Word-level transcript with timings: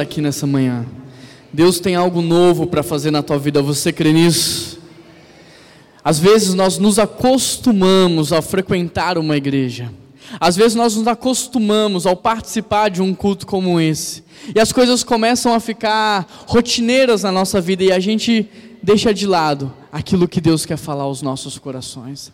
aqui 0.00 0.20
nessa 0.20 0.46
manhã. 0.46 0.86
Deus 1.52 1.80
tem 1.80 1.94
algo 1.94 2.20
novo 2.20 2.66
para 2.66 2.82
fazer 2.82 3.10
na 3.10 3.22
tua 3.22 3.38
vida, 3.38 3.62
você 3.62 3.92
crê 3.92 4.12
nisso? 4.12 4.78
Às 6.04 6.18
vezes 6.18 6.54
nós 6.54 6.78
nos 6.78 6.98
acostumamos 6.98 8.32
a 8.32 8.40
frequentar 8.40 9.18
uma 9.18 9.36
igreja. 9.36 9.90
Às 10.38 10.56
vezes 10.56 10.74
nós 10.74 10.96
nos 10.96 11.06
acostumamos 11.06 12.06
ao 12.06 12.16
participar 12.16 12.90
de 12.90 13.02
um 13.02 13.14
culto 13.14 13.46
como 13.46 13.80
esse. 13.80 14.22
E 14.54 14.60
as 14.60 14.72
coisas 14.72 15.02
começam 15.02 15.52
a 15.52 15.60
ficar 15.60 16.26
rotineiras 16.46 17.22
na 17.22 17.32
nossa 17.32 17.60
vida 17.60 17.84
e 17.84 17.92
a 17.92 17.98
gente 17.98 18.48
deixa 18.82 19.12
de 19.12 19.26
lado 19.26 19.72
aquilo 19.90 20.28
que 20.28 20.40
Deus 20.40 20.64
quer 20.66 20.76
falar 20.76 21.04
aos 21.04 21.22
nossos 21.22 21.58
corações. 21.58 22.32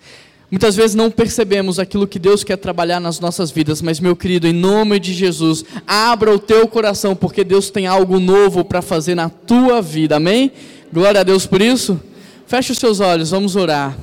Muitas 0.52 0.76
vezes 0.76 0.94
não 0.94 1.10
percebemos 1.10 1.78
aquilo 1.78 2.06
que 2.06 2.18
Deus 2.18 2.44
quer 2.44 2.58
trabalhar 2.58 3.00
nas 3.00 3.18
nossas 3.18 3.50
vidas, 3.50 3.80
mas 3.80 3.98
meu 3.98 4.14
querido, 4.14 4.46
em 4.46 4.52
nome 4.52 5.00
de 5.00 5.14
Jesus, 5.14 5.64
abra 5.86 6.30
o 6.30 6.38
teu 6.38 6.68
coração, 6.68 7.16
porque 7.16 7.42
Deus 7.42 7.70
tem 7.70 7.86
algo 7.86 8.20
novo 8.20 8.62
para 8.62 8.82
fazer 8.82 9.14
na 9.14 9.30
tua 9.30 9.80
vida, 9.80 10.16
amém? 10.16 10.52
Glória 10.92 11.22
a 11.22 11.24
Deus 11.24 11.46
por 11.46 11.62
isso. 11.62 11.98
Feche 12.46 12.70
os 12.70 12.76
seus 12.76 13.00
olhos, 13.00 13.30
vamos 13.30 13.56
orar. 13.56 13.96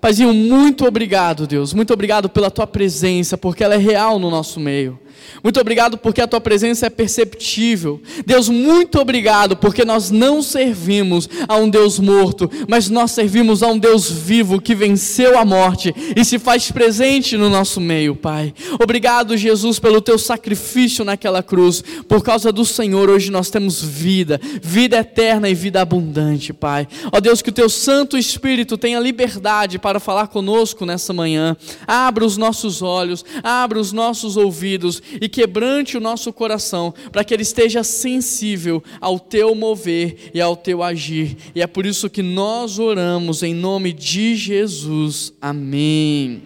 Paizinho, 0.00 0.32
muito 0.32 0.86
obrigado, 0.86 1.46
Deus. 1.46 1.74
Muito 1.74 1.92
obrigado 1.92 2.30
pela 2.30 2.50
tua 2.50 2.66
presença, 2.66 3.36
porque 3.36 3.62
ela 3.62 3.74
é 3.74 3.78
real 3.78 4.18
no 4.18 4.30
nosso 4.30 4.58
meio. 4.58 4.98
Muito 5.42 5.60
obrigado 5.60 5.96
porque 5.96 6.20
a 6.20 6.26
tua 6.26 6.40
presença 6.40 6.86
é 6.86 6.90
perceptível. 6.90 8.00
Deus, 8.26 8.48
muito 8.48 8.98
obrigado 8.98 9.56
porque 9.56 9.84
nós 9.84 10.10
não 10.10 10.42
servimos 10.42 11.28
a 11.48 11.56
um 11.56 11.68
Deus 11.68 11.98
morto, 11.98 12.50
mas 12.68 12.88
nós 12.88 13.12
servimos 13.12 13.62
a 13.62 13.68
um 13.68 13.78
Deus 13.78 14.10
vivo 14.10 14.60
que 14.60 14.74
venceu 14.74 15.38
a 15.38 15.44
morte 15.44 15.94
e 16.16 16.24
se 16.24 16.38
faz 16.38 16.70
presente 16.70 17.36
no 17.36 17.48
nosso 17.48 17.80
meio, 17.80 18.14
Pai. 18.14 18.54
Obrigado, 18.82 19.36
Jesus, 19.36 19.78
pelo 19.78 20.00
teu 20.00 20.18
sacrifício 20.18 21.04
naquela 21.04 21.42
cruz. 21.42 21.82
Por 22.08 22.22
causa 22.22 22.52
do 22.52 22.64
Senhor, 22.64 23.08
hoje 23.08 23.30
nós 23.30 23.50
temos 23.50 23.82
vida, 23.82 24.40
vida 24.62 24.98
eterna 24.98 25.48
e 25.48 25.54
vida 25.54 25.80
abundante, 25.80 26.52
Pai. 26.52 26.86
Ó 27.12 27.20
Deus, 27.20 27.42
que 27.42 27.50
o 27.50 27.52
teu 27.52 27.68
Santo 27.68 28.16
Espírito 28.18 28.76
tenha 28.76 29.00
liberdade 29.00 29.78
para 29.78 30.00
falar 30.00 30.28
conosco 30.28 30.84
nessa 30.84 31.12
manhã. 31.12 31.56
Abra 31.86 32.24
os 32.24 32.36
nossos 32.36 32.82
olhos, 32.82 33.24
abra 33.42 33.78
os 33.78 33.92
nossos 33.92 34.36
ouvidos 34.36 35.02
e 35.20 35.28
quebrante 35.28 35.96
o 35.96 36.00
nosso 36.00 36.32
coração, 36.32 36.92
para 37.10 37.24
que 37.24 37.32
ele 37.32 37.42
esteja 37.42 37.82
sensível 37.82 38.82
ao 39.00 39.18
teu 39.18 39.54
mover 39.54 40.30
e 40.34 40.40
ao 40.40 40.56
teu 40.56 40.82
agir. 40.82 41.36
E 41.54 41.62
é 41.62 41.66
por 41.66 41.86
isso 41.86 42.10
que 42.10 42.22
nós 42.22 42.78
oramos 42.78 43.42
em 43.42 43.54
nome 43.54 43.92
de 43.92 44.36
Jesus. 44.36 45.32
Amém. 45.40 46.42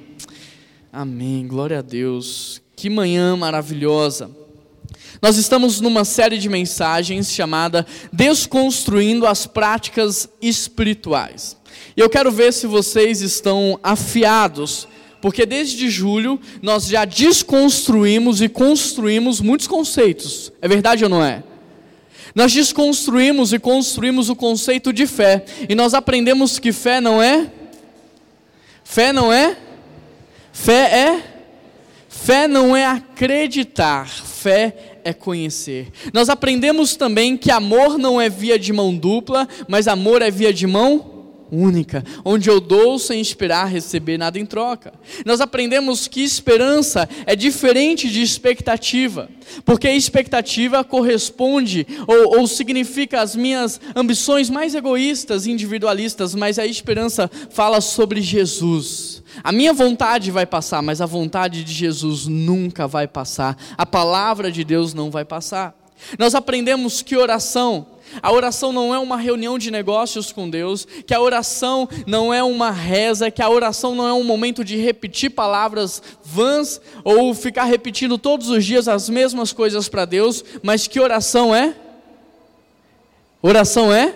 Amém. 0.93 1.47
Glória 1.47 1.81
a 1.81 1.83
Deus. 1.83 2.63
Que 2.77 2.89
manhã 2.89 3.37
maravilhosa. 3.37 4.31
Nós 5.21 5.37
estamos 5.37 5.81
numa 5.81 6.05
série 6.05 6.39
de 6.39 6.49
mensagens 6.49 7.33
chamada 7.33 7.87
Desconstruindo 8.13 9.27
as 9.27 9.47
Práticas 9.47 10.29
Espirituais. 10.41 11.57
E 11.97 12.01
eu 12.01 12.11
quero 12.11 12.31
ver 12.31 12.53
se 12.53 12.67
vocês 12.67 13.23
estão 13.23 13.79
afiados 13.83 14.87
porque 15.25 15.47
desde 15.47 15.89
julho 15.89 16.39
nós 16.61 16.87
já 16.87 17.07
desconstruímos 17.07 18.43
e 18.43 18.49
construímos 18.51 19.41
muitos 19.41 19.67
conceitos. 19.67 20.53
É 20.61 20.69
verdade 20.69 21.03
ou 21.03 21.09
não 21.09 21.25
é? 21.25 21.43
Nós 22.35 22.53
desconstruímos 22.53 23.51
e 23.55 23.59
construímos 23.59 24.29
o 24.29 24.37
conceito 24.37 24.93
de 24.93 25.07
fé. 25.07 25.47
E 25.67 25.75
nós 25.75 25.95
aprendemos 25.95 26.59
que 26.59 26.73
fé 26.75 27.01
não 27.01 27.23
é? 27.23 27.51
Fé 28.85 29.15
não 29.15 29.33
é? 29.33 29.57
Fé 30.53 30.93
é? 30.93 31.23
Fé 32.07 32.47
não 32.47 32.77
é 32.77 32.85
acreditar, 32.85 34.07
fé 34.07 34.99
é 35.05 35.15
conhecer. 35.15 35.89
Nós 36.13 36.29
aprendemos 36.29 36.97
também 36.97 37.35
que 37.35 37.51
amor 37.51 37.97
não 37.97 38.21
é 38.21 38.29
via 38.29 38.59
de 38.59 38.75
mão 38.75 38.95
dupla, 38.95 39.49
mas 39.67 39.89
amor 39.89 40.21
é 40.21 40.31
via 40.31 40.53
de 40.53 40.67
mão 40.67 41.14
única, 41.55 42.05
onde 42.25 42.49
eu 42.51 42.61
dou 42.61 42.99
sem 42.99 43.21
esperar 43.21 43.67
receber 43.67 44.19
nada 44.19 44.39
em 44.39 44.47
troca. 44.47 44.93
Nós 45.25 45.41
aprendemos 45.41 46.09
que 46.09 46.23
esperança 46.23 47.09
é 47.27 47.37
diferente 47.37 48.11
de 48.11 48.23
expectativa, 48.23 49.29
porque 49.65 49.89
expectativa 49.89 50.83
corresponde 50.83 51.87
ou, 52.07 52.41
ou 52.41 52.47
significa 52.47 53.21
as 53.21 53.37
minhas 53.37 53.81
ambições 53.95 54.51
mais 54.51 54.75
egoístas, 54.75 55.47
individualistas, 55.47 56.35
mas 56.35 56.59
a 56.59 56.67
esperança 56.67 57.31
fala 57.51 57.81
sobre 57.81 58.21
Jesus. 58.21 59.23
A 59.43 59.53
minha 59.53 59.73
vontade 59.73 60.31
vai 60.31 60.47
passar, 60.47 60.83
mas 60.83 61.01
a 61.01 61.07
vontade 61.07 61.65
de 61.65 61.73
Jesus 61.73 62.27
nunca 62.27 62.87
vai 62.87 63.09
passar. 63.09 63.57
A 63.77 63.87
palavra 63.87 64.51
de 64.51 64.65
Deus 64.65 64.95
não 64.95 65.11
vai 65.11 65.25
passar. 65.25 65.75
Nós 66.19 66.35
aprendemos 66.35 67.03
que 67.03 67.17
oração 67.17 67.87
a 68.23 68.33
oração 68.33 68.73
não 68.73 68.95
é 68.95 68.99
uma 68.99 69.17
reunião 69.17 69.59
de 69.59 69.71
negócios 69.71 70.33
com 70.33 70.49
Deus, 70.49 70.87
que 71.07 71.15
a 71.15 71.21
oração 71.21 71.89
não 72.07 72.33
é 72.33 72.43
uma 72.43 72.71
reza, 72.71 73.31
que 73.31 73.43
a 73.43 73.49
oração 73.49 73.95
não 73.95 74.07
é 74.07 74.13
um 74.13 74.25
momento 74.25 74.65
de 74.65 74.77
repetir 74.77 75.31
palavras 75.31 76.03
vãs 76.25 76.81
ou 77.03 77.35
ficar 77.35 77.65
repetindo 77.65 78.19
todos 78.19 78.49
os 78.49 78.65
dias 78.65 78.89
as 78.89 79.09
mesmas 79.09 79.53
coisas 79.53 79.89
para 79.89 80.05
Deus, 80.05 80.45
mas 80.63 80.87
que 80.87 81.01
oração 81.01 81.55
é? 81.55 81.75
Oração 83.43 83.93
é? 83.93 84.15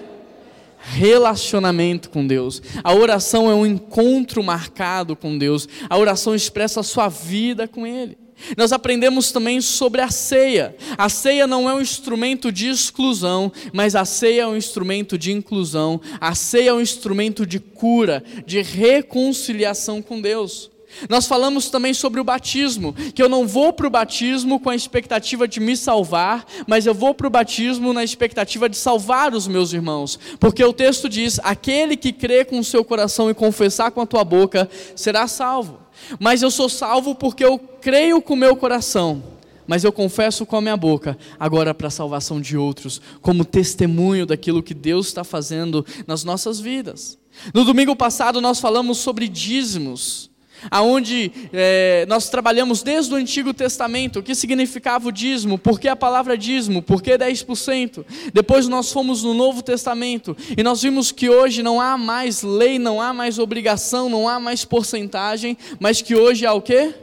relacionamento 0.80 2.08
com 2.08 2.26
Deus. 2.26 2.62
A 2.82 2.94
oração 2.94 3.50
é 3.50 3.54
um 3.54 3.66
encontro 3.66 4.42
marcado 4.42 5.14
com 5.14 5.36
Deus. 5.36 5.68
A 5.88 5.98
oração 5.98 6.34
expressa 6.34 6.80
a 6.80 6.84
sua 6.84 7.08
vida 7.08 7.68
com 7.68 7.86
Ele. 7.86 8.16
Nós 8.56 8.72
aprendemos 8.72 9.32
também 9.32 9.60
sobre 9.60 10.00
a 10.00 10.10
ceia. 10.10 10.76
A 10.96 11.08
ceia 11.08 11.46
não 11.46 11.68
é 11.68 11.74
um 11.74 11.80
instrumento 11.80 12.50
de 12.50 12.68
exclusão, 12.68 13.52
mas 13.72 13.94
a 13.94 14.04
ceia 14.04 14.42
é 14.42 14.46
um 14.46 14.56
instrumento 14.56 15.18
de 15.18 15.32
inclusão. 15.32 16.00
A 16.20 16.34
ceia 16.34 16.70
é 16.70 16.74
um 16.74 16.80
instrumento 16.80 17.46
de 17.46 17.58
cura, 17.58 18.22
de 18.46 18.60
reconciliação 18.62 20.00
com 20.02 20.20
Deus. 20.20 20.70
Nós 21.08 21.26
falamos 21.26 21.68
também 21.68 21.92
sobre 21.92 22.20
o 22.20 22.24
batismo, 22.24 22.94
que 23.14 23.22
eu 23.22 23.28
não 23.28 23.46
vou 23.46 23.72
para 23.72 23.86
o 23.86 23.90
batismo 23.90 24.58
com 24.58 24.70
a 24.70 24.74
expectativa 24.74 25.46
de 25.46 25.60
me 25.60 25.76
salvar, 25.76 26.46
mas 26.66 26.86
eu 26.86 26.94
vou 26.94 27.14
para 27.14 27.26
o 27.26 27.30
batismo 27.30 27.92
na 27.92 28.02
expectativa 28.02 28.68
de 28.68 28.76
salvar 28.76 29.34
os 29.34 29.46
meus 29.46 29.72
irmãos, 29.72 30.18
porque 30.40 30.64
o 30.64 30.72
texto 30.72 31.08
diz: 31.08 31.38
aquele 31.42 31.96
que 31.96 32.12
crê 32.12 32.44
com 32.44 32.58
o 32.58 32.64
seu 32.64 32.84
coração 32.84 33.30
e 33.30 33.34
confessar 33.34 33.90
com 33.90 34.00
a 34.00 34.06
tua 34.06 34.24
boca 34.24 34.68
será 34.96 35.28
salvo. 35.28 35.87
Mas 36.18 36.42
eu 36.42 36.50
sou 36.50 36.68
salvo 36.68 37.14
porque 37.14 37.44
eu 37.44 37.58
creio 37.58 38.20
com 38.20 38.34
o 38.34 38.36
meu 38.36 38.56
coração, 38.56 39.22
mas 39.66 39.84
eu 39.84 39.92
confesso 39.92 40.46
com 40.46 40.56
a 40.56 40.60
minha 40.60 40.76
boca, 40.76 41.18
agora 41.38 41.74
para 41.74 41.88
a 41.88 41.90
salvação 41.90 42.40
de 42.40 42.56
outros, 42.56 43.00
como 43.20 43.44
testemunho 43.44 44.24
daquilo 44.24 44.62
que 44.62 44.74
Deus 44.74 45.08
está 45.08 45.24
fazendo 45.24 45.84
nas 46.06 46.24
nossas 46.24 46.58
vidas. 46.58 47.18
No 47.52 47.64
domingo 47.64 47.94
passado 47.94 48.40
nós 48.40 48.60
falamos 48.60 48.98
sobre 48.98 49.28
dízimos 49.28 50.30
aonde 50.70 51.30
é, 51.52 52.04
nós 52.08 52.28
trabalhamos 52.28 52.82
desde 52.82 53.12
o 53.12 53.16
Antigo 53.16 53.54
Testamento, 53.54 54.18
o 54.18 54.22
que 54.22 54.34
significava 54.34 55.08
o 55.08 55.12
dízimo, 55.12 55.58
por 55.58 55.78
que 55.78 55.88
a 55.88 55.96
palavra 55.96 56.36
dízimo, 56.36 56.82
por 56.82 57.02
que 57.02 57.12
10%. 57.12 58.04
Depois 58.32 58.68
nós 58.68 58.92
fomos 58.92 59.22
no 59.22 59.34
Novo 59.34 59.62
Testamento 59.62 60.36
e 60.56 60.62
nós 60.62 60.82
vimos 60.82 61.12
que 61.12 61.28
hoje 61.28 61.62
não 61.62 61.80
há 61.80 61.96
mais 61.96 62.42
lei, 62.42 62.78
não 62.78 63.00
há 63.00 63.12
mais 63.12 63.38
obrigação, 63.38 64.08
não 64.08 64.28
há 64.28 64.40
mais 64.40 64.64
porcentagem, 64.64 65.56
mas 65.78 66.02
que 66.02 66.14
hoje 66.14 66.46
há 66.46 66.52
o 66.52 66.62
quê? 66.62 66.94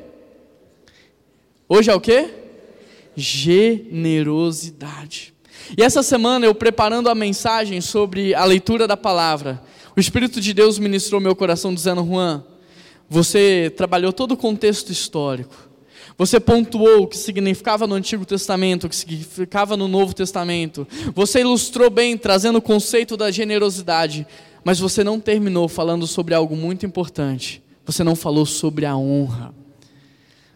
Hoje 1.67 1.89
é 1.89 1.95
o 1.95 2.01
quê? 2.01 2.29
Generosidade. 3.15 5.33
E 5.77 5.81
essa 5.81 6.03
semana 6.03 6.45
eu 6.45 6.53
preparando 6.53 7.09
a 7.09 7.15
mensagem 7.15 7.81
sobre 7.81 8.35
a 8.35 8.45
leitura 8.45 8.87
da 8.87 8.95
palavra, 8.95 9.63
o 9.95 9.99
Espírito 9.99 10.39
de 10.39 10.53
Deus 10.53 10.77
ministrou 10.77 11.19
meu 11.21 11.35
coração 11.35 11.73
dizendo, 11.73 12.05
Juan, 12.05 12.43
você 13.09 13.71
trabalhou 13.75 14.11
todo 14.11 14.33
o 14.33 14.37
contexto 14.37 14.91
histórico. 14.91 15.55
Você 16.17 16.39
pontuou 16.39 17.03
o 17.03 17.07
que 17.07 17.17
significava 17.17 17.85
no 17.85 17.95
Antigo 17.95 18.25
Testamento, 18.25 18.85
o 18.85 18.89
que 18.89 18.95
significava 18.95 19.75
no 19.75 19.87
Novo 19.87 20.13
Testamento. 20.13 20.87
Você 21.13 21.41
ilustrou 21.41 21.89
bem, 21.89 22.17
trazendo 22.17 22.57
o 22.57 22.61
conceito 22.61 23.17
da 23.17 23.29
generosidade. 23.29 24.25
Mas 24.63 24.79
você 24.79 25.03
não 25.03 25.19
terminou 25.19 25.67
falando 25.67 26.07
sobre 26.07 26.33
algo 26.33 26.55
muito 26.55 26.85
importante. 26.85 27.61
Você 27.85 28.03
não 28.03 28.15
falou 28.15 28.45
sobre 28.45 28.85
a 28.85 28.95
honra. 28.95 29.53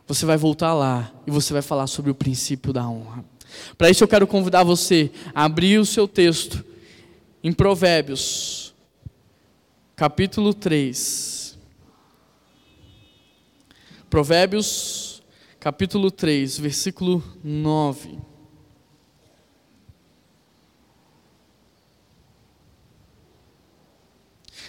Você 0.08 0.26
vai 0.26 0.38
voltar 0.38 0.74
lá 0.74 1.12
e 1.28 1.32
você 1.32 1.54
vai 1.54 1.62
falar 1.62 1.86
sobre 1.88 2.10
o 2.10 2.16
princípio 2.16 2.74
da 2.74 2.88
honra. 2.90 3.24
Para 3.78 3.90
isso 3.90 4.04
eu 4.04 4.08
quero 4.08 4.26
convidar 4.26 4.64
você 4.64 5.12
a 5.36 5.44
abrir 5.44 5.78
o 5.78 5.86
seu 5.86 6.08
texto 6.08 6.66
em 7.44 7.54
Provérbios, 7.54 8.74
capítulo 9.96 10.54
3. 10.54 11.39
Provérbios, 14.10 15.22
capítulo 15.60 16.10
3, 16.10 16.58
versículo 16.58 17.24
9. 17.44 18.18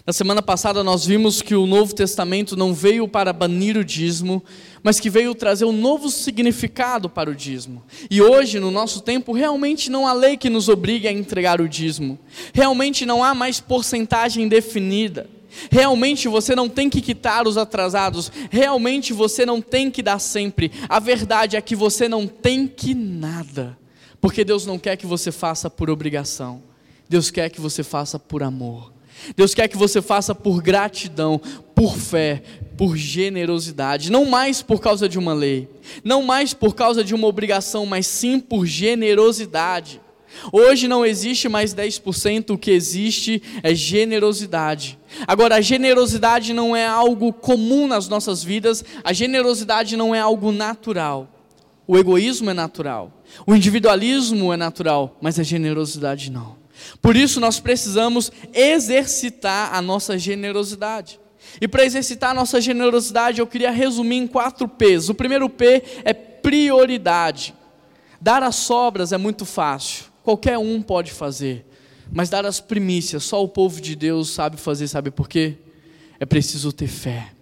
Na 0.06 0.12
semana 0.12 0.42
passada 0.42 0.84
nós 0.84 1.06
vimos 1.06 1.40
que 1.40 1.54
o 1.54 1.66
Novo 1.66 1.94
Testamento 1.94 2.54
não 2.54 2.74
veio 2.74 3.08
para 3.08 3.32
banir 3.32 3.78
o 3.78 3.84
dízimo, 3.84 4.44
mas 4.82 5.00
que 5.00 5.08
veio 5.08 5.34
trazer 5.34 5.64
um 5.64 5.72
novo 5.72 6.10
significado 6.10 7.08
para 7.08 7.30
o 7.30 7.34
dízimo. 7.34 7.82
E 8.10 8.20
hoje, 8.20 8.60
no 8.60 8.70
nosso 8.70 9.00
tempo, 9.00 9.32
realmente 9.32 9.90
não 9.90 10.06
há 10.06 10.12
lei 10.12 10.36
que 10.36 10.50
nos 10.50 10.68
obrigue 10.68 11.08
a 11.08 11.12
entregar 11.12 11.62
o 11.62 11.68
dízimo. 11.68 12.18
Realmente 12.52 13.06
não 13.06 13.24
há 13.24 13.34
mais 13.34 13.58
porcentagem 13.58 14.48
definida. 14.48 15.39
Realmente 15.70 16.28
você 16.28 16.54
não 16.54 16.68
tem 16.68 16.88
que 16.88 17.00
quitar 17.00 17.46
os 17.46 17.56
atrasados. 17.56 18.30
Realmente 18.50 19.12
você 19.12 19.44
não 19.44 19.60
tem 19.60 19.90
que 19.90 20.02
dar 20.02 20.18
sempre. 20.18 20.70
A 20.88 20.98
verdade 20.98 21.56
é 21.56 21.60
que 21.60 21.76
você 21.76 22.08
não 22.08 22.26
tem 22.26 22.66
que 22.66 22.94
nada. 22.94 23.78
Porque 24.20 24.44
Deus 24.44 24.66
não 24.66 24.78
quer 24.78 24.96
que 24.96 25.06
você 25.06 25.32
faça 25.32 25.70
por 25.70 25.90
obrigação. 25.90 26.62
Deus 27.08 27.30
quer 27.30 27.48
que 27.48 27.60
você 27.60 27.82
faça 27.82 28.18
por 28.18 28.42
amor. 28.42 28.92
Deus 29.36 29.54
quer 29.54 29.68
que 29.68 29.76
você 29.76 30.00
faça 30.00 30.34
por 30.34 30.62
gratidão, 30.62 31.40
por 31.74 31.96
fé, 31.96 32.42
por 32.76 32.96
generosidade, 32.96 34.10
não 34.10 34.24
mais 34.24 34.62
por 34.62 34.80
causa 34.80 35.08
de 35.08 35.18
uma 35.18 35.34
lei, 35.34 35.68
não 36.02 36.22
mais 36.22 36.54
por 36.54 36.74
causa 36.74 37.04
de 37.04 37.14
uma 37.14 37.26
obrigação, 37.26 37.84
mas 37.84 38.06
sim 38.06 38.40
por 38.40 38.64
generosidade. 38.64 40.00
Hoje 40.52 40.88
não 40.88 41.04
existe 41.04 41.48
mais 41.48 41.74
10%, 41.74 42.50
o 42.50 42.58
que 42.58 42.70
existe 42.70 43.42
é 43.62 43.74
generosidade. 43.74 44.98
Agora, 45.26 45.56
a 45.56 45.60
generosidade 45.60 46.52
não 46.52 46.74
é 46.74 46.86
algo 46.86 47.32
comum 47.32 47.86
nas 47.86 48.08
nossas 48.08 48.42
vidas, 48.42 48.84
a 49.02 49.12
generosidade 49.12 49.96
não 49.96 50.14
é 50.14 50.20
algo 50.20 50.52
natural. 50.52 51.28
O 51.86 51.98
egoísmo 51.98 52.50
é 52.50 52.54
natural, 52.54 53.12
o 53.46 53.54
individualismo 53.54 54.52
é 54.52 54.56
natural, 54.56 55.16
mas 55.20 55.38
a 55.40 55.42
generosidade 55.42 56.30
não. 56.30 56.56
Por 57.02 57.16
isso 57.16 57.40
nós 57.40 57.58
precisamos 57.58 58.30
exercitar 58.54 59.74
a 59.74 59.82
nossa 59.82 60.16
generosidade. 60.16 61.18
E 61.60 61.66
para 61.66 61.84
exercitar 61.84 62.30
a 62.30 62.34
nossa 62.34 62.60
generosidade, 62.60 63.40
eu 63.40 63.46
queria 63.46 63.70
resumir 63.70 64.16
em 64.16 64.26
quatro 64.26 64.68
P's. 64.68 65.08
O 65.08 65.14
primeiro 65.14 65.48
P 65.48 65.82
é 66.04 66.12
prioridade. 66.12 67.54
Dar 68.20 68.42
as 68.42 68.56
sobras 68.56 69.12
é 69.12 69.18
muito 69.18 69.44
fácil, 69.46 70.04
qualquer 70.22 70.58
um 70.58 70.82
pode 70.82 71.12
fazer. 71.12 71.66
Mas 72.12 72.28
dar 72.28 72.44
as 72.44 72.60
primícias, 72.60 73.22
só 73.22 73.42
o 73.42 73.48
povo 73.48 73.80
de 73.80 73.94
Deus 73.94 74.30
sabe 74.30 74.56
fazer, 74.56 74.88
sabe 74.88 75.10
por 75.10 75.28
quê? 75.28 75.54
É 76.18 76.26
preciso 76.26 76.72
ter 76.72 76.88
fé. 76.88 77.32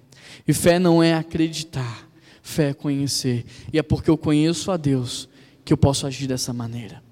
E 0.46 0.52
fé 0.52 0.78
não 0.78 1.02
é 1.02 1.14
acreditar, 1.14 2.08
fé 2.42 2.70
é 2.70 2.75
conhecer. 2.75 3.44
E 3.72 3.78
é 3.78 3.82
porque 3.82 4.10
eu 4.10 4.19
conheço 4.19 4.70
a 4.70 4.76
Deus 4.76 5.28
que 5.64 5.72
eu 5.72 5.76
posso 5.76 6.06
agir 6.06 6.26
dessa 6.26 6.52
maneira. 6.52 7.02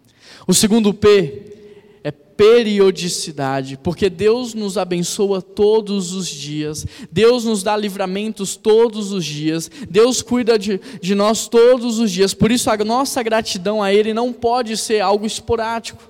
O 0.47 0.55
segundo 0.55 0.93
P 0.93 1.56
periodicidade, 2.37 3.79
porque 3.83 4.11
Deus 4.11 4.53
nos 4.53 4.77
abençoa 4.77 5.41
todos 5.41 6.13
os 6.13 6.29
dias, 6.29 6.87
Deus 7.11 7.45
nos 7.45 7.63
dá 7.63 7.77
livramentos 7.77 8.57
todos 8.57 9.13
os 9.13 9.25
dias, 9.25 9.71
Deus 9.89 10.21
cuida 10.21 10.59
de, 10.59 10.81
de 11.01 11.15
nós 11.15 11.49
todos 11.49 11.99
os 11.99 12.11
dias, 12.11 12.35
por 12.35 12.53
isso 12.53 12.71
a 12.71 12.77
nossa 12.79 13.23
gratidão 13.23 13.83
a 13.83 13.93
Ele 13.93 14.13
não 14.13 14.33
pode 14.33 14.77
ser 14.77 15.01
algo 15.01 15.25
esporádico, 15.27 16.03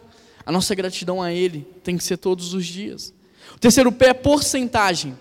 a 0.44 0.50
nossa 0.50 0.74
gratidão 0.74 1.22
a 1.22 1.32
Ele 1.32 1.66
tem 1.82 1.96
que 1.96 2.04
ser 2.04 2.16
todos 2.16 2.54
os 2.54 2.66
dias. 2.66 3.14
O 3.54 3.58
terceiro 3.58 3.92
pé 3.92 4.08
é 4.08 4.14
porcentagem, 4.14 5.16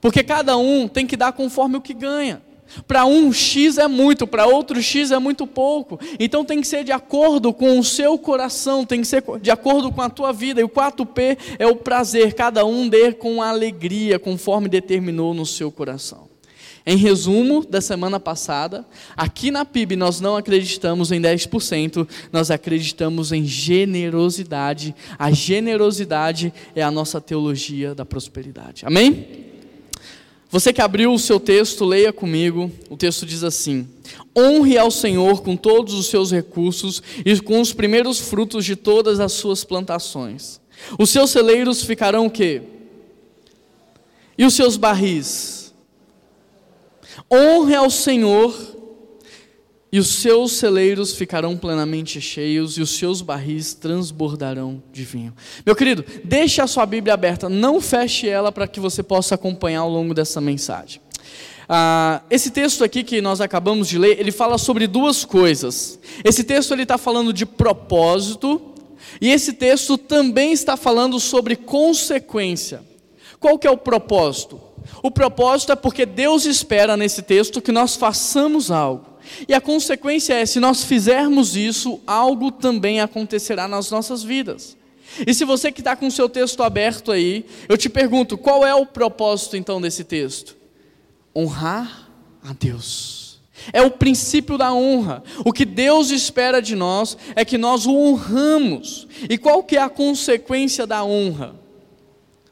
porque 0.00 0.22
cada 0.22 0.56
um 0.56 0.88
tem 0.88 1.06
que 1.06 1.16
dar 1.16 1.32
conforme 1.32 1.76
o 1.76 1.80
que 1.80 1.94
ganha. 1.94 2.42
Para 2.86 3.04
um 3.04 3.32
X 3.32 3.78
é 3.78 3.88
muito, 3.88 4.26
para 4.26 4.46
outro 4.46 4.82
X 4.82 5.10
é 5.10 5.18
muito 5.18 5.46
pouco. 5.46 5.98
Então 6.18 6.44
tem 6.44 6.60
que 6.60 6.66
ser 6.66 6.84
de 6.84 6.92
acordo 6.92 7.52
com 7.52 7.78
o 7.78 7.84
seu 7.84 8.18
coração, 8.18 8.84
tem 8.84 9.00
que 9.00 9.06
ser 9.06 9.22
de 9.40 9.50
acordo 9.50 9.90
com 9.90 10.02
a 10.02 10.10
tua 10.10 10.32
vida. 10.32 10.60
E 10.60 10.64
o 10.64 10.68
4P 10.68 11.38
é 11.58 11.66
o 11.66 11.76
prazer, 11.76 12.34
cada 12.34 12.64
um 12.64 12.88
dê 12.88 13.12
com 13.12 13.42
alegria, 13.42 14.18
conforme 14.18 14.68
determinou 14.68 15.34
no 15.34 15.46
seu 15.46 15.70
coração. 15.70 16.28
Em 16.86 16.96
resumo 16.96 17.66
da 17.66 17.82
semana 17.82 18.18
passada, 18.18 18.82
aqui 19.14 19.50
na 19.50 19.62
PIB 19.62 19.94
nós 19.94 20.22
não 20.22 20.36
acreditamos 20.36 21.12
em 21.12 21.20
10%, 21.20 22.08
nós 22.32 22.50
acreditamos 22.50 23.30
em 23.30 23.44
generosidade. 23.44 24.94
A 25.18 25.30
generosidade 25.30 26.50
é 26.74 26.82
a 26.82 26.90
nossa 26.90 27.20
teologia 27.20 27.94
da 27.94 28.06
prosperidade. 28.06 28.86
Amém? 28.86 29.47
Você 30.50 30.72
que 30.72 30.80
abriu 30.80 31.12
o 31.12 31.18
seu 31.18 31.38
texto, 31.38 31.84
leia 31.84 32.12
comigo. 32.12 32.70
O 32.88 32.96
texto 32.96 33.26
diz 33.26 33.44
assim: 33.44 33.86
Honre 34.36 34.78
ao 34.78 34.90
Senhor 34.90 35.42
com 35.42 35.56
todos 35.56 35.94
os 35.94 36.06
seus 36.06 36.30
recursos 36.30 37.02
e 37.24 37.38
com 37.40 37.60
os 37.60 37.72
primeiros 37.72 38.18
frutos 38.18 38.64
de 38.64 38.74
todas 38.74 39.20
as 39.20 39.32
suas 39.32 39.62
plantações. 39.62 40.60
Os 40.98 41.10
seus 41.10 41.30
celeiros 41.30 41.82
ficarão 41.82 42.26
o 42.26 42.30
quê? 42.30 42.62
E 44.38 44.44
os 44.44 44.54
seus 44.54 44.76
barris? 44.76 45.74
Honre 47.30 47.74
ao 47.74 47.90
Senhor 47.90 48.77
e 49.90 49.98
os 49.98 50.08
seus 50.08 50.52
celeiros 50.52 51.14
ficarão 51.14 51.56
plenamente 51.56 52.20
cheios, 52.20 52.76
e 52.76 52.82
os 52.82 52.90
seus 52.90 53.22
barris 53.22 53.72
transbordarão 53.72 54.82
de 54.92 55.02
vinho. 55.02 55.34
Meu 55.64 55.74
querido, 55.74 56.04
deixe 56.24 56.60
a 56.60 56.66
sua 56.66 56.84
Bíblia 56.84 57.14
aberta, 57.14 57.48
não 57.48 57.80
feche 57.80 58.28
ela 58.28 58.52
para 58.52 58.68
que 58.68 58.80
você 58.80 59.02
possa 59.02 59.34
acompanhar 59.34 59.80
ao 59.80 59.90
longo 59.90 60.12
dessa 60.12 60.40
mensagem. 60.40 61.00
Ah, 61.68 62.22
esse 62.30 62.50
texto 62.50 62.82
aqui 62.82 63.02
que 63.02 63.20
nós 63.20 63.40
acabamos 63.40 63.88
de 63.88 63.98
ler, 63.98 64.18
ele 64.18 64.32
fala 64.32 64.56
sobre 64.56 64.86
duas 64.86 65.24
coisas. 65.24 65.98
Esse 66.24 66.44
texto 66.44 66.72
ele 66.72 66.82
está 66.82 66.96
falando 66.96 67.32
de 67.32 67.46
propósito, 67.46 68.60
e 69.20 69.30
esse 69.30 69.54
texto 69.54 69.96
também 69.96 70.52
está 70.52 70.76
falando 70.76 71.18
sobre 71.18 71.56
consequência. 71.56 72.82
Qual 73.40 73.58
que 73.58 73.66
é 73.66 73.70
o 73.70 73.76
propósito? 73.76 74.60
O 75.02 75.10
propósito 75.10 75.72
é 75.72 75.76
porque 75.76 76.04
Deus 76.04 76.44
espera 76.44 76.96
nesse 76.96 77.22
texto 77.22 77.60
que 77.60 77.72
nós 77.72 77.96
façamos 77.96 78.70
algo. 78.70 79.17
E 79.46 79.54
a 79.54 79.60
consequência 79.60 80.34
é: 80.34 80.46
se 80.46 80.60
nós 80.60 80.84
fizermos 80.84 81.56
isso, 81.56 82.00
algo 82.06 82.50
também 82.50 83.00
acontecerá 83.00 83.68
nas 83.68 83.90
nossas 83.90 84.22
vidas. 84.22 84.76
E 85.26 85.32
se 85.32 85.44
você 85.44 85.72
que 85.72 85.80
está 85.80 85.96
com 85.96 86.06
o 86.06 86.10
seu 86.10 86.28
texto 86.28 86.62
aberto 86.62 87.12
aí, 87.12 87.44
eu 87.68 87.76
te 87.76 87.88
pergunto: 87.88 88.36
qual 88.36 88.66
é 88.66 88.74
o 88.74 88.86
propósito 88.86 89.56
então 89.56 89.80
desse 89.80 90.04
texto? 90.04 90.56
Honrar 91.34 92.08
a 92.42 92.52
Deus. 92.52 93.18
É 93.72 93.82
o 93.82 93.90
princípio 93.90 94.56
da 94.56 94.72
honra. 94.72 95.22
O 95.44 95.52
que 95.52 95.64
Deus 95.64 96.10
espera 96.10 96.62
de 96.62 96.74
nós 96.76 97.16
é 97.34 97.44
que 97.44 97.58
nós 97.58 97.86
o 97.86 97.94
honramos. 97.94 99.06
E 99.28 99.36
qual 99.36 99.62
que 99.62 99.76
é 99.76 99.82
a 99.82 99.88
consequência 99.88 100.86
da 100.86 101.04
honra? 101.04 101.54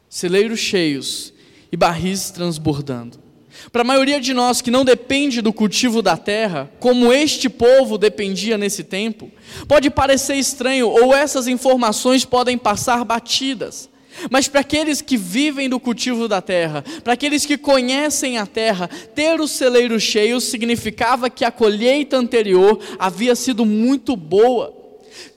Celeiros 0.09 0.59
cheios 0.59 1.33
e 1.71 1.77
barris 1.77 2.31
transbordando. 2.31 3.26
Para 3.73 3.83
a 3.83 3.85
maioria 3.85 4.21
de 4.21 4.33
nós 4.33 4.63
que 4.63 4.71
não 4.71 4.85
depende 4.85 5.41
do 5.41 5.53
cultivo 5.53 6.01
da 6.01 6.17
terra, 6.17 6.71
como 6.79 7.13
este 7.13 7.49
povo 7.49 7.99
dependia 7.99 8.57
nesse 8.57 8.85
tempo, 8.85 9.31
pode 9.67 9.91
parecer 9.91 10.37
estranho 10.37 10.89
ou 10.89 11.15
essas 11.15 11.49
informações 11.49 12.25
podem 12.25 12.57
passar 12.57 13.05
batidas. 13.05 13.89
Mas 14.31 14.49
para 14.49 14.61
aqueles 14.61 15.03
que 15.03 15.17
vivem 15.17 15.69
do 15.69 15.79
cultivo 15.79 16.27
da 16.27 16.41
terra, 16.41 16.83
para 17.05 17.13
aqueles 17.13 17.45
que 17.45 17.59
conhecem 17.59 18.39
a 18.39 18.47
terra, 18.47 18.89
ter 19.15 19.41
os 19.41 19.51
celeiros 19.51 20.03
cheios 20.03 20.45
significava 20.45 21.29
que 21.29 21.45
a 21.45 21.51
colheita 21.51 22.17
anterior 22.17 22.81
havia 22.99 23.35
sido 23.35 23.67
muito 23.67 24.17
boa. 24.17 24.86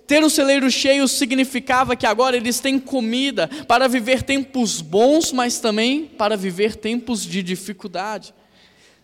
Ter 0.10 0.24
o 0.24 0.30
celeiro 0.30 0.72
cheio 0.72 1.08
significava 1.08 1.96
que 1.96 2.08
agora 2.08 2.36
eles 2.36 2.60
têm 2.60 2.80
comida 2.80 3.48
para 3.68 3.88
viver 3.88 4.24
tempos 4.24 4.82
bons, 4.82 5.32
mas 5.32 5.60
também 5.60 6.06
para 6.06 6.36
viver 6.36 6.76
tempos 6.76 7.24
de 7.24 7.44
dificuldade. 7.44 8.34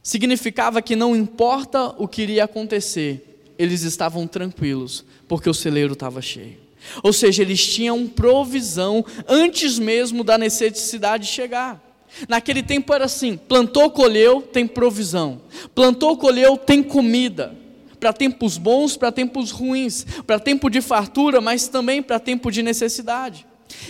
Significava 0.01 0.81
que 0.81 0.95
não 0.95 1.15
importa 1.15 1.93
o 1.99 2.07
que 2.07 2.23
iria 2.23 2.45
acontecer, 2.45 3.39
eles 3.55 3.83
estavam 3.83 4.25
tranquilos, 4.25 5.05
porque 5.27 5.47
o 5.47 5.53
celeiro 5.53 5.93
estava 5.93 6.23
cheio. 6.23 6.57
Ou 7.03 7.13
seja, 7.13 7.43
eles 7.43 7.63
tinham 7.63 8.07
provisão 8.07 9.05
antes 9.27 9.77
mesmo 9.77 10.23
da 10.23 10.39
necessidade 10.39 11.27
chegar. 11.27 11.79
Naquele 12.27 12.63
tempo 12.63 12.91
era 12.91 13.05
assim: 13.05 13.37
plantou, 13.37 13.91
colheu, 13.91 14.41
tem 14.41 14.65
provisão. 14.65 15.39
Plantou, 15.75 16.17
colheu, 16.17 16.57
tem 16.57 16.81
comida 16.81 17.55
para 17.99 18.13
tempos 18.13 18.57
bons, 18.57 18.97
para 18.97 19.11
tempos 19.11 19.51
ruins, 19.51 20.05
para 20.25 20.39
tempo 20.39 20.69
de 20.69 20.81
fartura, 20.81 21.41
mas 21.41 21.67
também 21.67 22.01
para 22.01 22.19
tempo 22.19 22.51
de 22.51 22.61
necessidade. 22.61 23.45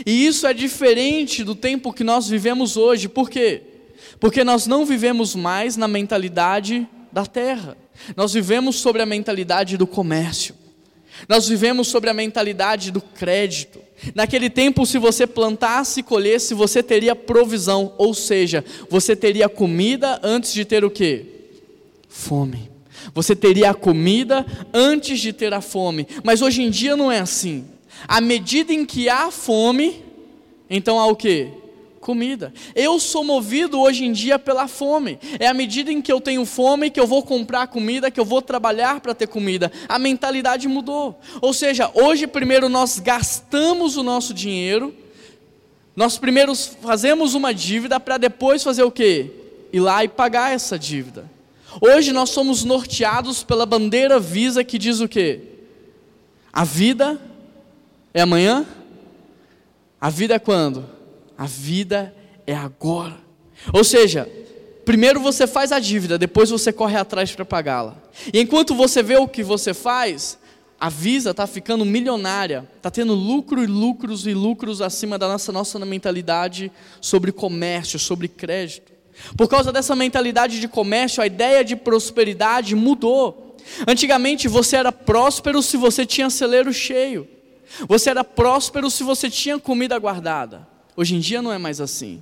E 0.05 0.25
isso 0.25 0.47
é 0.47 0.53
diferente 0.53 1.43
do 1.43 1.55
tempo 1.55 1.93
que 1.93 2.03
nós 2.03 2.27
vivemos 2.27 2.77
hoje, 2.77 3.07
por 3.07 3.29
quê? 3.29 3.61
Porque 4.19 4.43
nós 4.43 4.67
não 4.67 4.85
vivemos 4.85 5.35
mais 5.35 5.75
na 5.75 5.87
mentalidade 5.87 6.87
da 7.11 7.25
terra, 7.25 7.77
nós 8.15 8.33
vivemos 8.33 8.77
sobre 8.77 9.01
a 9.01 9.05
mentalidade 9.05 9.77
do 9.77 9.87
comércio, 9.87 10.55
nós 11.27 11.47
vivemos 11.47 11.87
sobre 11.87 12.09
a 12.09 12.13
mentalidade 12.13 12.91
do 12.91 13.01
crédito. 13.01 13.79
Naquele 14.13 14.49
tempo, 14.49 14.85
se 14.85 14.97
você 14.97 15.25
plantasse 15.25 16.01
e 16.01 16.03
colhesse, 16.03 16.53
você 16.53 16.83
teria 16.83 17.15
provisão, 17.15 17.93
ou 17.97 18.13
seja, 18.13 18.63
você 18.89 19.15
teria 19.15 19.47
comida 19.47 20.19
antes 20.21 20.53
de 20.53 20.65
ter 20.65 20.83
o 20.83 20.91
quê? 20.91 21.25
Fome. 22.09 22.74
Você 23.15 23.33
teria 23.33 23.71
a 23.71 23.73
comida 23.73 24.45
antes 24.73 25.21
de 25.21 25.31
ter 25.31 25.53
a 25.53 25.61
fome. 25.61 26.05
Mas 26.21 26.41
hoje 26.41 26.61
em 26.61 26.69
dia 26.69 26.97
não 26.97 27.09
é 27.09 27.19
assim. 27.19 27.65
À 28.07 28.19
medida 28.19 28.73
em 28.73 28.85
que 28.85 29.09
há 29.09 29.31
fome, 29.31 30.03
então 30.69 30.99
há 30.99 31.07
o 31.07 31.15
que? 31.15 31.49
comida. 32.05 32.53
Eu 32.75 32.99
sou 32.99 33.23
movido 33.23 33.81
hoje 33.81 34.05
em 34.05 34.11
dia 34.11 34.37
pela 34.37 34.67
fome. 34.67 35.17
É 35.39 35.47
à 35.47 35.55
medida 35.55 35.91
em 35.91 36.03
que 36.03 36.11
eu 36.11 36.21
tenho 36.21 36.45
fome 36.45 36.91
que 36.91 36.99
eu 36.99 37.07
vou 37.07 37.23
comprar 37.23 37.65
comida, 37.65 38.11
que 38.11 38.19
eu 38.19 38.25
vou 38.25 38.43
trabalhar 38.43 38.99
para 38.99 39.15
ter 39.15 39.25
comida. 39.25 39.71
A 39.89 39.97
mentalidade 39.97 40.67
mudou. 40.67 41.19
Ou 41.41 41.51
seja, 41.51 41.89
hoje 41.95 42.27
primeiro 42.27 42.69
nós 42.69 42.99
gastamos 42.99 43.97
o 43.97 44.03
nosso 44.03 44.35
dinheiro, 44.35 44.93
nós 45.95 46.15
primeiro 46.19 46.53
fazemos 46.53 47.33
uma 47.33 47.51
dívida 47.51 47.99
para 47.99 48.19
depois 48.19 48.61
fazer 48.61 48.83
o 48.83 48.91
quê? 48.91 49.31
Ir 49.73 49.79
lá 49.79 50.03
e 50.03 50.07
pagar 50.07 50.53
essa 50.53 50.77
dívida. 50.77 51.34
Hoje 51.81 52.11
nós 52.11 52.29
somos 52.29 52.63
norteados 52.63 53.43
pela 53.43 53.65
bandeira 53.65 54.19
Visa 54.19 54.63
que 54.63 54.77
diz 54.77 54.99
o 54.99 55.07
quê? 55.07 55.41
A 56.51 56.63
vida 56.63 57.19
é 58.13 58.21
amanhã? 58.21 58.65
A 59.99 60.09
vida 60.09 60.35
é 60.35 60.39
quando? 60.39 60.85
A 61.37 61.45
vida 61.45 62.15
é 62.47 62.55
agora. 62.55 63.17
Ou 63.73 63.83
seja, 63.83 64.29
primeiro 64.85 65.19
você 65.19 65.45
faz 65.45 65.71
a 65.71 65.79
dívida, 65.79 66.17
depois 66.17 66.49
você 66.49 66.71
corre 66.71 66.95
atrás 66.95 67.33
para 67.33 67.43
pagá-la. 67.43 67.97
E 68.33 68.39
enquanto 68.39 68.73
você 68.73 69.03
vê 69.03 69.17
o 69.17 69.27
que 69.27 69.43
você 69.43 69.73
faz, 69.73 70.37
a 70.79 70.89
Visa 70.89 71.31
está 71.31 71.47
ficando 71.47 71.83
milionária, 71.83 72.69
está 72.77 72.91
tendo 72.91 73.13
lucro 73.13 73.63
e 73.63 73.67
lucros 73.67 74.27
e 74.27 74.33
lucros 74.33 74.81
acima 74.81 75.17
da 75.17 75.27
nossa, 75.27 75.51
nossa 75.51 75.79
mentalidade 75.85 76.71
sobre 77.01 77.31
comércio, 77.31 77.97
sobre 77.97 78.27
crédito. 78.27 78.94
Por 79.37 79.47
causa 79.47 79.71
dessa 79.71 79.95
mentalidade 79.95 80.59
de 80.59 80.67
comércio, 80.67 81.21
a 81.21 81.27
ideia 81.27 81.63
de 81.63 81.75
prosperidade 81.75 82.75
mudou. 82.75 83.55
Antigamente 83.87 84.47
você 84.47 84.75
era 84.75 84.91
próspero 84.91 85.61
se 85.61 85.77
você 85.77 86.05
tinha 86.05 86.29
celeiro 86.29 86.73
cheio. 86.73 87.27
Você 87.87 88.09
era 88.09 88.23
próspero 88.23 88.89
se 88.89 89.03
você 89.03 89.29
tinha 89.29 89.59
comida 89.59 89.97
guardada. 89.97 90.67
Hoje 90.95 91.15
em 91.15 91.19
dia 91.19 91.41
não 91.41 91.51
é 91.51 91.57
mais 91.57 91.81
assim. 91.81 92.21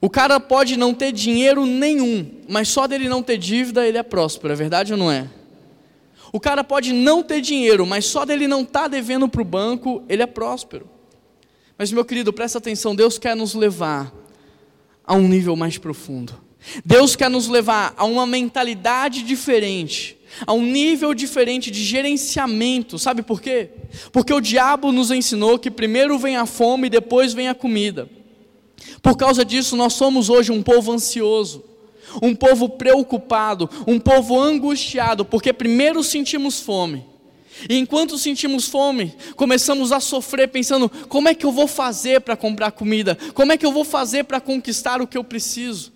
O 0.00 0.08
cara 0.08 0.40
pode 0.40 0.76
não 0.76 0.94
ter 0.94 1.12
dinheiro 1.12 1.66
nenhum, 1.66 2.42
mas 2.48 2.68
só 2.68 2.86
dele 2.86 3.08
não 3.08 3.22
ter 3.22 3.36
dívida 3.36 3.86
ele 3.86 3.98
é 3.98 4.02
próspero, 4.02 4.52
é 4.52 4.56
verdade 4.56 4.92
ou 4.92 4.98
não 4.98 5.12
é? 5.12 5.28
O 6.32 6.40
cara 6.40 6.64
pode 6.64 6.92
não 6.92 7.22
ter 7.22 7.40
dinheiro, 7.40 7.84
mas 7.84 8.06
só 8.06 8.24
dele 8.24 8.48
não 8.48 8.62
estar 8.62 8.82
tá 8.82 8.88
devendo 8.88 9.28
para 9.28 9.42
o 9.42 9.44
banco, 9.44 10.02
ele 10.08 10.22
é 10.22 10.26
próspero. 10.26 10.88
Mas, 11.76 11.92
meu 11.92 12.04
querido, 12.04 12.32
presta 12.32 12.58
atenção: 12.58 12.94
Deus 12.94 13.18
quer 13.18 13.34
nos 13.34 13.54
levar 13.54 14.12
a 15.04 15.14
um 15.14 15.28
nível 15.28 15.56
mais 15.56 15.78
profundo. 15.78 16.34
Deus 16.84 17.16
quer 17.16 17.30
nos 17.30 17.48
levar 17.48 17.94
a 17.96 18.04
uma 18.04 18.26
mentalidade 18.26 19.22
diferente, 19.22 20.16
a 20.46 20.52
um 20.52 20.62
nível 20.62 21.14
diferente 21.14 21.70
de 21.70 21.82
gerenciamento. 21.82 22.98
Sabe 22.98 23.22
por 23.22 23.40
quê? 23.40 23.70
Porque 24.12 24.32
o 24.32 24.40
diabo 24.40 24.92
nos 24.92 25.10
ensinou 25.10 25.58
que 25.58 25.70
primeiro 25.70 26.18
vem 26.18 26.36
a 26.36 26.46
fome 26.46 26.86
e 26.86 26.90
depois 26.90 27.32
vem 27.32 27.48
a 27.48 27.54
comida. 27.54 28.08
Por 29.02 29.16
causa 29.16 29.44
disso, 29.44 29.76
nós 29.76 29.94
somos 29.94 30.28
hoje 30.28 30.52
um 30.52 30.62
povo 30.62 30.92
ansioso, 30.92 31.64
um 32.22 32.34
povo 32.34 32.68
preocupado, 32.68 33.68
um 33.86 33.98
povo 33.98 34.38
angustiado, 34.38 35.24
porque 35.24 35.52
primeiro 35.52 36.02
sentimos 36.02 36.60
fome. 36.60 37.09
E 37.68 37.78
enquanto 37.78 38.18
sentimos 38.18 38.66
fome, 38.66 39.14
começamos 39.36 39.92
a 39.92 40.00
sofrer 40.00 40.48
pensando: 40.48 40.88
como 41.08 41.28
é 41.28 41.34
que 41.34 41.44
eu 41.44 41.52
vou 41.52 41.66
fazer 41.66 42.20
para 42.20 42.36
comprar 42.36 42.72
comida? 42.72 43.16
Como 43.34 43.52
é 43.52 43.56
que 43.56 43.66
eu 43.66 43.72
vou 43.72 43.84
fazer 43.84 44.24
para 44.24 44.40
conquistar 44.40 45.00
o 45.00 45.06
que 45.06 45.18
eu 45.18 45.24
preciso? 45.24 45.92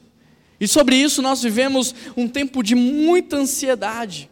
E 0.61 0.69
sobre 0.69 0.97
isso 0.97 1.21
nós 1.21 1.43
vivemos 1.43 1.95
um 2.17 2.29
tempo 2.29 2.63
de 2.63 2.75
muita 2.75 3.37
ansiedade. 3.37 4.31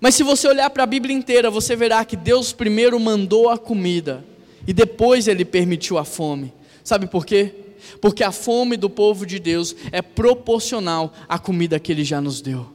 Mas 0.00 0.14
se 0.14 0.22
você 0.22 0.46
olhar 0.46 0.68
para 0.70 0.82
a 0.82 0.86
Bíblia 0.86 1.16
inteira, 1.16 1.50
você 1.50 1.74
verá 1.74 2.04
que 2.04 2.16
Deus 2.16 2.52
primeiro 2.52 2.98
mandou 3.00 3.48
a 3.48 3.56
comida 3.56 4.24
e 4.66 4.72
depois 4.72 5.26
ele 5.28 5.44
permitiu 5.44 5.96
a 5.98 6.04
fome. 6.04 6.52
Sabe 6.84 7.06
por 7.06 7.24
quê? 7.24 7.52
Porque 8.00 8.22
a 8.22 8.32
fome 8.32 8.76
do 8.76 8.90
povo 8.90 9.24
de 9.24 9.38
Deus 9.38 9.74
é 9.90 10.02
proporcional 10.02 11.12
à 11.28 11.38
comida 11.38 11.80
que 11.80 11.90
ele 11.90 12.04
já 12.04 12.20
nos 12.20 12.40
deu. 12.40 12.70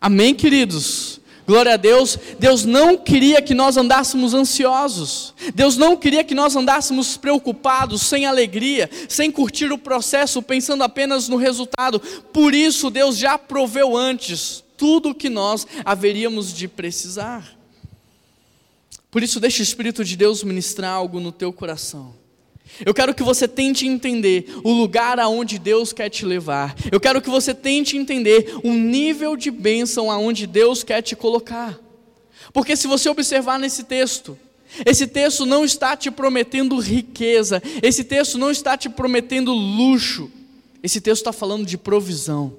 Amém, 0.00 0.34
queridos? 0.34 1.20
Glória 1.52 1.74
a 1.74 1.76
Deus. 1.76 2.18
Deus 2.38 2.64
não 2.64 2.96
queria 2.96 3.42
que 3.42 3.52
nós 3.52 3.76
andássemos 3.76 4.32
ansiosos. 4.32 5.34
Deus 5.54 5.76
não 5.76 5.98
queria 5.98 6.24
que 6.24 6.34
nós 6.34 6.56
andássemos 6.56 7.18
preocupados, 7.18 8.00
sem 8.00 8.24
alegria, 8.24 8.88
sem 9.06 9.30
curtir 9.30 9.70
o 9.70 9.76
processo, 9.76 10.40
pensando 10.40 10.82
apenas 10.82 11.28
no 11.28 11.36
resultado. 11.36 12.00
Por 12.00 12.54
isso, 12.54 12.88
Deus 12.88 13.18
já 13.18 13.36
proveu 13.36 13.94
antes 13.94 14.64
tudo 14.78 15.10
o 15.10 15.14
que 15.14 15.28
nós 15.28 15.66
haveríamos 15.84 16.54
de 16.54 16.66
precisar. 16.66 17.54
Por 19.10 19.22
isso, 19.22 19.38
deixa 19.38 19.60
o 19.60 19.62
Espírito 19.62 20.02
de 20.02 20.16
Deus 20.16 20.42
ministrar 20.42 20.94
algo 20.94 21.20
no 21.20 21.30
teu 21.30 21.52
coração. 21.52 22.21
Eu 22.84 22.94
quero 22.94 23.14
que 23.14 23.22
você 23.22 23.46
tente 23.46 23.86
entender 23.86 24.46
o 24.64 24.72
lugar 24.72 25.20
aonde 25.20 25.58
Deus 25.58 25.92
quer 25.92 26.08
te 26.08 26.24
levar. 26.24 26.74
Eu 26.90 26.98
quero 26.98 27.20
que 27.20 27.28
você 27.28 27.54
tente 27.54 27.96
entender 27.96 28.54
o 28.62 28.72
nível 28.72 29.36
de 29.36 29.50
bênção 29.50 30.10
aonde 30.10 30.46
Deus 30.46 30.82
quer 30.82 31.02
te 31.02 31.14
colocar. 31.14 31.78
Porque 32.52 32.74
se 32.74 32.86
você 32.86 33.08
observar 33.08 33.58
nesse 33.58 33.84
texto, 33.84 34.38
esse 34.86 35.06
texto 35.06 35.44
não 35.44 35.64
está 35.64 35.96
te 35.96 36.10
prometendo 36.10 36.78
riqueza, 36.78 37.62
esse 37.82 38.04
texto 38.04 38.38
não 38.38 38.50
está 38.50 38.76
te 38.76 38.88
prometendo 38.88 39.52
luxo, 39.52 40.30
esse 40.82 41.00
texto 41.00 41.20
está 41.20 41.32
falando 41.32 41.66
de 41.66 41.76
provisão. 41.76 42.54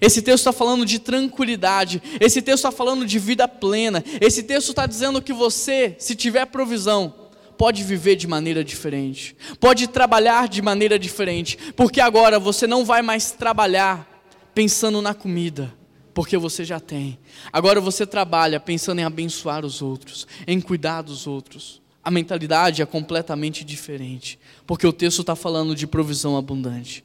Esse 0.00 0.20
texto 0.20 0.40
está 0.40 0.52
falando 0.52 0.84
de 0.84 0.98
tranquilidade, 0.98 2.02
esse 2.20 2.42
texto 2.42 2.58
está 2.58 2.70
falando 2.70 3.06
de 3.06 3.18
vida 3.18 3.48
plena, 3.48 4.04
esse 4.20 4.42
texto 4.42 4.68
está 4.68 4.86
dizendo 4.86 5.22
que 5.22 5.32
você, 5.32 5.96
se 5.98 6.14
tiver 6.14 6.44
provisão, 6.46 7.14
pode 7.58 7.82
viver 7.82 8.14
de 8.14 8.28
maneira 8.28 8.62
diferente, 8.62 9.36
pode 9.58 9.88
trabalhar 9.88 10.48
de 10.48 10.62
maneira 10.62 10.96
diferente, 10.96 11.58
porque 11.76 12.00
agora 12.00 12.38
você 12.38 12.68
não 12.68 12.84
vai 12.84 13.02
mais 13.02 13.32
trabalhar 13.32 14.08
pensando 14.54 15.02
na 15.02 15.12
comida, 15.12 15.74
porque 16.14 16.38
você 16.38 16.64
já 16.64 16.78
tem. 16.78 17.18
Agora 17.52 17.80
você 17.80 18.06
trabalha 18.06 18.60
pensando 18.60 19.00
em 19.00 19.04
abençoar 19.04 19.66
os 19.66 19.82
outros, 19.82 20.26
em 20.46 20.60
cuidar 20.60 21.02
dos 21.02 21.26
outros. 21.26 21.82
A 22.02 22.10
mentalidade 22.10 22.80
é 22.80 22.86
completamente 22.86 23.64
diferente, 23.64 24.38
porque 24.64 24.86
o 24.86 24.92
texto 24.92 25.20
está 25.20 25.34
falando 25.34 25.74
de 25.74 25.86
provisão 25.86 26.36
abundante. 26.36 27.04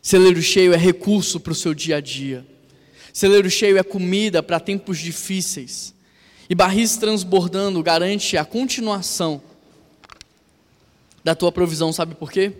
Celeiro 0.00 0.40
cheio 0.40 0.72
é 0.72 0.76
recurso 0.76 1.40
para 1.40 1.52
o 1.52 1.54
seu 1.54 1.74
dia 1.74 1.96
a 1.96 2.00
dia. 2.00 2.46
Celeiro 3.12 3.50
cheio 3.50 3.76
é 3.76 3.82
comida 3.82 4.40
para 4.40 4.60
tempos 4.60 4.98
difíceis. 4.98 5.95
E 6.48 6.54
barris 6.54 6.96
transbordando 6.96 7.82
garante 7.82 8.36
a 8.36 8.44
continuação 8.44 9.42
da 11.24 11.34
tua 11.34 11.50
provisão, 11.50 11.92
sabe 11.92 12.14
por 12.14 12.30
quê? 12.30 12.52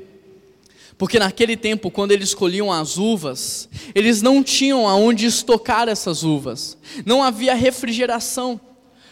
Porque 0.98 1.18
naquele 1.18 1.56
tempo, 1.56 1.90
quando 1.90 2.12
eles 2.12 2.34
colhiam 2.34 2.72
as 2.72 2.96
uvas, 2.96 3.68
eles 3.94 4.22
não 4.22 4.42
tinham 4.42 4.88
aonde 4.88 5.26
estocar 5.26 5.88
essas 5.88 6.22
uvas, 6.22 6.76
não 7.04 7.22
havia 7.22 7.54
refrigeração. 7.54 8.54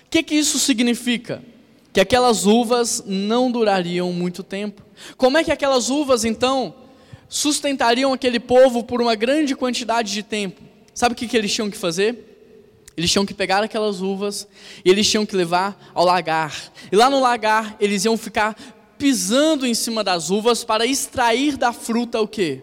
O 0.07 0.11
que, 0.11 0.23
que 0.23 0.35
isso 0.35 0.59
significa? 0.59 1.43
Que 1.93 2.01
aquelas 2.01 2.47
uvas 2.47 3.05
não 3.07 3.51
durariam 3.51 4.13
muito 4.13 4.43
tempo. 4.43 4.83
Como 5.17 5.37
é 5.37 5.45
que 5.45 5.53
aquelas 5.53 5.91
uvas, 5.91 6.25
então, 6.25 6.75
sustentariam 7.29 8.13
aquele 8.13 8.41
povo 8.41 8.83
por 8.83 9.01
uma 9.03 9.15
grande 9.15 9.55
quantidade 9.55 10.13
de 10.13 10.23
tempo? 10.23 10.63
Sabe 10.95 11.13
o 11.13 11.17
que, 11.17 11.29
que 11.29 11.37
eles 11.37 11.53
tinham 11.53 11.71
que 11.71 11.77
fazer? 11.77 12.34
Eles 12.97 13.11
tinham 13.11 13.27
que 13.27 13.35
pegar 13.35 13.63
aquelas 13.63 14.01
uvas 14.01 14.47
e 14.85 14.91
eles 14.91 15.09
tinham 15.09 15.27
que 15.27 15.35
levar 15.35 15.91
ao 15.93 16.05
lagar. 16.05 16.55
E 16.93 16.97
lá 16.97 17.11
no 17.11 17.21
lagar 17.21 17.77
eles 17.81 18.05
iam 18.05 18.17
ficar 18.17 18.57
pisando 18.97 19.67
em 19.67 19.75
cima 19.75 20.05
das 20.05 20.31
uvas 20.31 20.65
para 20.65 20.87
extrair 20.87 21.57
da 21.57 21.73
fruta 21.73 22.21
o 22.21 22.29
que? 22.29 22.63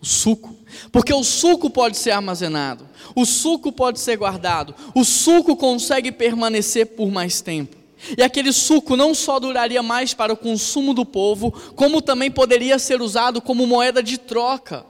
O 0.00 0.06
suco. 0.06 0.56
Porque 0.90 1.12
o 1.12 1.22
suco 1.22 1.70
pode 1.70 1.96
ser 1.96 2.10
armazenado, 2.10 2.88
o 3.14 3.24
suco 3.24 3.70
pode 3.70 4.00
ser 4.00 4.16
guardado, 4.16 4.74
o 4.94 5.04
suco 5.04 5.56
consegue 5.56 6.10
permanecer 6.10 6.86
por 6.88 7.10
mais 7.10 7.40
tempo. 7.40 7.76
E 8.18 8.22
aquele 8.22 8.52
suco 8.52 8.96
não 8.96 9.14
só 9.14 9.38
duraria 9.38 9.82
mais 9.82 10.12
para 10.12 10.32
o 10.32 10.36
consumo 10.36 10.92
do 10.92 11.06
povo, 11.06 11.52
como 11.74 12.02
também 12.02 12.30
poderia 12.30 12.78
ser 12.78 13.00
usado 13.00 13.40
como 13.40 13.66
moeda 13.66 14.02
de 14.02 14.18
troca, 14.18 14.84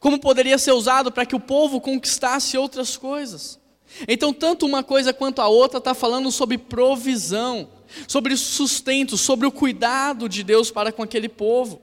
como 0.00 0.18
poderia 0.18 0.58
ser 0.58 0.72
usado 0.72 1.10
para 1.12 1.24
que 1.24 1.36
o 1.36 1.40
povo 1.40 1.80
conquistasse 1.80 2.58
outras 2.58 2.96
coisas. 2.96 3.61
Então, 4.08 4.32
tanto 4.32 4.66
uma 4.66 4.82
coisa 4.82 5.12
quanto 5.12 5.40
a 5.40 5.48
outra 5.48 5.78
está 5.78 5.94
falando 5.94 6.30
sobre 6.30 6.58
provisão, 6.58 7.68
sobre 8.08 8.36
sustento, 8.36 9.16
sobre 9.16 9.46
o 9.46 9.52
cuidado 9.52 10.28
de 10.28 10.42
Deus 10.42 10.70
para 10.70 10.92
com 10.92 11.02
aquele 11.02 11.28
povo. 11.28 11.80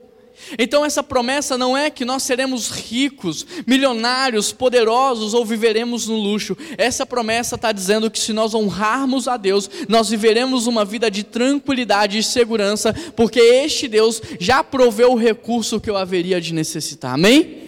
Então, 0.58 0.84
essa 0.84 1.02
promessa 1.02 1.56
não 1.56 1.76
é 1.76 1.90
que 1.90 2.04
nós 2.04 2.22
seremos 2.22 2.70
ricos, 2.70 3.46
milionários, 3.66 4.52
poderosos 4.52 5.34
ou 5.34 5.44
viveremos 5.44 6.06
no 6.06 6.16
luxo. 6.16 6.56
Essa 6.78 7.04
promessa 7.04 7.56
está 7.56 7.72
dizendo 7.72 8.10
que 8.10 8.18
se 8.18 8.32
nós 8.32 8.54
honrarmos 8.54 9.28
a 9.28 9.36
Deus, 9.36 9.70
nós 9.88 10.08
viveremos 10.08 10.66
uma 10.66 10.84
vida 10.84 11.10
de 11.10 11.22
tranquilidade 11.22 12.18
e 12.18 12.22
segurança, 12.22 12.94
porque 13.14 13.38
este 13.38 13.86
Deus 13.86 14.20
já 14.38 14.64
proveu 14.64 15.12
o 15.12 15.18
recurso 15.18 15.80
que 15.80 15.90
eu 15.90 15.96
haveria 15.96 16.40
de 16.40 16.54
necessitar. 16.54 17.14
Amém? 17.14 17.58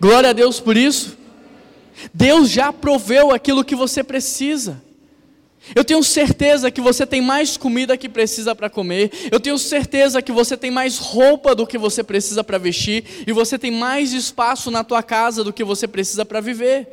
Glória 0.00 0.30
a 0.30 0.32
Deus 0.32 0.60
por 0.60 0.76
isso. 0.76 1.17
Deus 2.12 2.50
já 2.50 2.72
proveu 2.72 3.30
aquilo 3.30 3.64
que 3.64 3.74
você 3.74 4.02
precisa. 4.02 4.82
Eu 5.74 5.84
tenho 5.84 6.02
certeza 6.02 6.70
que 6.70 6.80
você 6.80 7.04
tem 7.04 7.20
mais 7.20 7.56
comida 7.56 7.96
que 7.96 8.08
precisa 8.08 8.54
para 8.54 8.70
comer. 8.70 9.10
Eu 9.30 9.40
tenho 9.40 9.58
certeza 9.58 10.22
que 10.22 10.32
você 10.32 10.56
tem 10.56 10.70
mais 10.70 10.98
roupa 10.98 11.54
do 11.54 11.66
que 11.66 11.76
você 11.76 12.02
precisa 12.02 12.42
para 12.42 12.58
vestir. 12.58 13.04
E 13.26 13.32
você 13.32 13.58
tem 13.58 13.70
mais 13.70 14.12
espaço 14.12 14.70
na 14.70 14.82
tua 14.82 15.02
casa 15.02 15.44
do 15.44 15.52
que 15.52 15.64
você 15.64 15.86
precisa 15.86 16.24
para 16.24 16.40
viver. 16.40 16.88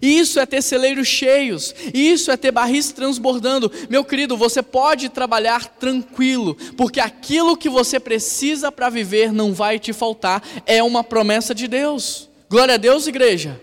Isso 0.00 0.40
é 0.40 0.46
ter 0.46 0.62
celeiros 0.62 1.06
cheios, 1.06 1.74
isso 1.94 2.30
é 2.30 2.36
ter 2.36 2.50
barris 2.50 2.90
transbordando. 2.90 3.70
Meu 3.88 4.04
querido, 4.04 4.36
você 4.36 4.60
pode 4.62 5.08
trabalhar 5.08 5.64
tranquilo, 5.78 6.56
porque 6.76 6.98
aquilo 6.98 7.56
que 7.56 7.68
você 7.68 8.00
precisa 8.00 8.72
para 8.72 8.90
viver 8.90 9.32
não 9.32 9.54
vai 9.54 9.78
te 9.78 9.92
faltar, 9.92 10.42
é 10.66 10.82
uma 10.82 11.04
promessa 11.04 11.54
de 11.54 11.68
Deus. 11.68 12.28
Glória 12.50 12.74
a 12.74 12.78
Deus, 12.78 13.06
igreja. 13.06 13.60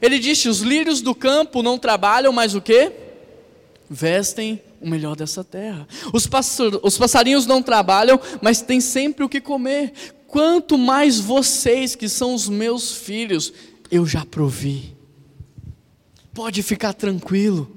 Ele 0.00 0.18
disse: 0.18 0.48
os 0.48 0.60
lírios 0.60 1.00
do 1.00 1.14
campo 1.14 1.62
não 1.62 1.78
trabalham, 1.78 2.32
mas 2.32 2.54
o 2.54 2.60
que? 2.60 2.92
Vestem 3.88 4.60
o 4.80 4.88
melhor 4.88 5.16
dessa 5.16 5.42
terra. 5.42 5.86
Os, 6.12 6.28
os 6.82 6.98
passarinhos 6.98 7.46
não 7.46 7.62
trabalham, 7.62 8.20
mas 8.42 8.60
têm 8.60 8.80
sempre 8.80 9.24
o 9.24 9.28
que 9.28 9.40
comer. 9.40 9.92
Quanto 10.26 10.76
mais 10.76 11.20
vocês, 11.20 11.94
que 11.94 12.08
são 12.08 12.34
os 12.34 12.48
meus 12.48 12.92
filhos, 12.92 13.52
eu 13.90 14.04
já 14.04 14.24
provi. 14.24 14.96
Pode 16.32 16.62
ficar 16.62 16.92
tranquilo, 16.92 17.70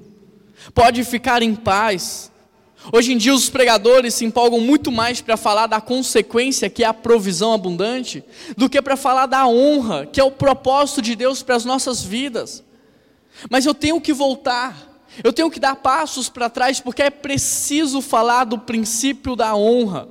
pode 0.74 1.04
ficar 1.04 1.42
em 1.42 1.54
paz. 1.54 2.32
Hoje 2.92 3.12
em 3.12 3.18
dia 3.18 3.34
os 3.34 3.50
pregadores 3.50 4.14
se 4.14 4.24
empolgam 4.24 4.60
muito 4.60 4.90
mais 4.90 5.20
para 5.20 5.36
falar 5.36 5.66
da 5.66 5.80
consequência, 5.80 6.70
que 6.70 6.84
é 6.84 6.86
a 6.86 6.94
provisão 6.94 7.52
abundante, 7.52 8.24
do 8.56 8.68
que 8.68 8.80
para 8.80 8.96
falar 8.96 9.26
da 9.26 9.46
honra, 9.46 10.06
que 10.06 10.20
é 10.20 10.24
o 10.24 10.30
propósito 10.30 11.02
de 11.02 11.14
Deus 11.14 11.42
para 11.42 11.56
as 11.56 11.64
nossas 11.64 12.02
vidas. 12.02 12.64
Mas 13.50 13.66
eu 13.66 13.74
tenho 13.74 14.00
que 14.00 14.12
voltar, 14.12 15.02
eu 15.22 15.32
tenho 15.32 15.50
que 15.50 15.60
dar 15.60 15.76
passos 15.76 16.28
para 16.28 16.48
trás, 16.48 16.80
porque 16.80 17.02
é 17.02 17.10
preciso 17.10 18.00
falar 18.00 18.44
do 18.44 18.58
princípio 18.58 19.36
da 19.36 19.54
honra. 19.54 20.08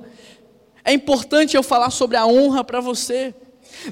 É 0.84 0.92
importante 0.92 1.56
eu 1.56 1.62
falar 1.62 1.90
sobre 1.90 2.16
a 2.16 2.26
honra 2.26 2.62
para 2.62 2.80
você. 2.80 3.34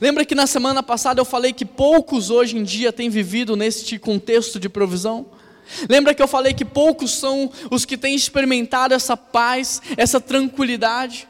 Lembra 0.00 0.24
que 0.24 0.34
na 0.34 0.46
semana 0.46 0.82
passada 0.82 1.20
eu 1.20 1.24
falei 1.24 1.52
que 1.52 1.64
poucos 1.64 2.30
hoje 2.30 2.56
em 2.56 2.62
dia 2.62 2.92
têm 2.92 3.10
vivido 3.10 3.56
neste 3.56 3.98
contexto 3.98 4.60
de 4.60 4.68
provisão? 4.68 5.26
Lembra 5.88 6.14
que 6.14 6.22
eu 6.22 6.28
falei 6.28 6.54
que 6.54 6.64
poucos 6.64 7.12
são 7.12 7.50
os 7.70 7.84
que 7.84 7.96
têm 7.96 8.14
experimentado 8.14 8.94
essa 8.94 9.16
paz, 9.16 9.82
essa 9.96 10.20
tranquilidade? 10.20 11.28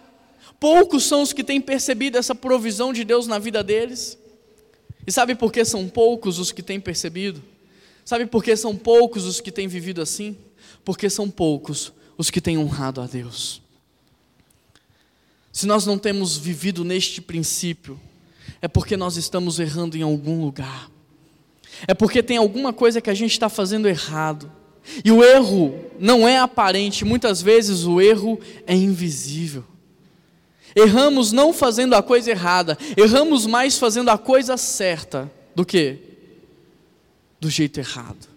Poucos 0.59 1.05
são 1.05 1.23
os 1.23 1.33
que 1.33 1.45
têm 1.45 1.61
percebido 1.61 2.19
essa 2.19 2.35
provisão 2.35 2.93
de 2.93 3.05
Deus 3.05 3.27
na 3.27 3.39
vida 3.39 3.63
deles? 3.63 4.19
E 5.07 5.13
sabe 5.13 5.35
por 5.35 5.53
que 5.53 5.65
são 5.65 5.89
poucos 5.89 6.39
os 6.39 6.51
que 6.51 6.63
têm 6.63 6.81
percebido? 6.81 7.43
Sabe 8.05 8.27
por 8.27 8.43
que 8.43 8.57
são 8.57 8.77
poucos 8.77 9.25
os 9.25 9.41
que 9.41 9.51
têm 9.51 9.69
vivido 9.69 10.01
assim? 10.01 10.37
Porque 10.85 11.11
são 11.11 11.31
poucos 11.31 11.93
os 12.17 12.31
que 12.31 12.41
têm 12.41 12.59
honrado 12.59 13.01
a 13.01 13.07
Deus. 13.07 13.61
Se 15.53 15.67
nós 15.67 15.87
não 15.87 15.99
temos 15.99 16.37
vivido 16.37 16.85
neste 16.85 17.21
princípio, 17.21 18.01
é 18.61 18.69
porque 18.69 18.97
nós 18.97 19.17
estamos 19.17 19.59
errando 19.59 19.97
em 19.97 20.03
algum 20.03 20.41
lugar. 20.43 20.91
É 21.87 21.95
porque 21.95 22.23
tem 22.23 22.37
alguma 22.37 22.73
coisa 22.73 23.01
que 23.01 23.11
a 23.11 23.15
gente 23.15 23.33
está 23.33 23.49
fazendo 23.49 23.89
errado. 23.89 24.51
E 25.05 25.11
o 25.11 25.23
erro 25.23 25.75
não 25.99 26.27
é 26.27 26.39
aparente, 26.39 27.05
muitas 27.05 27.43
vezes 27.43 27.85
o 27.85 28.01
erro 28.01 28.39
é 28.67 28.75
invisível. 28.75 29.65
Erramos 30.75 31.33
não 31.33 31.53
fazendo 31.53 31.95
a 31.95 32.03
coisa 32.03 32.31
errada, 32.31 32.77
erramos 32.97 33.47
mais 33.47 33.79
fazendo 33.79 34.11
a 34.11 34.19
coisa 34.19 34.57
certa 34.57 35.31
do 35.55 35.65
que 35.65 35.99
do 37.41 37.49
jeito 37.49 37.81
errado. 37.81 38.29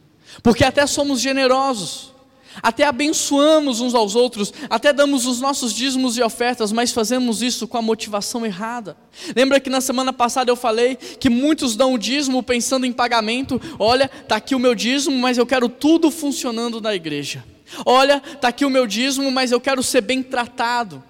Porque 0.42 0.64
até 0.64 0.88
somos 0.88 1.20
generosos, 1.20 2.14
até 2.62 2.86
abençoamos 2.86 3.80
uns 3.82 3.94
aos 3.94 4.16
outros, 4.16 4.54
até 4.70 4.92
damos 4.94 5.26
os 5.26 5.40
nossos 5.40 5.74
dízimos 5.74 6.18
e 6.18 6.22
ofertas, 6.22 6.72
mas 6.72 6.92
fazemos 6.92 7.42
isso 7.42 7.68
com 7.68 7.78
a 7.78 7.82
motivação 7.82 8.46
errada. 8.46 8.98
Lembra 9.36 9.60
que 9.60 9.70
na 9.70 9.82
semana 9.82 10.14
passada 10.14 10.52
eu 10.52 10.56
falei 10.56 10.96
que 10.96 11.30
muitos 11.30 11.76
dão 11.76 11.94
o 11.94 11.98
dízimo 11.98 12.44
pensando 12.44 12.86
em 12.86 12.94
pagamento? 12.94 13.60
Olha, 13.78 14.10
está 14.22 14.36
aqui 14.36 14.56
o 14.56 14.60
meu 14.60 14.76
dízimo, 14.76 15.18
mas 15.18 15.38
eu 15.38 15.46
quero 15.46 15.70
tudo 15.70 16.12
funcionando 16.12 16.82
na 16.82 16.96
igreja. 16.96 17.44
Olha, 17.86 18.22
está 18.34 18.48
aqui 18.48 18.66
o 18.66 18.70
meu 18.70 18.88
dízimo, 18.88 19.30
mas 19.32 19.52
eu 19.52 19.62
quero 19.62 19.84
ser 19.84 20.02
bem 20.02 20.24
tratado. 20.24 21.04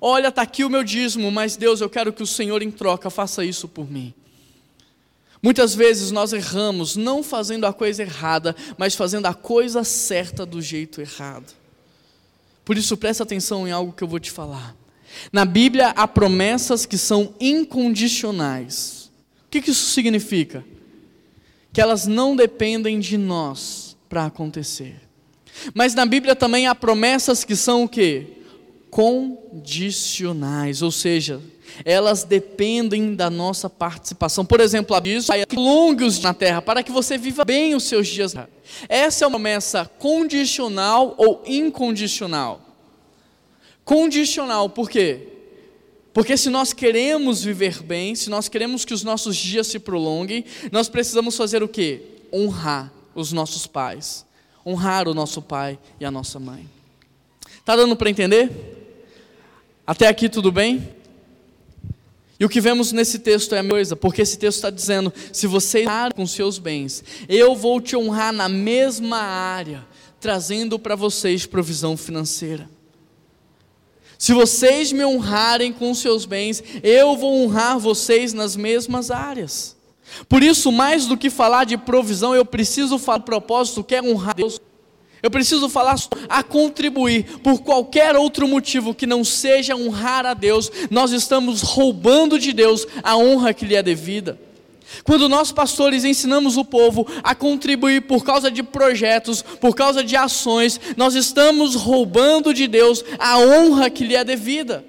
Olha, 0.00 0.28
está 0.28 0.42
aqui 0.42 0.64
o 0.64 0.70
meu 0.70 0.84
dízimo, 0.84 1.30
mas 1.30 1.56
Deus, 1.56 1.80
eu 1.80 1.88
quero 1.88 2.12
que 2.12 2.22
o 2.22 2.26
Senhor 2.26 2.62
em 2.62 2.70
troca 2.70 3.08
faça 3.08 3.44
isso 3.44 3.66
por 3.66 3.90
mim. 3.90 4.12
Muitas 5.46 5.76
vezes 5.76 6.10
nós 6.10 6.32
erramos 6.32 6.96
não 6.96 7.22
fazendo 7.22 7.66
a 7.66 7.72
coisa 7.72 8.02
errada, 8.02 8.56
mas 8.76 8.96
fazendo 8.96 9.26
a 9.26 9.32
coisa 9.32 9.84
certa 9.84 10.44
do 10.44 10.60
jeito 10.60 11.00
errado. 11.00 11.54
Por 12.64 12.76
isso, 12.76 12.96
presta 12.96 13.22
atenção 13.22 13.64
em 13.64 13.70
algo 13.70 13.92
que 13.92 14.02
eu 14.02 14.08
vou 14.08 14.18
te 14.18 14.28
falar. 14.28 14.74
Na 15.32 15.44
Bíblia 15.44 15.90
há 15.90 16.08
promessas 16.08 16.84
que 16.84 16.98
são 16.98 17.32
incondicionais. 17.38 19.08
O 19.46 19.50
que, 19.50 19.70
isso 19.70 19.92
significa? 19.92 20.64
Que 21.72 21.80
elas 21.80 22.08
não 22.08 22.34
dependem 22.34 22.98
de 22.98 23.16
nós 23.16 23.96
para 24.08 24.26
acontecer. 24.26 24.96
Mas 25.72 25.94
na 25.94 26.04
Bíblia 26.04 26.34
também 26.34 26.66
há 26.66 26.74
promessas 26.74 27.44
que 27.44 27.54
são 27.54 27.84
o 27.84 27.88
quê? 27.88 28.26
Condicionais, 28.90 30.82
ou 30.82 30.90
seja, 30.90 31.40
elas 31.84 32.24
dependem 32.24 33.14
da 33.14 33.30
nossa 33.30 33.70
participação. 33.70 34.44
Por 34.44 34.60
exemplo, 34.60 34.94
a 34.94 35.00
Bíblia 35.00 35.20
diz: 35.20 35.28
longos 35.56 36.20
na 36.20 36.34
terra, 36.34 36.60
para 36.60 36.82
que 36.82 36.92
você 36.92 37.16
viva 37.16 37.44
bem 37.44 37.74
os 37.74 37.84
seus 37.84 38.06
dias. 38.06 38.34
Essa 38.88 39.24
é 39.24 39.28
uma 39.28 39.38
promessa 39.46 39.84
condicional 39.98 41.14
ou 41.16 41.42
incondicional? 41.46 42.60
Condicional, 43.84 44.68
por 44.68 44.90
quê? 44.90 45.28
Porque 46.12 46.36
se 46.36 46.50
nós 46.50 46.72
queremos 46.72 47.44
viver 47.44 47.82
bem, 47.82 48.14
se 48.16 48.28
nós 48.28 48.48
queremos 48.48 48.84
que 48.84 48.94
os 48.94 49.04
nossos 49.04 49.36
dias 49.36 49.68
se 49.68 49.78
prolonguem, 49.78 50.44
nós 50.72 50.88
precisamos 50.88 51.36
fazer 51.36 51.62
o 51.62 51.68
quê? 51.68 52.02
Honrar 52.32 52.92
os 53.14 53.32
nossos 53.32 53.66
pais, 53.66 54.26
honrar 54.66 55.06
o 55.06 55.14
nosso 55.14 55.40
pai 55.40 55.78
e 56.00 56.04
a 56.04 56.10
nossa 56.10 56.40
mãe. 56.40 56.68
Tá 57.64 57.76
dando 57.76 57.94
para 57.94 58.10
entender? 58.10 58.50
Até 59.86 60.08
aqui 60.08 60.28
tudo 60.28 60.50
bem? 60.50 60.95
E 62.38 62.44
o 62.44 62.48
que 62.48 62.60
vemos 62.60 62.92
nesse 62.92 63.18
texto 63.18 63.54
é 63.54 63.60
a 63.60 63.68
coisa, 63.68 63.96
porque 63.96 64.22
esse 64.22 64.38
texto 64.38 64.58
está 64.58 64.70
dizendo: 64.70 65.12
se 65.32 65.46
você 65.46 65.82
honrar 65.82 66.14
com 66.14 66.26
seus 66.26 66.58
bens, 66.58 67.02
eu 67.28 67.54
vou 67.54 67.80
te 67.80 67.96
honrar 67.96 68.32
na 68.32 68.48
mesma 68.48 69.18
área, 69.18 69.86
trazendo 70.20 70.78
para 70.78 70.94
vocês 70.94 71.46
provisão 71.46 71.96
financeira. 71.96 72.68
Se 74.18 74.32
vocês 74.32 74.92
me 74.92 75.04
honrarem 75.04 75.72
com 75.72 75.94
seus 75.94 76.24
bens, 76.24 76.62
eu 76.82 77.16
vou 77.16 77.44
honrar 77.44 77.78
vocês 77.78 78.32
nas 78.32 78.56
mesmas 78.56 79.10
áreas. 79.10 79.76
Por 80.28 80.42
isso, 80.42 80.72
mais 80.72 81.06
do 81.06 81.16
que 81.16 81.28
falar 81.28 81.64
de 81.64 81.76
provisão, 81.76 82.34
eu 82.34 82.44
preciso 82.44 82.98
falar 82.98 83.18
do 83.18 83.24
propósito 83.24 83.84
que 83.84 83.94
é 83.94 84.02
honrar 84.02 84.34
Deus. 84.34 84.60
Eu 85.22 85.30
preciso 85.30 85.68
falar 85.68 85.96
a 86.28 86.42
contribuir 86.42 87.38
por 87.42 87.60
qualquer 87.60 88.14
outro 88.16 88.46
motivo 88.46 88.94
que 88.94 89.06
não 89.06 89.24
seja 89.24 89.74
honrar 89.74 90.26
a 90.26 90.34
Deus. 90.34 90.70
Nós 90.90 91.12
estamos 91.12 91.62
roubando 91.62 92.38
de 92.38 92.52
Deus 92.52 92.86
a 93.02 93.16
honra 93.16 93.54
que 93.54 93.64
lhe 93.64 93.74
é 93.74 93.82
devida. 93.82 94.38
Quando 95.04 95.28
nós 95.28 95.50
pastores 95.50 96.04
ensinamos 96.04 96.56
o 96.56 96.64
povo 96.64 97.06
a 97.22 97.34
contribuir 97.34 98.02
por 98.02 98.24
causa 98.24 98.50
de 98.50 98.62
projetos, 98.62 99.42
por 99.42 99.74
causa 99.74 100.02
de 100.04 100.16
ações, 100.16 100.80
nós 100.96 101.14
estamos 101.14 101.74
roubando 101.74 102.54
de 102.54 102.66
Deus 102.68 103.04
a 103.18 103.38
honra 103.38 103.90
que 103.90 104.04
lhe 104.04 104.14
é 104.14 104.22
devida. 104.22 104.84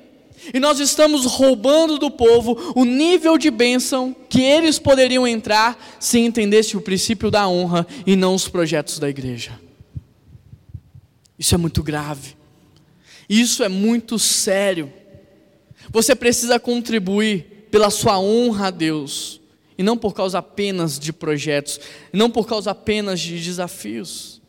E 0.54 0.60
nós 0.60 0.80
estamos 0.80 1.26
roubando 1.26 1.98
do 1.98 2.10
povo 2.10 2.74
o 2.76 2.86
nível 2.86 3.38
de 3.38 3.50
bênção 3.50 4.16
que 4.30 4.42
eles 4.42 4.80
poderiam 4.80 5.28
entrar 5.28 5.78
se 6.00 6.20
entendesse 6.20 6.78
o 6.78 6.82
princípio 6.82 7.30
da 7.30 7.48
honra 7.48 7.86
e 8.06 8.16
não 8.16 8.36
os 8.36 8.48
projetos 8.48 9.00
da 9.00 9.10
igreja. 9.10 9.66
Isso 11.38 11.54
é 11.54 11.58
muito 11.58 11.84
grave. 11.84 12.36
Isso 13.30 13.63
é 13.63 13.69
muito 13.69 14.17
sério. 14.17 14.91
Você 15.89 16.15
precisa 16.15 16.60
contribuir 16.60 17.67
pela 17.69 17.89
sua 17.89 18.19
honra 18.19 18.67
a 18.67 18.71
Deus, 18.71 19.41
e 19.78 19.84
não 19.84 19.97
por 19.97 20.13
causa 20.13 20.39
apenas 20.39 20.97
de 20.97 21.13
projetos, 21.13 21.80
não 22.12 22.30
por 22.30 22.47
causa 22.47 22.71
apenas 22.71 23.19
de 23.19 23.39
desafios. 23.39 24.41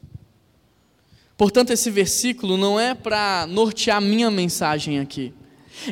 Portanto, 1.36 1.70
esse 1.70 1.90
versículo 1.90 2.56
não 2.56 2.80
é 2.80 2.94
para 2.94 3.46
nortear 3.46 4.00
minha 4.00 4.30
mensagem 4.30 4.98
aqui. 4.98 5.32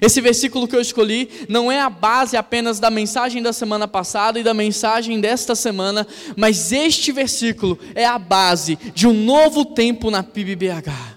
Esse 0.01 0.21
versículo 0.21 0.67
que 0.69 0.77
eu 0.77 0.81
escolhi 0.81 1.29
não 1.49 1.71
é 1.71 1.81
a 1.81 1.89
base 1.89 2.37
apenas 2.37 2.79
da 2.79 2.91
mensagem 2.91 3.43
da 3.43 3.53
semana 3.53 3.87
passada 3.89 4.39
e 4.39 4.43
da 4.43 4.53
mensagem 4.53 5.21
desta 5.21 5.55
semana, 5.55 6.07
mas 6.37 6.73
este 6.73 7.13
versículo 7.13 7.79
é 7.95 8.05
a 8.05 8.19
base 8.19 8.79
de 8.95 9.07
um 9.07 9.13
novo 9.13 9.65
tempo 9.65 10.11
na 10.11 10.23
PIBBH. 10.23 11.17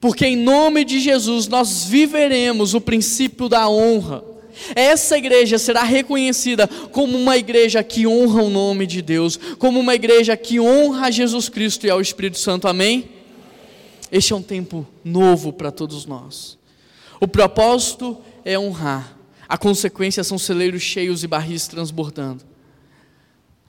Porque 0.00 0.26
em 0.26 0.36
nome 0.36 0.84
de 0.84 1.00
Jesus 1.00 1.48
nós 1.48 1.84
viveremos 1.84 2.74
o 2.74 2.80
princípio 2.80 3.48
da 3.48 3.68
honra. 3.68 4.22
Essa 4.74 5.16
igreja 5.16 5.58
será 5.58 5.82
reconhecida 5.82 6.68
como 6.92 7.16
uma 7.16 7.36
igreja 7.36 7.82
que 7.82 8.06
honra 8.06 8.42
o 8.42 8.50
nome 8.50 8.86
de 8.86 9.02
Deus, 9.02 9.38
como 9.58 9.80
uma 9.80 9.94
igreja 9.94 10.36
que 10.36 10.60
honra 10.60 11.10
Jesus 11.10 11.48
Cristo 11.48 11.86
e 11.86 11.90
ao 11.90 12.00
Espírito 12.00 12.38
Santo. 12.38 12.68
Amém? 12.68 13.08
Este 14.12 14.32
é 14.32 14.36
um 14.36 14.42
tempo 14.42 14.86
novo 15.02 15.52
para 15.52 15.72
todos 15.72 16.06
nós. 16.06 16.58
O 17.24 17.26
propósito 17.26 18.18
é 18.44 18.58
honrar. 18.58 19.16
A 19.48 19.56
consequência 19.56 20.22
são 20.22 20.36
celeiros 20.36 20.82
cheios 20.82 21.24
e 21.24 21.26
barris 21.26 21.66
transbordando. 21.66 22.44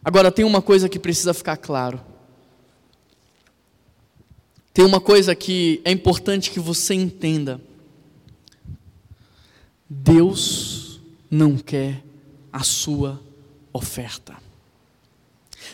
Agora 0.04 0.30
tem 0.30 0.44
uma 0.44 0.62
coisa 0.62 0.90
que 0.90 1.00
precisa 1.00 1.34
ficar 1.34 1.56
claro. 1.56 2.02
Tem 4.74 4.84
uma 4.84 5.00
coisa 5.00 5.34
que 5.34 5.80
é 5.86 5.92
importante 5.92 6.52
que 6.52 6.60
você 6.60 6.96
entenda. 6.96 7.62
Deus 9.90 11.00
não 11.32 11.56
quer 11.56 12.04
a 12.52 12.62
sua 12.62 13.22
oferta. 13.72 14.36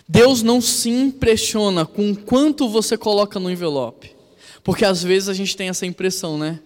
Deus 0.07 0.43
não 0.43 0.61
se 0.61 0.91
impressiona 0.91 1.83
com 1.83 2.13
quanto 2.13 2.69
você 2.69 2.95
coloca 2.95 3.39
no 3.39 3.49
envelope. 3.49 4.15
Porque 4.63 4.85
às 4.85 5.01
vezes 5.01 5.29
a 5.29 5.33
gente 5.33 5.57
tem 5.57 5.67
essa 5.67 5.87
impressão, 5.87 6.37
né? 6.37 6.59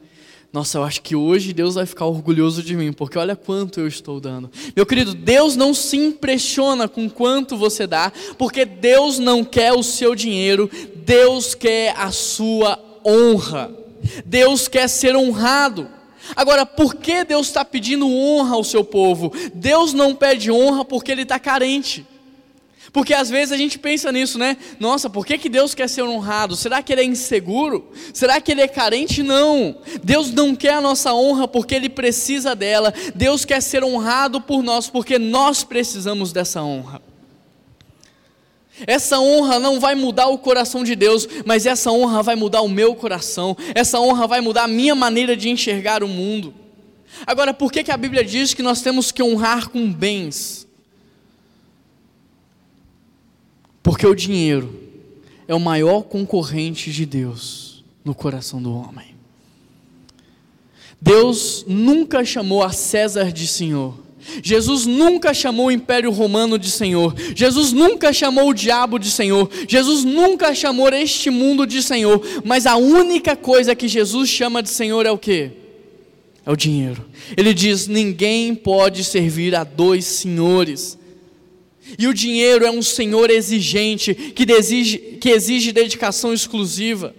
Nossa, 0.55 0.77
eu 0.77 0.85
acho 0.85 1.01
que 1.01 1.17
hoje 1.17 1.51
Deus 1.51 1.75
vai 1.75 1.85
ficar 1.85 2.05
orgulhoso 2.05 2.63
de 2.63 2.77
mim, 2.77 2.93
porque 2.93 3.19
olha 3.19 3.35
quanto 3.35 3.81
eu 3.81 3.89
estou 3.89 4.21
dando. 4.21 4.49
Meu 4.73 4.85
querido, 4.85 5.13
Deus 5.13 5.57
não 5.57 5.73
se 5.73 5.97
impressiona 5.97 6.87
com 6.87 7.09
quanto 7.09 7.57
você 7.57 7.85
dá, 7.85 8.09
porque 8.37 8.63
Deus 8.63 9.19
não 9.19 9.43
quer 9.43 9.73
o 9.73 9.83
seu 9.83 10.15
dinheiro, 10.15 10.71
Deus 10.95 11.53
quer 11.53 11.93
a 11.97 12.09
sua 12.09 12.79
honra. 13.05 13.69
Deus 14.25 14.69
quer 14.69 14.87
ser 14.87 15.13
honrado. 15.13 15.89
Agora, 16.37 16.65
por 16.65 16.95
que 16.95 17.25
Deus 17.25 17.47
está 17.47 17.65
pedindo 17.65 18.07
honra 18.07 18.55
ao 18.55 18.63
seu 18.63 18.85
povo? 18.85 19.33
Deus 19.53 19.91
não 19.91 20.15
pede 20.15 20.49
honra 20.49 20.85
porque 20.85 21.11
ele 21.11 21.23
está 21.23 21.37
carente. 21.37 22.07
Porque 22.95 23.13
às 23.13 23.29
vezes 23.29 23.51
a 23.51 23.57
gente 23.57 23.77
pensa 23.77 24.09
nisso, 24.09 24.39
né? 24.39 24.55
Nossa, 24.79 25.09
por 25.09 25.25
que, 25.25 25.37
que 25.37 25.49
Deus 25.49 25.75
quer 25.75 25.89
ser 25.89 26.03
honrado? 26.03 26.55
Será 26.55 26.81
que 26.81 26.93
ele 26.93 27.01
é 27.01 27.03
inseguro? 27.03 27.91
Será 28.13 28.39
que 28.39 28.49
ele 28.49 28.61
é 28.61 28.69
carente? 28.69 29.21
Não. 29.21 29.75
Deus 30.01 30.31
não 30.31 30.55
quer 30.55 30.75
a 30.75 30.81
nossa 30.81 31.13
honra 31.13 31.45
porque 31.45 31.75
ele 31.75 31.89
precisa 31.89 32.55
dela. 32.55 32.93
Deus 33.13 33.43
quer 33.43 33.59
ser 33.59 33.83
honrado 33.83 34.39
por 34.39 34.63
nós 34.63 34.89
porque 34.89 35.19
nós 35.19 35.61
precisamos 35.61 36.31
dessa 36.31 36.63
honra. 36.63 37.01
Essa 38.87 39.19
honra 39.19 39.59
não 39.59 39.77
vai 39.77 39.93
mudar 39.93 40.27
o 40.27 40.37
coração 40.37 40.81
de 40.81 40.95
Deus, 40.95 41.27
mas 41.45 41.65
essa 41.65 41.91
honra 41.91 42.23
vai 42.23 42.37
mudar 42.37 42.61
o 42.61 42.69
meu 42.69 42.95
coração, 42.95 43.57
essa 43.73 43.99
honra 43.99 44.25
vai 44.25 44.39
mudar 44.39 44.63
a 44.63 44.69
minha 44.69 44.95
maneira 44.95 45.35
de 45.35 45.49
enxergar 45.49 46.01
o 46.01 46.07
mundo. 46.07 46.53
Agora, 47.27 47.53
por 47.53 47.73
que, 47.73 47.83
que 47.83 47.91
a 47.91 47.97
Bíblia 47.97 48.23
diz 48.23 48.53
que 48.53 48.63
nós 48.63 48.81
temos 48.81 49.11
que 49.11 49.21
honrar 49.21 49.67
com 49.67 49.91
bens? 49.91 50.64
Porque 53.85 54.07
o 54.07 54.15
dinheiro 54.15 54.73
é 55.47 55.53
o 55.53 55.59
maior 55.59 56.01
concorrente 56.01 56.91
de 56.91 57.05
Deus 57.05 57.85
no 58.03 58.15
coração 58.15 58.59
do 58.59 58.75
homem. 58.75 59.13
Deus 60.99 61.63
nunca 61.67 62.25
chamou 62.25 62.63
a 62.63 62.71
César 62.71 63.31
de 63.31 63.45
Senhor, 63.45 63.93
Jesus 64.41 64.87
nunca 64.87 65.35
chamou 65.35 65.67
o 65.67 65.71
Império 65.71 66.09
Romano 66.09 66.57
de 66.57 66.71
Senhor. 66.71 67.13
Jesus 67.35 67.71
nunca 67.71 68.11
chamou 68.11 68.49
o 68.49 68.55
diabo 68.55 68.97
de 68.97 69.11
Senhor. 69.11 69.47
Jesus 69.67 70.03
nunca 70.03 70.55
chamou 70.55 70.89
este 70.89 71.29
mundo 71.29 71.67
de 71.67 71.83
Senhor. 71.83 72.19
Mas 72.43 72.65
a 72.65 72.75
única 72.75 73.35
coisa 73.35 73.75
que 73.75 73.87
Jesus 73.87 74.27
chama 74.27 74.63
de 74.63 74.69
Senhor 74.69 75.05
é 75.05 75.11
o 75.11 75.17
que? 75.19 75.51
É 76.43 76.51
o 76.51 76.55
dinheiro. 76.55 77.05
Ele 77.37 77.53
diz: 77.53 77.87
ninguém 77.87 78.55
pode 78.55 79.03
servir 79.03 79.53
a 79.55 79.63
dois 79.63 80.05
senhores. 80.05 80.97
E 81.97 82.07
o 82.07 82.13
dinheiro 82.13 82.65
é 82.65 82.71
um 82.71 82.81
senhor 82.81 83.29
exigente 83.29 84.13
que, 84.13 84.51
exige, 84.51 84.97
que 84.97 85.29
exige 85.29 85.71
dedicação 85.71 86.33
exclusiva. 86.33 87.13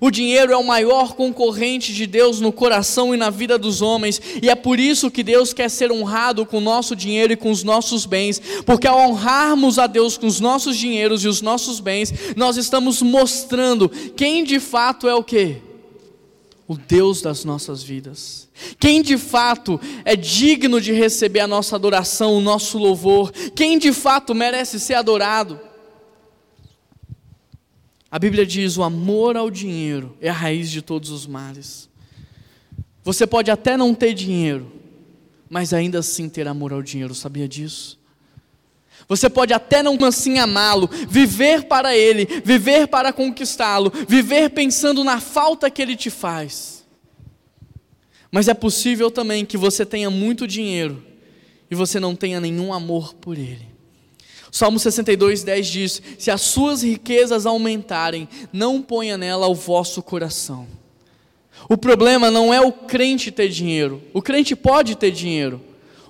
O 0.00 0.10
dinheiro 0.10 0.52
é 0.52 0.56
o 0.56 0.64
maior 0.64 1.14
concorrente 1.14 1.92
de 1.92 2.06
Deus 2.06 2.40
no 2.40 2.52
coração 2.52 3.14
e 3.14 3.16
na 3.16 3.30
vida 3.30 3.58
dos 3.58 3.80
homens, 3.82 4.20
e 4.42 4.48
é 4.48 4.54
por 4.54 4.80
isso 4.80 5.10
que 5.10 5.22
Deus 5.22 5.52
quer 5.52 5.68
ser 5.68 5.92
honrado 5.92 6.44
com 6.46 6.58
o 6.58 6.60
nosso 6.60 6.96
dinheiro 6.96 7.32
e 7.32 7.36
com 7.36 7.50
os 7.50 7.62
nossos 7.62 8.06
bens, 8.06 8.40
porque 8.64 8.86
ao 8.86 8.98
honrarmos 8.98 9.78
a 9.78 9.86
Deus 9.86 10.16
com 10.16 10.26
os 10.26 10.40
nossos 10.40 10.76
dinheiros 10.76 11.24
e 11.24 11.28
os 11.28 11.40
nossos 11.40 11.80
bens, 11.80 12.12
nós 12.34 12.56
estamos 12.56 13.02
mostrando 13.02 13.88
quem 14.16 14.42
de 14.42 14.58
fato 14.58 15.08
é 15.08 15.14
o 15.14 15.22
que? 15.22 15.58
O 16.66 16.76
Deus 16.76 17.20
das 17.20 17.44
nossas 17.44 17.82
vidas. 17.82 18.48
Quem 18.78 19.02
de 19.02 19.18
fato 19.18 19.78
é 20.04 20.16
digno 20.16 20.80
de 20.80 20.92
receber 20.92 21.40
a 21.40 21.46
nossa 21.46 21.76
adoração, 21.76 22.34
o 22.34 22.40
nosso 22.40 22.78
louvor, 22.78 23.30
quem 23.54 23.78
de 23.78 23.92
fato 23.92 24.34
merece 24.34 24.80
ser 24.80 24.94
adorado. 24.94 25.60
A 28.10 28.18
Bíblia 28.18 28.46
diz: 28.46 28.78
o 28.78 28.82
amor 28.82 29.36
ao 29.36 29.50
dinheiro 29.50 30.16
é 30.20 30.30
a 30.30 30.32
raiz 30.32 30.70
de 30.70 30.80
todos 30.80 31.10
os 31.10 31.26
males. 31.26 31.90
Você 33.02 33.26
pode 33.26 33.50
até 33.50 33.76
não 33.76 33.92
ter 33.92 34.14
dinheiro, 34.14 34.72
mas 35.50 35.74
ainda 35.74 35.98
assim 35.98 36.28
ter 36.28 36.48
amor 36.48 36.72
ao 36.72 36.82
dinheiro, 36.82 37.14
sabia 37.14 37.46
disso? 37.46 37.98
Você 39.08 39.28
pode 39.28 39.52
até 39.52 39.82
não 39.82 39.98
assim 40.04 40.38
amá-lo, 40.38 40.88
viver 41.08 41.64
para 41.64 41.96
ele, 41.96 42.26
viver 42.44 42.88
para 42.88 43.12
conquistá-lo, 43.12 43.92
viver 44.08 44.50
pensando 44.50 45.04
na 45.04 45.20
falta 45.20 45.70
que 45.70 45.82
ele 45.82 45.94
te 45.94 46.10
faz. 46.10 46.84
Mas 48.30 48.48
é 48.48 48.54
possível 48.54 49.10
também 49.10 49.44
que 49.44 49.56
você 49.56 49.84
tenha 49.86 50.10
muito 50.10 50.46
dinheiro 50.46 51.04
e 51.70 51.74
você 51.74 52.00
não 52.00 52.16
tenha 52.16 52.40
nenhum 52.40 52.72
amor 52.72 53.14
por 53.14 53.38
ele. 53.38 53.68
Salmo 54.50 54.78
62, 54.78 55.42
10 55.42 55.66
diz: 55.66 56.02
Se 56.18 56.30
as 56.30 56.40
suas 56.40 56.82
riquezas 56.82 57.44
aumentarem, 57.44 58.28
não 58.52 58.80
ponha 58.80 59.18
nela 59.18 59.48
o 59.48 59.54
vosso 59.54 60.02
coração. 60.02 60.66
O 61.68 61.76
problema 61.76 62.30
não 62.30 62.52
é 62.52 62.60
o 62.60 62.72
crente 62.72 63.30
ter 63.30 63.48
dinheiro. 63.48 64.02
O 64.12 64.22
crente 64.22 64.54
pode 64.56 64.96
ter 64.96 65.10
dinheiro. 65.10 65.60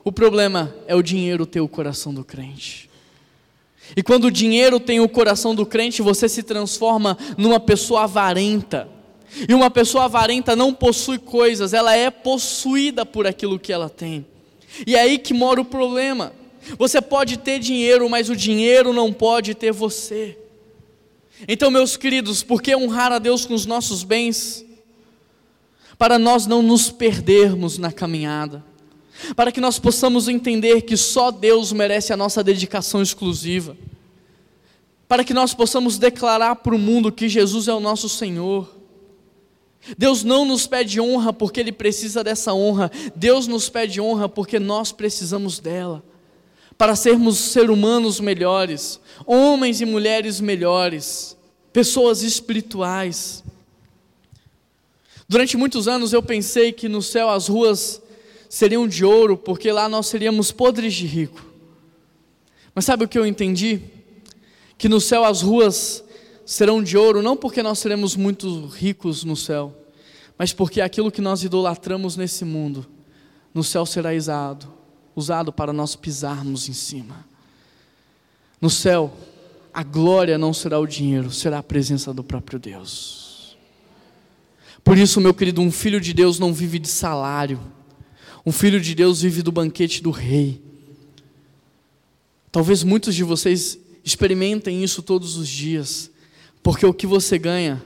O 0.05 0.13
problema 0.13 0.75
é 0.87 0.95
o 0.95 1.03
dinheiro 1.03 1.47
ter 1.47 1.63
o 1.63 1.69
coração 1.69 2.13
do 2.13 2.23
crente. 2.23 2.91
E 3.97 4.03
quando 4.03 4.27
o 4.27 4.31
dinheiro 4.31 4.79
tem 4.79 5.01
o 5.01 5.09
coração 5.09 5.55
do 5.55 5.65
crente, 5.65 6.03
você 6.03 6.29
se 6.29 6.43
transforma 6.43 7.17
numa 7.39 7.59
pessoa 7.59 8.05
avarenta. 8.05 8.89
E 9.49 9.55
uma 9.55 9.71
pessoa 9.71 10.05
avarenta 10.05 10.55
não 10.55 10.73
possui 10.73 11.19
coisas, 11.19 11.73
ela 11.73 11.97
é 11.97 12.11
possuída 12.11 13.05
por 13.05 13.27
aquilo 13.27 13.59
que 13.59 13.73
ela 13.73 13.89
tem. 13.89 14.27
E 14.87 14.95
é 14.95 15.01
aí 15.01 15.19
que 15.19 15.33
mora 15.33 15.61
o 15.61 15.65
problema. 15.65 16.33
Você 16.79 17.01
pode 17.01 17.39
ter 17.39 17.59
dinheiro, 17.59 18.09
mas 18.09 18.29
o 18.29 18.37
dinheiro 18.37 18.93
não 18.93 19.13
pode 19.13 19.55
ter 19.55 19.73
você. 19.73 20.39
Então, 21.49 21.71
meus 21.71 21.97
queridos, 21.97 22.43
por 22.43 22.63
que 22.63 22.77
honrar 22.77 23.13
a 23.13 23.19
Deus 23.19 23.45
com 23.45 23.55
os 23.55 23.67
nossos 23.67 24.03
bens? 24.03 24.65
Para 25.99 26.19
nós 26.19 26.47
não 26.47 26.63
nos 26.63 26.91
perdermos 26.91 27.77
na 27.77 27.93
caminhada, 27.93 28.65
para 29.37 29.53
que 29.53 29.61
nós 29.61 29.79
possamos 29.79 30.29
entender 30.29 30.83
que 30.83 30.97
só 30.97 31.31
Deus 31.31 31.73
merece 31.73 32.13
a 32.13 32.17
nossa 32.17 32.43
dedicação 32.43 33.03
exclusiva, 33.03 33.77
para 35.09 35.25
que 35.25 35.35
nós 35.35 35.55
possamos 35.55 35.99
declarar 35.99 36.57
para 36.57 36.75
o 36.75 36.79
mundo 36.79 37.13
que 37.13 37.29
Jesus 37.29 37.69
é 37.69 37.73
o 37.73 37.81
nosso 37.81 38.09
Senhor. 38.09 38.69
Deus 39.99 40.25
não 40.25 40.45
nos 40.45 40.67
pede 40.67 41.01
honra 41.01 41.33
porque 41.33 41.61
Ele 41.61 41.73
precisa 41.73 42.25
dessa 42.25 42.55
honra, 42.55 42.91
Deus 43.15 43.47
nos 43.47 43.69
pede 43.69 44.01
honra 44.01 44.29
porque 44.29 44.59
nós 44.59 44.93
precisamos 44.93 45.59
dela 45.59 46.03
para 46.77 46.97
sermos 46.97 47.39
seres 47.39 47.71
humanos 47.71 48.21
melhores, 48.21 49.01
homens 49.27 49.81
e 49.81 49.85
mulheres 49.85 50.41
melhores, 50.41 51.37
pessoas 51.73 52.23
espirituais. 52.23 53.45
Durante 55.29 55.57
muitos 55.57 55.89
anos 55.89 56.13
eu 56.13 56.23
pensei 56.23 56.73
que 56.73 56.89
no 56.89 57.01
céu 57.01 57.31
as 57.31 57.49
ruas 57.49 58.03
seriam 58.49 58.87
de 58.87 59.05
ouro, 59.05 59.37
porque 59.37 59.71
lá 59.73 59.89
nós 59.89 60.07
seríamos 60.07 60.53
podres 60.53 60.95
de 60.95 61.07
rico. 61.07 61.45
Mas 62.75 62.85
sabe 62.85 63.05
o 63.05 63.09
que 63.09 63.19
eu 63.19 63.27
entendi? 63.27 63.81
Que 64.77 64.89
no 64.89 65.01
céu 65.01 65.25
as 65.25 65.43
ruas 65.43 66.05
serão 66.45 66.83
de 66.83 66.97
ouro, 66.97 67.23
não 67.23 67.37
porque 67.37 67.63
nós 67.63 67.79
seremos 67.79 68.17
muito 68.17 68.67
ricos 68.67 69.25
no 69.25 69.37
céu, 69.37 69.75
mas 70.37 70.53
porque 70.53 70.81
aquilo 70.81 71.11
que 71.11 71.21
nós 71.21 71.43
idolatramos 71.43 72.17
nesse 72.17 72.45
mundo, 72.45 72.87
no 73.53 73.63
céu 73.65 73.87
será 73.87 74.15
exado 74.15 74.75
usado 75.17 75.53
para 75.53 75.73
nós 75.73 75.95
pisarmos 75.95 76.69
em 76.69 76.73
cima. 76.73 77.25
No 78.61 78.69
céu, 78.69 79.13
a 79.73 79.83
glória 79.83 80.39
não 80.39 80.53
será 80.53 80.79
o 80.79 80.87
dinheiro, 80.87 81.31
será 81.31 81.59
a 81.59 81.63
presença 81.63 82.13
do 82.13 82.25
próprio 82.25 82.59
Deus. 82.59 83.57
Por 84.83 84.99
isso, 84.99 85.21
meu 85.21 85.33
querido, 85.33 85.61
um 85.61 85.71
filho 85.71 86.01
de 86.01 86.13
Deus 86.13 86.39
não 86.39 86.53
vive 86.53 86.79
de 86.79 86.89
salário, 86.89 87.61
um 88.45 88.53
filho 88.53 88.81
de 88.81 88.95
Deus 88.95 89.23
vive 89.23 89.43
do 89.43 89.51
banquete 89.51 90.03
do 90.03 90.11
rei. 90.11 90.61
Talvez 92.53 92.83
muitos 92.83 93.15
de 93.15 93.25
vocês 93.25 93.79
experimentem 94.05 94.85
isso 94.85 95.03
todos 95.03 95.37
os 95.37 95.49
dias, 95.49 96.11
porque 96.63 96.85
o 96.85 96.95
que 96.95 97.07
você 97.07 97.39
ganha 97.39 97.83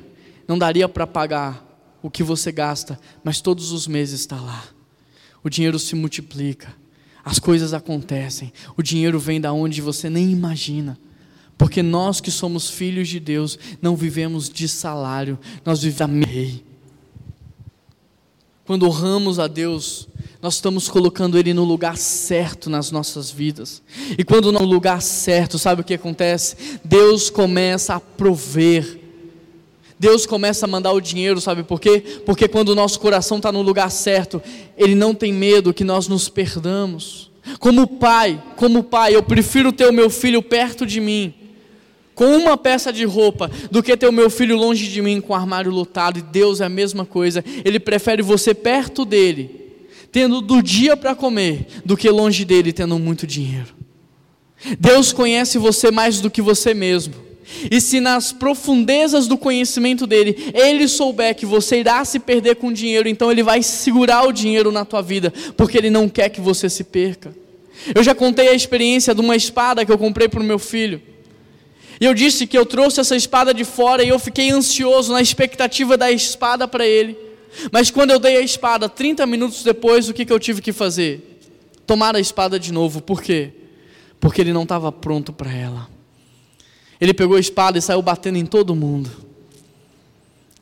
não 0.47 0.59
daria 0.59 0.89
para 0.89 1.07
pagar 1.07 1.65
o 2.03 2.11
que 2.11 2.23
você 2.23 2.51
gasta, 2.51 2.99
mas 3.23 3.41
todos 3.41 3.73
os 3.73 3.87
meses 3.87 4.21
está 4.21 4.41
lá. 4.41 4.69
o 5.43 5.49
dinheiro 5.49 5.79
se 5.79 5.95
multiplica, 5.95 6.75
as 7.25 7.39
coisas 7.39 7.73
acontecem, 7.73 8.53
o 8.77 8.83
dinheiro 8.83 9.19
vem 9.19 9.41
da 9.41 9.53
onde 9.53 9.81
você 9.81 10.11
nem 10.11 10.31
imagina. 10.31 10.99
Porque 11.57 11.83
nós 11.83 12.21
que 12.21 12.31
somos 12.31 12.71
filhos 12.71 13.09
de 13.09 13.19
Deus 13.19 13.59
não 13.81 13.97
vivemos 13.97 14.49
de 14.49 14.69
salário, 14.69 15.39
nós 15.65 15.83
vivemos 15.83 16.25
da 16.25 16.31
rei. 16.31 16.68
Quando 18.69 18.87
honramos 18.87 19.39
a 19.39 19.47
Deus, 19.47 20.07
nós 20.43 20.57
estamos 20.57 20.91
colocando 20.91 21.39
Ele 21.39 21.55
no 21.55 21.65
lugar 21.65 21.97
certo 21.97 22.69
nas 22.69 22.91
nossas 22.91 23.31
vidas. 23.31 23.81
E 24.19 24.23
quando 24.23 24.53
no 24.53 24.63
lugar 24.63 25.01
certo, 25.01 25.59
sabe 25.59 25.81
o 25.81 25.85
que 25.85 25.95
acontece? 25.95 26.79
Deus 26.85 27.31
começa 27.31 27.95
a 27.95 28.01
prover. 28.01 29.01
Deus 29.99 30.27
começa 30.27 30.67
a 30.67 30.69
mandar 30.69 30.93
o 30.93 31.01
dinheiro, 31.01 31.41
sabe 31.41 31.63
por 31.63 31.81
quê? 31.81 32.21
Porque 32.27 32.47
quando 32.47 32.69
o 32.69 32.75
nosso 32.75 33.01
coração 33.01 33.39
está 33.39 33.51
no 33.51 33.63
lugar 33.63 33.91
certo, 33.91 34.43
Ele 34.77 34.95
não 34.95 35.15
tem 35.15 35.33
medo 35.33 35.73
que 35.73 35.83
nós 35.83 36.07
nos 36.07 36.29
perdamos. 36.29 37.31
Como 37.59 37.87
pai, 37.87 38.43
como 38.55 38.83
pai, 38.83 39.17
eu 39.17 39.23
prefiro 39.23 39.73
ter 39.73 39.89
o 39.89 39.95
meu 39.95 40.11
filho 40.11 40.43
perto 40.43 40.85
de 40.85 41.01
mim 41.01 41.38
com 42.19 42.37
uma 42.37 42.57
peça 42.57 42.93
de 42.93 43.05
roupa 43.05 43.49
do 43.71 43.81
que 43.81 43.97
ter 43.97 44.09
o 44.09 44.13
meu 44.13 44.29
filho 44.29 44.57
longe 44.57 44.89
de 44.89 45.01
mim 45.01 45.21
com 45.21 45.33
o 45.33 45.37
armário 45.37 45.71
lotado. 45.71 46.19
E 46.19 46.23
Deus 46.23 46.61
é 46.61 46.65
a 46.65 46.69
mesma 46.69 47.07
coisa. 47.07 47.45
Ele 47.65 47.79
prefere 47.79 48.23
você 48.23 48.53
perto 48.53 49.05
dele, 49.05 49.49
tendo 50.11 50.41
do 50.41 50.61
dia 50.61 50.97
para 50.97 51.15
comer, 51.15 51.69
do 51.85 51.97
que 51.97 52.11
longe 52.11 52.45
dele, 52.45 52.73
tendo 52.73 52.99
muito 52.99 53.25
dinheiro. 53.25 53.69
Deus 54.81 55.13
conhece 55.13 55.59
você 55.59 55.93
mais 55.93 56.21
do 56.21 56.29
que 56.29 56.43
você 56.43 56.75
mesmo. 56.75 57.15
E 57.71 57.81
se 57.81 58.01
nas 58.01 58.33
profundezas 58.33 59.29
do 59.29 59.39
conhecimento 59.39 60.05
dele, 60.05 60.51
ele 60.53 60.89
souber 60.89 61.37
que 61.37 61.47
você 61.47 61.79
irá 61.79 62.05
se 62.05 62.19
perder 62.19 62.57
com 62.57 62.73
dinheiro, 62.73 63.09
então 63.09 63.31
ele 63.31 63.45
vai 63.45 63.63
segurar 63.63 64.27
o 64.27 64.33
dinheiro 64.33 64.73
na 64.73 64.85
tua 64.85 65.03
vida, 65.03 65.33
porque 65.57 65.79
ele 65.79 65.89
não 65.89 66.09
quer 66.09 66.31
que 66.31 66.41
você 66.41 66.69
se 66.69 66.83
perca. 66.83 67.33
Eu 67.95 68.03
já 68.03 68.13
contei 68.13 68.49
a 68.49 68.55
experiência 68.55 69.15
de 69.15 69.21
uma 69.21 69.37
espada 69.37 69.87
que 69.87 69.93
eu 69.93 69.97
comprei 69.97 70.29
para 70.29 70.41
o 70.41 70.45
meu 70.45 70.59
filho. 70.59 71.01
E 72.01 72.05
eu 72.05 72.15
disse 72.15 72.47
que 72.47 72.57
eu 72.57 72.65
trouxe 72.65 73.01
essa 73.01 73.17
espada 73.17 73.53
de 73.53 73.65
fora 73.65 74.05
e 74.05 74.09
eu 74.09 74.19
fiquei 74.19 74.51
ansioso 74.51 75.13
na 75.13 75.21
expectativa 75.21 75.97
da 75.97 76.11
espada 76.13 76.69
para 76.69 76.87
ele. 76.87 77.19
Mas 77.73 77.91
quando 77.91 78.11
eu 78.11 78.19
dei 78.19 78.37
a 78.37 78.41
espada, 78.41 78.89
30 78.89 79.27
minutos 79.27 79.65
depois, 79.65 80.09
o 80.09 80.15
que, 80.15 80.25
que 80.25 80.33
eu 80.33 80.39
tive 80.39 80.63
que 80.63 80.73
fazer? 80.73 81.41
Tomar 81.87 82.15
a 82.15 82.21
espada 82.21 82.59
de 82.59 82.73
novo. 82.73 83.01
Por 83.03 83.23
quê? 83.23 83.53
Porque 84.21 84.41
ele 84.41 84.53
não 84.53 84.63
estava 84.63 84.93
pronto 84.93 85.33
para 85.33 85.53
ela. 85.53 85.89
Ele 87.01 87.15
pegou 87.15 87.37
a 87.37 87.41
espada 87.41 87.79
e 87.79 87.83
saiu 87.83 88.03
batendo 88.03 88.39
em 88.39 88.47
todo 88.47 88.75
mundo. 88.75 89.11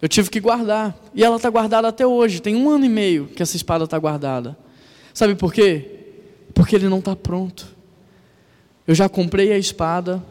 Eu 0.01 0.09
tive 0.09 0.31
que 0.31 0.41
guardar. 0.41 0.97
E 1.15 1.25
ela 1.25 1.37
está 1.37 1.51
guardada 1.51 1.89
até 1.89 2.07
hoje. 2.07 2.41
Tem 2.41 2.55
um 2.55 2.71
ano 2.71 2.85
e 2.85 2.89
meio 2.89 3.27
que 3.27 3.43
essa 3.43 3.57
espada 3.57 3.85
está 3.85 3.99
guardada. 3.99 4.57
Sabe 5.13 5.35
por 5.35 5.53
quê? 5.53 5.91
Porque 6.55 6.77
ele 6.77 6.89
não 6.89 6.99
está 6.99 7.17
pronto. 7.17 7.67
Eu 8.87 8.95
já 8.95 9.09
comprei 9.09 9.53
a 9.53 9.59
espada, 9.59 10.23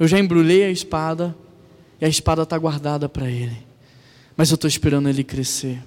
eu 0.00 0.08
já 0.08 0.18
embrulhei 0.18 0.64
a 0.64 0.70
espada 0.70 1.36
e 2.00 2.06
a 2.06 2.08
espada 2.08 2.42
está 2.42 2.56
guardada 2.56 3.06
para 3.06 3.30
ele. 3.30 3.56
Mas 4.34 4.50
eu 4.50 4.54
estou 4.54 4.66
esperando 4.66 5.10
ele 5.10 5.22
crescer. 5.22 5.78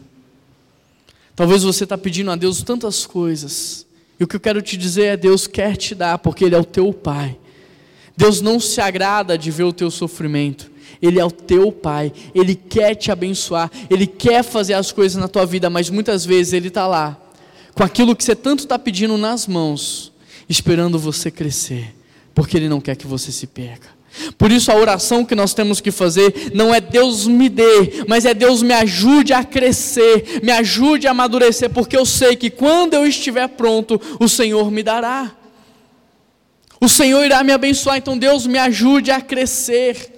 Talvez 1.35 1.63
você 1.63 1.83
está 1.83 1.97
pedindo 1.97 2.29
a 2.29 2.35
Deus 2.35 2.61
tantas 2.61 3.07
coisas. 3.07 3.87
E 4.19 4.23
o 4.23 4.27
que 4.27 4.35
eu 4.35 4.39
quero 4.39 4.61
te 4.61 4.77
dizer 4.77 5.05
é: 5.05 5.17
Deus 5.17 5.47
quer 5.47 5.75
te 5.75 5.95
dar, 5.95 6.19
porque 6.19 6.45
Ele 6.45 6.53
é 6.53 6.59
o 6.59 6.63
teu 6.63 6.93
Pai. 6.93 7.35
Deus 8.15 8.39
não 8.39 8.59
se 8.59 8.79
agrada 8.79 9.35
de 9.35 9.49
ver 9.49 9.63
o 9.63 9.73
teu 9.73 9.89
sofrimento. 9.89 10.71
Ele 11.01 11.19
é 11.19 11.25
o 11.25 11.31
teu 11.31 11.71
Pai. 11.71 12.13
Ele 12.35 12.53
quer 12.53 12.93
te 12.93 13.11
abençoar. 13.11 13.71
Ele 13.89 14.05
quer 14.05 14.43
fazer 14.43 14.75
as 14.75 14.91
coisas 14.91 15.19
na 15.19 15.27
tua 15.27 15.47
vida, 15.47 15.71
mas 15.71 15.89
muitas 15.89 16.23
vezes 16.23 16.53
Ele 16.53 16.67
está 16.67 16.85
lá, 16.85 17.19
com 17.73 17.83
aquilo 17.83 18.15
que 18.15 18.23
você 18.23 18.35
tanto 18.35 18.59
está 18.59 18.77
pedindo 18.77 19.17
nas 19.17 19.47
mãos, 19.47 20.13
esperando 20.47 20.99
você 20.99 21.31
crescer, 21.31 21.95
porque 22.35 22.55
Ele 22.55 22.69
não 22.69 22.79
quer 22.79 22.95
que 22.95 23.07
você 23.07 23.31
se 23.31 23.47
perca. 23.47 24.02
Por 24.37 24.51
isso 24.51 24.71
a 24.71 24.75
oração 24.75 25.25
que 25.25 25.35
nós 25.35 25.53
temos 25.53 25.81
que 25.81 25.91
fazer 25.91 26.51
não 26.53 26.73
é 26.73 26.79
Deus 26.79 27.25
me 27.27 27.49
dê, 27.49 28.03
mas 28.07 28.25
é 28.25 28.33
Deus 28.33 28.61
me 28.61 28.73
ajude 28.73 29.33
a 29.33 29.43
crescer, 29.43 30.41
me 30.43 30.51
ajude 30.51 31.07
a 31.07 31.11
amadurecer, 31.11 31.69
porque 31.69 31.97
eu 31.97 32.05
sei 32.05 32.35
que 32.35 32.49
quando 32.49 32.93
eu 32.93 33.05
estiver 33.05 33.47
pronto, 33.49 33.99
o 34.19 34.27
Senhor 34.27 34.69
me 34.71 34.83
dará. 34.83 35.35
O 36.79 36.89
Senhor 36.89 37.23
irá 37.23 37.43
me 37.43 37.53
abençoar, 37.53 37.97
então 37.97 38.17
Deus 38.17 38.45
me 38.45 38.59
ajude 38.59 39.09
a 39.09 39.21
crescer. 39.21 40.11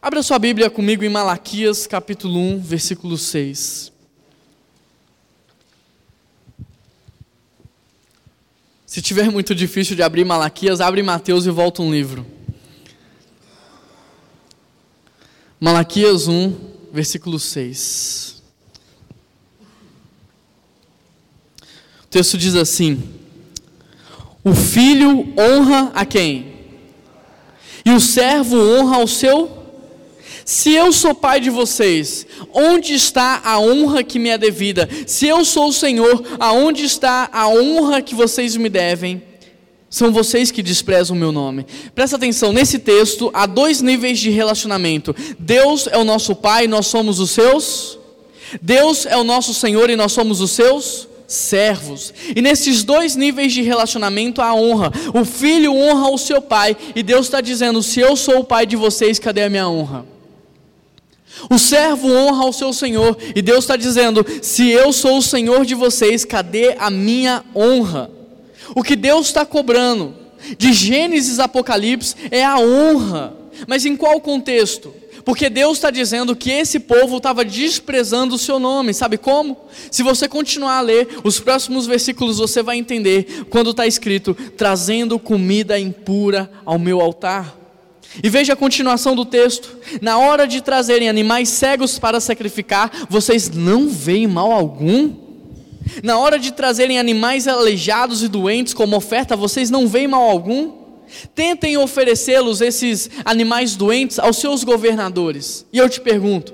Abra 0.00 0.22
sua 0.22 0.38
Bíblia 0.38 0.70
comigo 0.70 1.02
em 1.02 1.08
Malaquias 1.08 1.86
capítulo 1.86 2.38
1, 2.38 2.60
versículo 2.60 3.18
6. 3.18 3.95
Se 8.96 9.02
tiver 9.02 9.30
muito 9.30 9.54
difícil 9.54 9.94
de 9.94 10.02
abrir 10.02 10.24
Malaquias, 10.24 10.80
abre 10.80 11.02
Mateus 11.02 11.44
e 11.44 11.50
volta 11.50 11.82
um 11.82 11.92
livro. 11.92 12.24
Malaquias 15.60 16.26
1, 16.26 16.56
versículo 16.94 17.38
6. 17.38 18.42
O 22.04 22.06
texto 22.08 22.38
diz 22.38 22.54
assim: 22.54 23.06
O 24.42 24.54
filho 24.54 25.30
honra 25.38 25.92
a 25.94 26.06
quem? 26.06 26.54
E 27.84 27.90
o 27.90 28.00
servo 28.00 28.56
honra 28.56 28.96
ao 28.96 29.06
seu 29.06 29.55
se 30.46 30.72
eu 30.72 30.92
sou 30.92 31.12
pai 31.12 31.40
de 31.40 31.50
vocês, 31.50 32.24
onde 32.54 32.94
está 32.94 33.40
a 33.44 33.58
honra 33.58 34.04
que 34.04 34.16
me 34.16 34.28
é 34.28 34.38
devida? 34.38 34.88
Se 35.04 35.26
eu 35.26 35.44
sou 35.44 35.70
o 35.70 35.72
Senhor, 35.72 36.22
aonde 36.38 36.84
está 36.84 37.28
a 37.32 37.48
honra 37.48 38.00
que 38.00 38.14
vocês 38.14 38.54
me 38.54 38.68
devem? 38.68 39.20
São 39.90 40.12
vocês 40.12 40.52
que 40.52 40.62
desprezam 40.62 41.16
o 41.16 41.18
meu 41.18 41.32
nome. 41.32 41.66
Presta 41.96 42.14
atenção, 42.14 42.52
nesse 42.52 42.78
texto 42.78 43.28
há 43.34 43.44
dois 43.44 43.82
níveis 43.82 44.20
de 44.20 44.30
relacionamento. 44.30 45.16
Deus 45.36 45.88
é 45.88 45.98
o 45.98 46.04
nosso 46.04 46.32
Pai, 46.36 46.68
nós 46.68 46.86
somos 46.86 47.18
os 47.18 47.32
seus. 47.32 47.98
Deus 48.62 49.04
é 49.04 49.16
o 49.16 49.24
nosso 49.24 49.52
Senhor 49.52 49.90
e 49.90 49.96
nós 49.96 50.12
somos 50.12 50.40
os 50.40 50.52
seus 50.52 51.08
servos. 51.26 52.14
E 52.36 52.40
nesses 52.40 52.84
dois 52.84 53.16
níveis 53.16 53.52
de 53.52 53.62
relacionamento 53.62 54.40
há 54.40 54.54
honra. 54.54 54.92
O 55.12 55.24
filho 55.24 55.74
honra 55.74 56.08
o 56.08 56.18
seu 56.18 56.40
pai 56.40 56.76
e 56.94 57.02
Deus 57.02 57.26
está 57.26 57.40
dizendo: 57.40 57.82
se 57.82 57.98
eu 57.98 58.14
sou 58.14 58.38
o 58.38 58.44
pai 58.44 58.64
de 58.64 58.76
vocês, 58.76 59.18
cadê 59.18 59.42
a 59.42 59.50
minha 59.50 59.68
honra? 59.68 60.14
O 61.50 61.58
servo 61.58 62.10
honra 62.10 62.44
ao 62.44 62.52
seu 62.52 62.72
senhor, 62.72 63.16
e 63.34 63.42
Deus 63.42 63.60
está 63.64 63.76
dizendo: 63.76 64.24
se 64.42 64.70
eu 64.70 64.92
sou 64.92 65.18
o 65.18 65.22
senhor 65.22 65.64
de 65.64 65.74
vocês, 65.74 66.24
cadê 66.24 66.74
a 66.78 66.90
minha 66.90 67.44
honra? 67.54 68.10
O 68.74 68.82
que 68.82 68.96
Deus 68.96 69.26
está 69.26 69.46
cobrando, 69.46 70.14
de 70.58 70.72
Gênesis 70.72 71.38
Apocalipse, 71.38 72.16
é 72.30 72.44
a 72.44 72.58
honra, 72.58 73.34
mas 73.66 73.84
em 73.84 73.96
qual 73.96 74.20
contexto? 74.20 74.92
Porque 75.24 75.50
Deus 75.50 75.78
está 75.78 75.90
dizendo 75.90 76.36
que 76.36 76.52
esse 76.52 76.78
povo 76.78 77.16
estava 77.16 77.44
desprezando 77.44 78.36
o 78.36 78.38
seu 78.38 78.60
nome, 78.60 78.94
sabe 78.94 79.18
como? 79.18 79.56
Se 79.90 80.04
você 80.04 80.28
continuar 80.28 80.78
a 80.78 80.80
ler 80.80 81.08
os 81.24 81.40
próximos 81.40 81.84
versículos, 81.84 82.38
você 82.38 82.62
vai 82.62 82.76
entender 82.76 83.44
quando 83.50 83.70
está 83.70 83.86
escrito: 83.86 84.34
trazendo 84.56 85.18
comida 85.18 85.78
impura 85.78 86.48
ao 86.64 86.78
meu 86.78 87.00
altar. 87.00 87.65
E 88.22 88.28
veja 88.28 88.54
a 88.54 88.56
continuação 88.56 89.14
do 89.14 89.24
texto: 89.24 89.76
na 90.00 90.18
hora 90.18 90.46
de 90.46 90.60
trazerem 90.60 91.08
animais 91.08 91.48
cegos 91.48 91.98
para 91.98 92.20
sacrificar, 92.20 92.90
vocês 93.08 93.50
não 93.50 93.88
veem 93.88 94.26
mal 94.26 94.52
algum? 94.52 95.26
Na 96.02 96.18
hora 96.18 96.38
de 96.38 96.52
trazerem 96.52 96.98
animais 96.98 97.46
aleijados 97.46 98.22
e 98.22 98.28
doentes 98.28 98.74
como 98.74 98.96
oferta, 98.96 99.36
vocês 99.36 99.70
não 99.70 99.86
veem 99.86 100.08
mal 100.08 100.22
algum? 100.22 100.72
Tentem 101.34 101.76
oferecê-los, 101.76 102.60
esses 102.60 103.08
animais 103.24 103.76
doentes, 103.76 104.18
aos 104.18 104.38
seus 104.38 104.64
governadores. 104.64 105.64
E 105.72 105.78
eu 105.78 105.88
te 105.88 106.00
pergunto: 106.00 106.52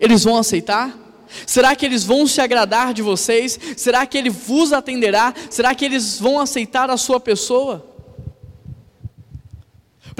eles 0.00 0.24
vão 0.24 0.36
aceitar? 0.36 0.98
Será 1.46 1.76
que 1.76 1.86
eles 1.86 2.04
vão 2.04 2.26
se 2.26 2.40
agradar 2.40 2.92
de 2.92 3.02
vocês? 3.02 3.58
Será 3.76 4.04
que 4.04 4.18
ele 4.18 4.30
vos 4.30 4.72
atenderá? 4.72 5.32
Será 5.48 5.74
que 5.74 5.84
eles 5.84 6.18
vão 6.18 6.40
aceitar 6.40 6.90
a 6.90 6.96
sua 6.96 7.20
pessoa? 7.20 7.89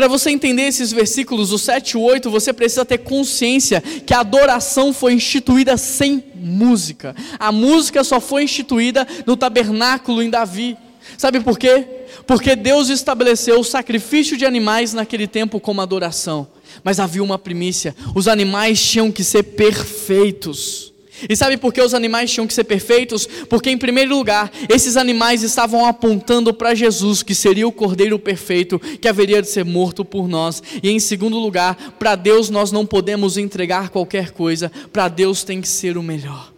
Para 0.01 0.09
você 0.09 0.31
entender 0.31 0.63
esses 0.63 0.93
versículos, 0.93 1.53
o 1.53 1.59
7 1.59 1.91
e 1.91 1.97
8, 1.99 2.31
você 2.31 2.55
precisa 2.55 2.87
ter 2.87 2.97
consciência 2.97 3.83
que 3.83 4.15
a 4.15 4.21
adoração 4.21 4.95
foi 4.95 5.13
instituída 5.13 5.77
sem 5.77 6.25
música. 6.35 7.15
A 7.39 7.53
música 7.53 8.03
só 8.03 8.19
foi 8.19 8.45
instituída 8.45 9.07
no 9.27 9.37
tabernáculo 9.37 10.23
em 10.23 10.31
Davi. 10.31 10.75
Sabe 11.19 11.41
por 11.41 11.59
quê? 11.59 11.85
Porque 12.27 12.57
Deus 12.57 12.89
estabeleceu 12.89 13.61
o 13.61 13.65
sacrifício 13.65 14.39
de 14.39 14.47
animais 14.47 14.95
naquele 14.95 15.27
tempo 15.27 15.61
como 15.61 15.83
adoração. 15.83 16.49
Mas 16.83 16.99
havia 16.99 17.23
uma 17.23 17.39
primícia: 17.39 17.95
os 18.15 18.27
animais 18.27 18.83
tinham 18.83 19.13
que 19.13 19.23
ser 19.23 19.43
perfeitos. 19.43 20.90
E 21.29 21.37
sabe 21.37 21.57
por 21.57 21.73
que 21.73 21.81
os 21.81 21.95
animais 21.95 22.31
tinham 22.31 22.47
que 22.47 22.55
ser 22.55 22.65
perfeitos? 22.65 23.29
Porque, 23.49 23.71
em 23.71 23.79
primeiro 23.79 24.15
lugar, 24.15 24.51
esses 24.69 24.97
animais 24.97 25.43
estavam 25.43 25.85
apontando 25.85 26.53
para 26.55 26.75
Jesus, 26.75 27.23
que 27.23 27.35
seria 27.35 27.67
o 27.67 27.73
cordeiro 27.73 28.19
perfeito, 28.19 28.79
que 28.79 29.09
haveria 29.09 29.43
de 29.43 29.49
ser 29.49 29.65
morto 29.65 30.05
por 30.05 30.29
nós. 30.29 30.63
E, 30.83 30.91
em 30.91 30.99
segundo 30.99 31.39
lugar, 31.39 31.95
para 31.99 32.17
Deus 32.17 32.51
nós 32.51 32.73
não 32.73 32.87
podemos 32.87 33.37
entregar 33.37 33.91
qualquer 33.91 34.31
coisa, 34.31 34.71
para 34.93 35.09
Deus 35.09 35.45
tem 35.45 35.61
que 35.61 35.69
ser 35.69 35.97
o 35.97 36.03
melhor. 36.03 36.53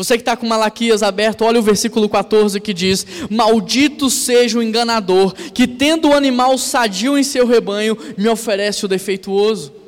Você 0.00 0.14
que 0.14 0.22
está 0.22 0.34
com 0.34 0.46
Malaquias 0.46 1.02
aberto, 1.02 1.44
olha 1.44 1.60
o 1.60 1.62
versículo 1.62 2.08
14 2.08 2.58
que 2.58 2.72
diz: 2.72 3.06
Maldito 3.28 4.08
seja 4.08 4.58
o 4.58 4.62
enganador, 4.62 5.34
que 5.52 5.66
tendo 5.66 6.08
o 6.08 6.14
animal 6.14 6.56
sadio 6.56 7.18
em 7.18 7.22
seu 7.22 7.46
rebanho, 7.46 7.98
me 8.16 8.26
oferece 8.26 8.84
o 8.86 8.88
defeituoso. 8.88 9.79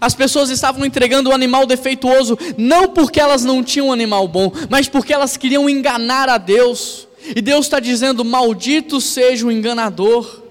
As 0.00 0.14
pessoas 0.14 0.50
estavam 0.50 0.84
entregando 0.84 1.30
o 1.30 1.34
animal 1.34 1.66
defeituoso, 1.66 2.38
não 2.56 2.88
porque 2.88 3.20
elas 3.20 3.44
não 3.44 3.62
tinham 3.62 3.88
um 3.88 3.92
animal 3.92 4.28
bom, 4.28 4.52
mas 4.68 4.88
porque 4.88 5.12
elas 5.12 5.36
queriam 5.36 5.68
enganar 5.68 6.28
a 6.28 6.38
Deus. 6.38 7.08
E 7.34 7.40
Deus 7.40 7.66
está 7.66 7.80
dizendo: 7.80 8.24
Maldito 8.24 9.00
seja 9.00 9.46
o 9.46 9.52
enganador. 9.52 10.42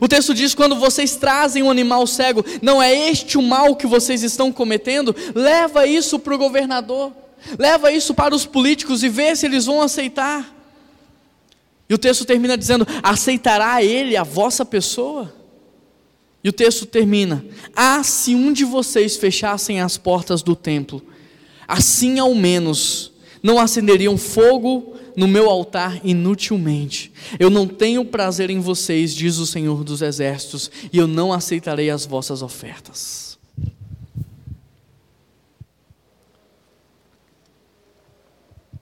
O 0.00 0.08
texto 0.08 0.34
diz: 0.34 0.54
quando 0.54 0.76
vocês 0.76 1.16
trazem 1.16 1.62
um 1.62 1.70
animal 1.70 2.06
cego, 2.06 2.44
não 2.62 2.82
é 2.82 3.10
este 3.10 3.36
o 3.36 3.42
mal 3.42 3.76
que 3.76 3.86
vocês 3.86 4.22
estão 4.22 4.50
cometendo? 4.50 5.14
Leva 5.34 5.86
isso 5.86 6.18
para 6.18 6.34
o 6.34 6.38
governador. 6.38 7.12
Leva 7.58 7.90
isso 7.90 8.14
para 8.14 8.34
os 8.34 8.46
políticos 8.46 9.02
e 9.02 9.08
vê 9.08 9.34
se 9.34 9.46
eles 9.46 9.66
vão 9.66 9.82
aceitar. 9.82 10.48
E 11.88 11.94
o 11.94 11.98
texto 11.98 12.24
termina 12.24 12.56
dizendo: 12.56 12.86
aceitará 13.02 13.82
ele 13.82 14.16
a 14.16 14.22
vossa 14.22 14.64
pessoa? 14.64 15.41
E 16.42 16.48
o 16.48 16.52
texto 16.52 16.86
termina: 16.86 17.44
Ah, 17.74 18.02
se 18.02 18.34
um 18.34 18.52
de 18.52 18.64
vocês 18.64 19.16
fechassem 19.16 19.80
as 19.80 19.96
portas 19.96 20.42
do 20.42 20.56
templo, 20.56 21.02
assim 21.66 22.18
ao 22.18 22.34
menos 22.34 23.12
não 23.42 23.58
acenderiam 23.58 24.16
fogo 24.16 24.94
no 25.16 25.26
meu 25.26 25.50
altar 25.50 26.00
inutilmente. 26.04 27.12
Eu 27.38 27.50
não 27.50 27.66
tenho 27.66 28.04
prazer 28.04 28.50
em 28.50 28.60
vocês, 28.60 29.14
diz 29.14 29.38
o 29.38 29.46
Senhor 29.46 29.84
dos 29.84 30.00
Exércitos, 30.00 30.70
e 30.92 30.98
eu 30.98 31.06
não 31.06 31.32
aceitarei 31.32 31.90
as 31.90 32.06
vossas 32.06 32.42
ofertas. 32.42 33.38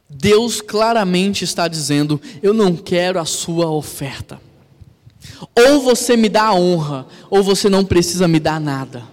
Deus 0.09 0.61
claramente 0.61 1.45
está 1.45 1.67
dizendo: 1.67 2.21
Eu 2.43 2.53
não 2.53 2.77
quero 2.77 3.19
a 3.19 3.25
sua 3.25 3.71
oferta. 3.71 4.41
Ou 5.55 5.81
você 5.81 6.17
me 6.17 6.29
dá 6.29 6.45
a 6.45 6.55
honra, 6.55 7.07
ou 7.29 7.43
você 7.43 7.69
não 7.69 7.85
precisa 7.85 8.27
me 8.27 8.41
dar 8.41 8.61
nada. 8.61 9.05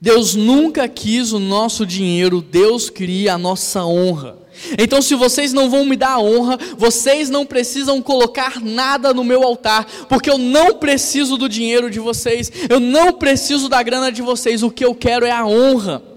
Deus 0.00 0.34
nunca 0.34 0.88
quis 0.88 1.32
o 1.32 1.38
nosso 1.38 1.86
dinheiro, 1.86 2.40
Deus 2.40 2.90
queria 2.90 3.34
a 3.34 3.38
nossa 3.38 3.84
honra. 3.84 4.36
Então, 4.78 5.00
se 5.00 5.14
vocês 5.14 5.52
não 5.52 5.70
vão 5.70 5.84
me 5.84 5.96
dar 5.96 6.12
a 6.12 6.20
honra, 6.20 6.58
vocês 6.76 7.30
não 7.30 7.44
precisam 7.46 8.02
colocar 8.02 8.60
nada 8.60 9.14
no 9.14 9.24
meu 9.24 9.42
altar, 9.42 9.86
porque 10.08 10.30
eu 10.30 10.38
não 10.38 10.74
preciso 10.74 11.36
do 11.36 11.48
dinheiro 11.48 11.90
de 11.90 11.98
vocês, 11.98 12.50
eu 12.68 12.78
não 12.78 13.12
preciso 13.12 13.68
da 13.68 13.82
grana 13.82 14.12
de 14.12 14.22
vocês, 14.22 14.62
o 14.62 14.70
que 14.70 14.84
eu 14.84 14.94
quero 14.94 15.24
é 15.24 15.30
a 15.30 15.46
honra. 15.46 16.11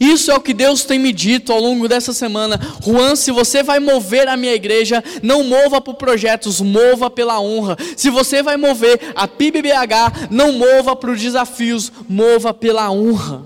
Isso 0.00 0.30
é 0.30 0.34
o 0.34 0.40
que 0.40 0.52
Deus 0.52 0.84
tem 0.84 0.98
me 0.98 1.12
dito 1.12 1.52
ao 1.52 1.60
longo 1.60 1.88
dessa 1.88 2.12
semana. 2.12 2.60
Juan, 2.84 3.16
se 3.16 3.32
você 3.32 3.62
vai 3.62 3.80
mover 3.80 4.28
a 4.28 4.36
minha 4.36 4.54
igreja, 4.54 5.02
não 5.22 5.42
mova 5.42 5.80
por 5.80 5.94
projetos, 5.94 6.60
mova 6.60 7.08
pela 7.10 7.40
honra. 7.40 7.76
Se 7.96 8.10
você 8.10 8.42
vai 8.42 8.56
mover 8.56 9.00
a 9.14 9.26
PIBBH, 9.26 10.28
não 10.30 10.52
mova 10.52 10.94
para 10.94 11.10
os 11.10 11.20
desafios, 11.20 11.90
mova 12.08 12.52
pela 12.52 12.90
honra. 12.90 13.42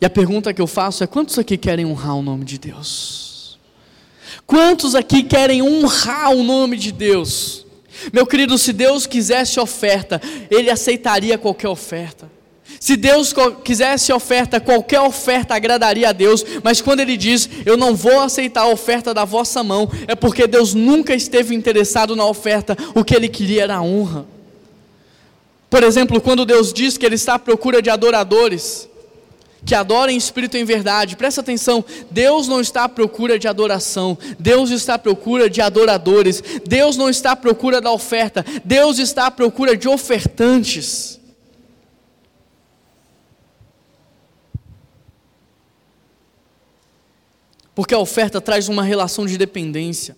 E 0.00 0.06
a 0.06 0.10
pergunta 0.10 0.54
que 0.54 0.60
eu 0.60 0.66
faço 0.66 1.04
é: 1.04 1.06
quantos 1.06 1.38
aqui 1.38 1.56
querem 1.56 1.84
honrar 1.84 2.16
o 2.16 2.22
nome 2.22 2.44
de 2.44 2.58
Deus? 2.58 3.58
Quantos 4.46 4.94
aqui 4.94 5.22
querem 5.22 5.62
honrar 5.62 6.30
o 6.32 6.42
nome 6.42 6.76
de 6.76 6.90
Deus? 6.90 7.66
Meu 8.12 8.26
querido, 8.26 8.56
se 8.56 8.72
Deus 8.72 9.06
quisesse 9.06 9.60
oferta, 9.60 10.20
Ele 10.50 10.70
aceitaria 10.70 11.36
qualquer 11.36 11.68
oferta. 11.68 12.37
Se 12.80 12.96
Deus 12.96 13.34
quisesse 13.64 14.12
oferta, 14.12 14.60
qualquer 14.60 15.00
oferta 15.00 15.54
agradaria 15.54 16.10
a 16.10 16.12
Deus, 16.12 16.44
mas 16.62 16.80
quando 16.80 17.00
Ele 17.00 17.16
diz, 17.16 17.48
eu 17.66 17.76
não 17.76 17.94
vou 17.94 18.20
aceitar 18.20 18.62
a 18.62 18.68
oferta 18.68 19.12
da 19.12 19.24
vossa 19.24 19.62
mão, 19.64 19.90
é 20.06 20.14
porque 20.14 20.46
Deus 20.46 20.74
nunca 20.74 21.14
esteve 21.14 21.54
interessado 21.54 22.14
na 22.14 22.24
oferta, 22.24 22.76
o 22.94 23.04
que 23.04 23.14
Ele 23.14 23.28
queria 23.28 23.64
era 23.64 23.76
a 23.76 23.82
honra. 23.82 24.26
Por 25.68 25.82
exemplo, 25.82 26.20
quando 26.20 26.46
Deus 26.46 26.72
diz 26.72 26.96
que 26.96 27.04
Ele 27.04 27.16
está 27.16 27.34
à 27.34 27.38
procura 27.38 27.82
de 27.82 27.90
adoradores, 27.90 28.88
que 29.66 29.74
adorem 29.74 30.16
espírito 30.16 30.56
em 30.56 30.64
verdade, 30.64 31.16
presta 31.16 31.40
atenção, 31.40 31.84
Deus 32.10 32.46
não 32.46 32.60
está 32.60 32.84
à 32.84 32.88
procura 32.88 33.38
de 33.38 33.48
adoração, 33.48 34.16
Deus 34.38 34.70
está 34.70 34.94
à 34.94 34.98
procura 34.98 35.50
de 35.50 35.60
adoradores, 35.60 36.42
Deus 36.66 36.96
não 36.96 37.10
está 37.10 37.32
à 37.32 37.36
procura 37.36 37.80
da 37.80 37.90
oferta, 37.90 38.44
Deus 38.64 38.98
está 38.98 39.26
à 39.26 39.30
procura 39.30 39.76
de 39.76 39.88
ofertantes. 39.88 41.17
Porque 47.78 47.94
a 47.94 47.98
oferta 48.00 48.40
traz 48.40 48.68
uma 48.68 48.82
relação 48.82 49.24
de 49.24 49.38
dependência. 49.38 50.16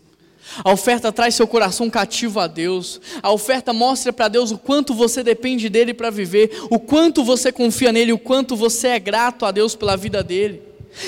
A 0.64 0.72
oferta 0.72 1.12
traz 1.12 1.34
seu 1.34 1.46
coração 1.46 1.90
cativo 1.90 2.40
a 2.40 2.46
Deus. 2.46 2.98
A 3.22 3.30
oferta 3.30 3.70
mostra 3.70 4.14
para 4.14 4.28
Deus 4.28 4.50
o 4.50 4.56
quanto 4.56 4.94
você 4.94 5.22
depende 5.22 5.68
dele 5.68 5.92
para 5.92 6.08
viver, 6.08 6.58
o 6.70 6.78
quanto 6.78 7.22
você 7.22 7.52
confia 7.52 7.92
nele, 7.92 8.14
o 8.14 8.18
quanto 8.18 8.56
você 8.56 8.88
é 8.88 8.98
grato 8.98 9.44
a 9.44 9.50
Deus 9.50 9.76
pela 9.76 9.94
vida 9.94 10.22
dele. 10.22 10.62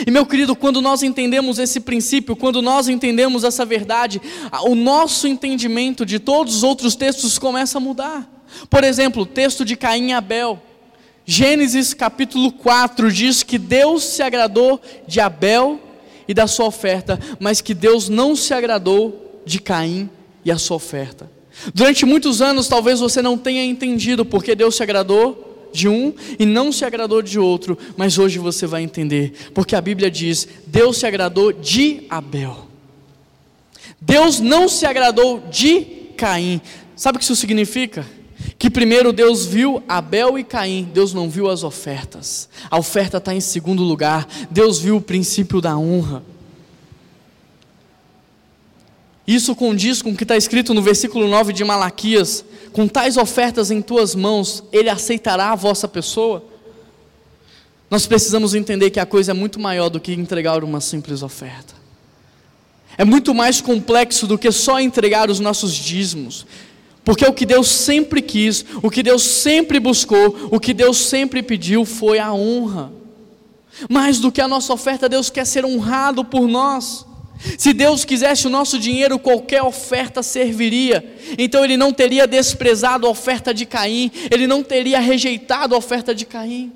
E 0.07 0.11
meu 0.11 0.27
querido, 0.27 0.55
quando 0.55 0.83
nós 0.83 1.03
entendemos 1.03 1.59
esse 1.59 1.81
princípio, 1.81 2.37
quando 2.37 2.61
nós 2.61 2.87
entendemos 2.87 3.45
essa 3.45 3.65
verdade, 3.65 4.21
o 4.65 4.75
nosso 4.75 5.27
entendimento 5.27 6.05
de 6.05 6.19
todos 6.19 6.57
os 6.57 6.63
outros 6.63 6.95
textos 6.95 7.39
começa 7.39 7.79
a 7.79 7.81
mudar. 7.81 8.31
Por 8.69 8.85
exemplo, 8.85 9.23
o 9.23 9.27
texto 9.27 9.65
de 9.65 9.75
Caim 9.75 10.11
e 10.11 10.13
Abel. 10.13 10.61
Gênesis 11.25 11.95
capítulo 11.95 12.53
4 12.53 13.11
diz 13.11 13.43
que 13.43 13.57
Deus 13.57 14.05
se 14.05 14.23
agradou 14.23 14.79
de 15.09 15.19
Abel 15.19 15.81
e 16.27 16.35
da 16.35 16.47
sua 16.47 16.67
oferta, 16.67 17.19
mas 17.39 17.61
que 17.61 17.75
Deus 17.75 18.09
não 18.09 18.35
se 18.37 18.55
agradou 18.55 19.43
de 19.45 19.61
Caim 19.61 20.09
e 20.45 20.51
a 20.51 20.59
sua 20.59 20.77
oferta. 20.77 21.31
Durante 21.75 22.05
muitos 22.05 22.41
anos, 22.41 22.69
talvez 22.69 23.01
você 23.01 23.21
não 23.21 23.37
tenha 23.37 23.65
entendido 23.65 24.25
porque 24.25 24.55
Deus 24.55 24.77
se 24.77 24.83
agradou 24.83 25.71
de 25.73 25.89
um 25.89 26.15
e 26.39 26.45
não 26.45 26.71
se 26.71 26.85
agradou 26.85 27.23
de 27.23 27.39
outro, 27.39 27.79
mas 27.97 28.19
hoje 28.19 28.39
você 28.39 28.67
vai 28.67 28.83
entender, 28.83 29.33
porque 29.55 29.75
a 29.75 29.81
Bíblia 29.81 30.11
diz: 30.11 30.47
Deus 30.67 30.99
se 30.99 31.07
agradou 31.07 31.53
de 31.53 32.07
Abel. 32.09 32.69
Deus 34.01 34.41
não 34.41 34.69
se 34.69 34.85
agradou 34.85 35.41
de 35.51 35.81
Caim. 36.17 36.61
Sabe 36.97 37.17
o 37.17 37.19
que 37.19 37.25
isso 37.25 37.37
significa? 37.37 38.05
Que 38.59 38.71
primeiro 38.71 39.13
Deus 39.13 39.45
viu 39.45 39.83
Abel 39.89 40.39
e 40.39 40.45
Caim, 40.45 40.89
Deus 40.93 41.13
não 41.13 41.29
viu 41.29 41.49
as 41.49 41.63
ofertas. 41.63 42.49
A 42.71 42.79
oferta 42.79 43.19
está 43.19 43.35
em 43.35 43.41
segundo 43.41 43.83
lugar. 43.83 44.27
Deus 44.51 44.79
viu 44.79 44.97
o 44.97 45.01
princípio 45.01 45.61
da 45.61 45.77
honra. 45.77 46.23
Isso 49.27 49.55
condiz 49.55 50.03
com 50.03 50.11
o 50.11 50.17
que 50.17 50.25
está 50.25 50.37
escrito 50.37 50.75
no 50.75 50.83
versículo 50.83 51.29
9 51.29 51.53
de 51.53 51.65
Malaquias: 51.65 52.45
com 52.73 52.89
tais 52.89 53.17
ofertas 53.17 53.71
em 53.71 53.81
tuas 53.81 54.15
mãos, 54.15 54.65
Ele 54.73 54.89
aceitará 54.89 55.53
a 55.53 55.57
vossa 55.57 55.87
pessoa. 55.87 56.45
Nós 57.91 58.07
precisamos 58.07 58.55
entender 58.55 58.91
que 58.91 58.99
a 58.99 59.07
coisa 59.07 59.33
é 59.33 59.35
muito 59.35 59.61
maior 59.61 59.89
do 59.89 60.01
que 60.01 60.13
entregar 60.13 60.65
uma 60.65 60.81
simples 60.81 61.23
oferta. 61.23 61.75
É 62.97 63.05
muito 63.05 63.35
mais 63.35 63.61
complexo 63.61 64.27
do 64.27 64.39
que 64.39 64.51
só 64.51 64.81
entregar 64.81 65.31
os 65.31 65.41
nossos 65.41 65.75
dízimos. 65.75 66.47
Porque 67.05 67.25
o 67.27 67.33
que 67.33 67.45
Deus 67.45 67.69
sempre 67.69 68.23
quis, 68.23 68.65
o 68.83 68.91
que 68.91 69.03
Deus 69.03 69.23
sempre 69.23 69.81
buscou, 69.81 70.49
o 70.51 70.61
que 70.61 70.73
Deus 70.73 70.99
sempre 70.99 71.43
pediu 71.43 71.85
foi 71.85 72.19
a 72.19 72.33
honra. 72.33 72.93
Mais 73.89 74.21
do 74.21 74.31
que 74.31 74.41
a 74.41 74.47
nossa 74.47 74.73
oferta, 74.73 75.09
Deus 75.09 75.29
quer 75.31 75.45
ser 75.45 75.65
honrado 75.65 76.25
por 76.25 76.47
nós. 76.47 77.05
Se 77.59 77.73
Deus 77.73 78.05
quisesse 78.05 78.47
o 78.47 78.51
nosso 78.51 78.79
dinheiro, 78.79 79.19
qualquer 79.19 79.63
oferta 79.63 80.23
serviria. 80.23 81.17
Então 81.37 81.65
ele 81.65 81.77
não 81.77 81.93
teria 81.93 82.27
desprezado 82.27 83.07
a 83.07 83.11
oferta 83.11 83.53
de 83.53 83.67
Caim, 83.67 84.11
ele 84.31 84.47
não 84.47 84.63
teria 84.63 85.01
rejeitado 85.01 85.75
a 85.75 85.79
oferta 85.79 86.15
de 86.15 86.25
Caim. 86.25 86.73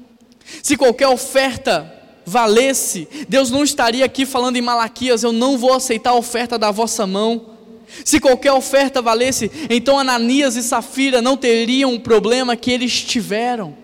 Se 0.63 0.77
qualquer 0.77 1.09
oferta 1.09 1.93
valesse, 2.25 3.07
Deus 3.29 3.51
não 3.51 3.63
estaria 3.63 4.05
aqui 4.05 4.27
falando 4.27 4.57
em 4.57 4.63
Malaquias: 4.63 5.23
eu 5.23 5.33
não 5.33 5.57
vou 5.57 5.73
aceitar 5.73 6.11
a 6.11 6.17
oferta 6.17 6.59
da 6.59 6.73
vossa 6.73 7.07
mão. 7.07 7.56
Se 8.05 8.21
qualquer 8.21 8.53
oferta 8.53 9.01
valesse, 9.01 9.51
então 9.71 9.99
Ananias 9.99 10.57
e 10.57 10.63
Safira 10.63 11.23
não 11.23 11.37
teriam 11.37 11.95
o 11.95 12.01
problema 12.01 12.57
que 12.57 12.71
eles 12.71 13.03
tiveram. 13.03 13.75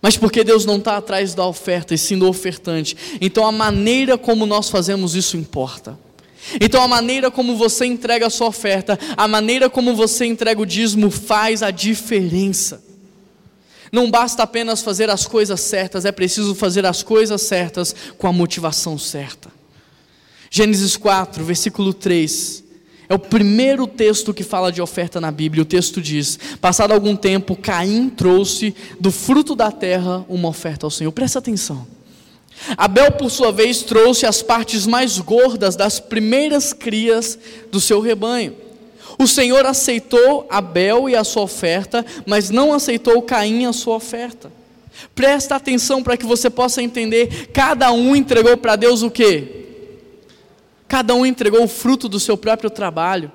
Mas 0.00 0.16
porque 0.16 0.42
Deus 0.42 0.66
não 0.66 0.78
está 0.78 0.96
atrás 0.96 1.32
da 1.32 1.46
oferta, 1.46 1.94
e 1.94 1.98
sim 1.98 2.18
do 2.18 2.28
ofertante. 2.28 2.96
Então 3.20 3.46
a 3.46 3.52
maneira 3.52 4.18
como 4.18 4.44
nós 4.46 4.68
fazemos 4.68 5.14
isso 5.14 5.36
importa. 5.36 5.96
Então 6.60 6.82
a 6.82 6.88
maneira 6.88 7.30
como 7.30 7.56
você 7.56 7.84
entrega 7.86 8.26
a 8.26 8.30
sua 8.30 8.48
oferta, 8.48 8.98
a 9.16 9.28
maneira 9.28 9.70
como 9.70 9.94
você 9.94 10.24
entrega 10.24 10.60
o 10.60 10.66
dízimo 10.66 11.08
faz 11.08 11.62
a 11.62 11.70
diferença. 11.70 12.82
Não 13.92 14.10
basta 14.10 14.42
apenas 14.42 14.82
fazer 14.82 15.08
as 15.08 15.26
coisas 15.26 15.60
certas, 15.60 16.04
é 16.04 16.10
preciso 16.10 16.54
fazer 16.54 16.84
as 16.84 17.02
coisas 17.02 17.42
certas 17.42 17.94
com 18.18 18.26
a 18.26 18.32
motivação 18.32 18.98
certa. 18.98 19.51
Gênesis 20.54 20.98
4, 20.98 21.42
versículo 21.42 21.94
3, 21.94 22.62
é 23.08 23.14
o 23.14 23.18
primeiro 23.18 23.86
texto 23.86 24.34
que 24.34 24.44
fala 24.44 24.70
de 24.70 24.82
oferta 24.82 25.18
na 25.18 25.30
Bíblia. 25.30 25.62
O 25.62 25.64
texto 25.64 25.98
diz: 25.98 26.38
Passado 26.60 26.92
algum 26.92 27.16
tempo, 27.16 27.56
Caim 27.56 28.10
trouxe 28.10 28.74
do 29.00 29.10
fruto 29.10 29.54
da 29.54 29.72
terra 29.72 30.26
uma 30.28 30.50
oferta 30.50 30.84
ao 30.84 30.90
Senhor. 30.90 31.10
Presta 31.10 31.38
atenção. 31.38 31.86
Abel, 32.76 33.12
por 33.12 33.30
sua 33.30 33.50
vez, 33.50 33.80
trouxe 33.80 34.26
as 34.26 34.42
partes 34.42 34.86
mais 34.86 35.18
gordas 35.18 35.74
das 35.74 35.98
primeiras 35.98 36.74
crias 36.74 37.38
do 37.70 37.80
seu 37.80 38.02
rebanho. 38.02 38.54
O 39.18 39.26
Senhor 39.26 39.64
aceitou 39.64 40.46
Abel 40.50 41.08
e 41.08 41.16
a 41.16 41.24
sua 41.24 41.44
oferta, 41.44 42.04
mas 42.26 42.50
não 42.50 42.74
aceitou 42.74 43.22
Caim 43.22 43.64
a 43.64 43.72
sua 43.72 43.96
oferta. 43.96 44.52
Presta 45.14 45.56
atenção 45.56 46.02
para 46.02 46.18
que 46.18 46.26
você 46.26 46.50
possa 46.50 46.82
entender: 46.82 47.48
cada 47.54 47.90
um 47.90 48.14
entregou 48.14 48.54
para 48.58 48.76
Deus 48.76 49.00
o 49.00 49.10
que? 49.10 49.61
Cada 50.92 51.14
um 51.14 51.24
entregou 51.24 51.64
o 51.64 51.68
fruto 51.68 52.06
do 52.06 52.20
seu 52.20 52.36
próprio 52.36 52.68
trabalho. 52.68 53.32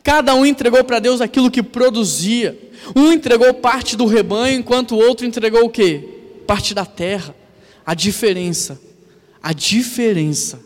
Cada 0.00 0.32
um 0.32 0.46
entregou 0.46 0.84
para 0.84 1.00
Deus 1.00 1.20
aquilo 1.20 1.50
que 1.50 1.60
produzia. 1.60 2.56
Um 2.94 3.10
entregou 3.10 3.52
parte 3.52 3.96
do 3.96 4.06
rebanho, 4.06 4.60
enquanto 4.60 4.94
o 4.94 4.98
outro 4.98 5.26
entregou 5.26 5.64
o 5.64 5.68
quê? 5.68 6.08
Parte 6.46 6.72
da 6.72 6.86
terra. 6.86 7.34
A 7.84 7.94
diferença, 7.94 8.80
a 9.42 9.52
diferença 9.52 10.60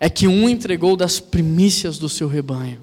é 0.00 0.10
que 0.10 0.26
um 0.26 0.48
entregou 0.48 0.96
das 0.96 1.20
primícias 1.20 1.98
do 1.98 2.08
seu 2.08 2.26
rebanho. 2.26 2.82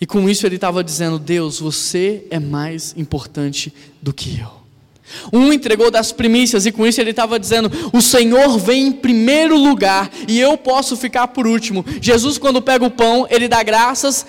E 0.00 0.06
com 0.06 0.30
isso 0.30 0.46
ele 0.46 0.54
estava 0.54 0.84
dizendo: 0.84 1.18
Deus, 1.18 1.58
você 1.58 2.24
é 2.30 2.38
mais 2.38 2.94
importante 2.96 3.74
do 4.00 4.14
que 4.14 4.38
eu. 4.38 4.61
Um 5.32 5.52
entregou 5.52 5.90
das 5.90 6.12
primícias, 6.12 6.66
e 6.66 6.72
com 6.72 6.86
isso 6.86 7.00
ele 7.00 7.10
estava 7.10 7.38
dizendo: 7.38 7.70
O 7.92 8.00
Senhor 8.00 8.58
vem 8.58 8.88
em 8.88 8.92
primeiro 8.92 9.56
lugar 9.56 10.10
e 10.28 10.38
eu 10.40 10.56
posso 10.56 10.96
ficar 10.96 11.28
por 11.28 11.46
último. 11.46 11.84
Jesus, 12.00 12.38
quando 12.38 12.62
pega 12.62 12.84
o 12.84 12.90
pão, 12.90 13.26
ele 13.30 13.48
dá 13.48 13.62
graças, 13.62 14.26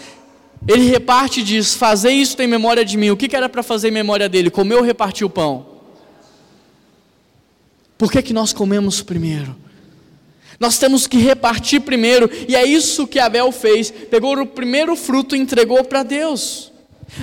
ele 0.67 0.89
reparte 0.89 1.39
e 1.39 1.43
diz: 1.43 1.73
Fazer 1.73 2.11
isso 2.11 2.41
em 2.41 2.47
memória 2.47 2.83
de 2.83 2.97
mim. 2.97 3.09
O 3.09 3.17
que, 3.17 3.27
que 3.27 3.35
era 3.35 3.49
para 3.49 3.63
fazer 3.63 3.89
em 3.89 3.91
memória 3.91 4.29
dele? 4.29 4.49
Comer 4.49 4.75
ou 4.75 4.83
repartir 4.83 5.25
o 5.25 5.29
pão? 5.29 5.65
Por 7.97 8.11
que, 8.11 8.21
que 8.21 8.33
nós 8.33 8.51
comemos 8.51 9.01
primeiro? 9.01 9.55
Nós 10.59 10.77
temos 10.77 11.07
que 11.07 11.17
repartir 11.17 11.81
primeiro, 11.81 12.29
e 12.47 12.55
é 12.55 12.65
isso 12.65 13.07
que 13.07 13.19
Abel 13.19 13.51
fez: 13.51 13.91
pegou 13.91 14.37
o 14.37 14.45
primeiro 14.45 14.95
fruto 14.95 15.35
e 15.35 15.39
entregou 15.39 15.83
para 15.83 16.03
Deus. 16.03 16.71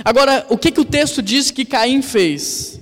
Agora, 0.03 0.45
o 0.49 0.57
que, 0.57 0.71
que 0.71 0.79
o 0.79 0.85
texto 0.85 1.21
diz 1.21 1.51
que 1.51 1.65
Caim 1.65 2.01
fez? 2.01 2.80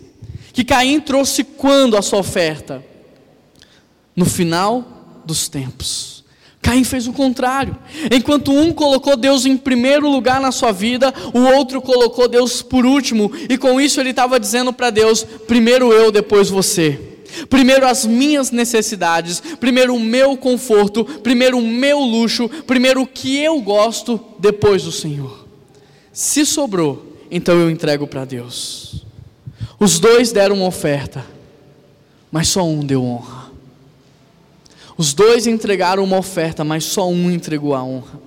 Que 0.53 0.63
Caim 0.63 0.99
trouxe 0.99 1.43
quando 1.43 1.97
a 1.97 2.01
sua 2.01 2.19
oferta? 2.19 2.83
No 4.15 4.25
final 4.25 5.21
dos 5.25 5.47
tempos. 5.47 6.19
Caim 6.61 6.83
fez 6.83 7.07
o 7.07 7.13
contrário. 7.13 7.75
Enquanto 8.11 8.51
um 8.51 8.73
colocou 8.73 9.15
Deus 9.15 9.45
em 9.45 9.55
primeiro 9.55 10.09
lugar 10.09 10.41
na 10.41 10.51
sua 10.51 10.71
vida, 10.71 11.13
o 11.33 11.39
outro 11.39 11.81
colocou 11.81 12.27
Deus 12.27 12.61
por 12.61 12.85
último, 12.85 13.31
e 13.49 13.57
com 13.57 13.79
isso 13.79 13.99
ele 13.99 14.09
estava 14.09 14.39
dizendo 14.39 14.73
para 14.73 14.89
Deus: 14.89 15.23
primeiro 15.23 15.93
eu, 15.93 16.11
depois 16.11 16.49
você. 16.49 16.99
Primeiro 17.49 17.87
as 17.87 18.05
minhas 18.05 18.51
necessidades, 18.51 19.41
primeiro 19.59 19.95
o 19.95 19.99
meu 19.99 20.35
conforto, 20.35 21.05
primeiro 21.05 21.57
o 21.59 21.61
meu 21.61 21.99
luxo, 21.99 22.49
primeiro 22.65 23.03
o 23.03 23.07
que 23.07 23.37
eu 23.37 23.61
gosto, 23.61 24.19
depois 24.39 24.85
o 24.85 24.91
Senhor. 24.91 25.47
Se 26.11 26.45
sobrou, 26.45 27.17
então 27.29 27.57
eu 27.59 27.69
entrego 27.69 28.07
para 28.07 28.25
Deus. 28.25 29.05
Os 29.79 29.97
dois 29.97 30.31
deram 30.31 30.57
uma 30.57 30.67
oferta, 30.67 31.25
mas 32.31 32.49
só 32.49 32.65
um 32.65 32.81
deu 32.81 33.03
honra. 33.03 33.49
Os 34.97 35.13
dois 35.13 35.47
entregaram 35.47 36.03
uma 36.03 36.17
oferta, 36.17 36.63
mas 36.65 36.83
só 36.83 37.07
um 37.07 37.31
entregou 37.31 37.73
a 37.73 37.81
honra. 37.81 38.19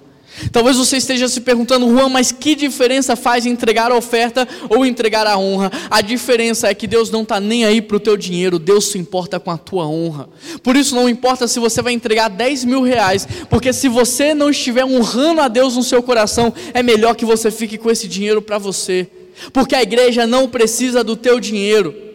Talvez 0.50 0.78
você 0.78 0.96
esteja 0.96 1.28
se 1.28 1.42
perguntando, 1.42 1.86
Juan, 1.90 2.08
mas 2.08 2.32
que 2.32 2.54
diferença 2.54 3.14
faz 3.14 3.44
entregar 3.44 3.92
a 3.92 3.96
oferta 3.96 4.48
ou 4.70 4.86
entregar 4.86 5.26
a 5.26 5.36
honra? 5.36 5.70
A 5.90 6.00
diferença 6.00 6.68
é 6.68 6.74
que 6.74 6.86
Deus 6.86 7.10
não 7.10 7.22
está 7.22 7.38
nem 7.38 7.66
aí 7.66 7.82
para 7.82 7.98
o 7.98 8.00
teu 8.00 8.16
dinheiro, 8.16 8.58
Deus 8.58 8.86
se 8.86 8.96
importa 8.96 9.38
com 9.38 9.50
a 9.50 9.58
tua 9.58 9.86
honra. 9.86 10.30
Por 10.62 10.74
isso 10.74 10.94
não 10.94 11.06
importa 11.06 11.46
se 11.46 11.60
você 11.60 11.82
vai 11.82 11.92
entregar 11.92 12.28
10 12.28 12.64
mil 12.64 12.82
reais, 12.82 13.28
porque 13.50 13.70
se 13.74 13.88
você 13.88 14.32
não 14.32 14.48
estiver 14.48 14.86
honrando 14.86 15.42
a 15.42 15.48
Deus 15.48 15.76
no 15.76 15.82
seu 15.82 16.02
coração, 16.02 16.52
é 16.72 16.82
melhor 16.82 17.14
que 17.14 17.26
você 17.26 17.50
fique 17.50 17.76
com 17.76 17.90
esse 17.90 18.08
dinheiro 18.08 18.40
para 18.40 18.56
você 18.56 19.06
porque 19.52 19.74
a 19.74 19.82
igreja 19.82 20.26
não 20.26 20.48
precisa 20.48 21.02
do 21.02 21.16
teu 21.16 21.40
dinheiro. 21.40 22.12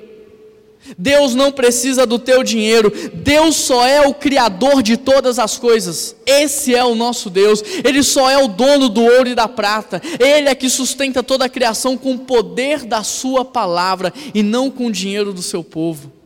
Deus 0.97 1.33
não 1.33 1.51
precisa 1.51 2.05
do 2.05 2.19
teu 2.19 2.43
dinheiro, 2.43 2.93
Deus 3.13 3.55
só 3.55 3.85
é 3.85 4.07
o 4.07 4.13
Criador 4.13 4.81
de 4.81 4.95
todas 4.95 5.39
as 5.39 5.57
coisas, 5.57 6.15
esse 6.25 6.73
é 6.73 6.83
o 6.83 6.95
nosso 6.95 7.29
Deus, 7.29 7.61
Ele 7.83 8.03
só 8.03 8.29
é 8.29 8.37
o 8.37 8.47
dono 8.47 8.87
do 8.87 9.03
ouro 9.03 9.27
e 9.27 9.35
da 9.35 9.47
prata, 9.47 10.01
Ele 10.19 10.47
é 10.47 10.55
que 10.55 10.69
sustenta 10.69 11.21
toda 11.21 11.45
a 11.45 11.49
criação 11.49 11.97
com 11.97 12.13
o 12.13 12.19
poder 12.19 12.85
da 12.85 13.03
Sua 13.03 13.43
palavra 13.43 14.13
e 14.33 14.41
não 14.41 14.69
com 14.69 14.85
o 14.87 14.91
dinheiro 14.91 15.33
do 15.33 15.41
seu 15.41 15.63
povo. 15.63 16.16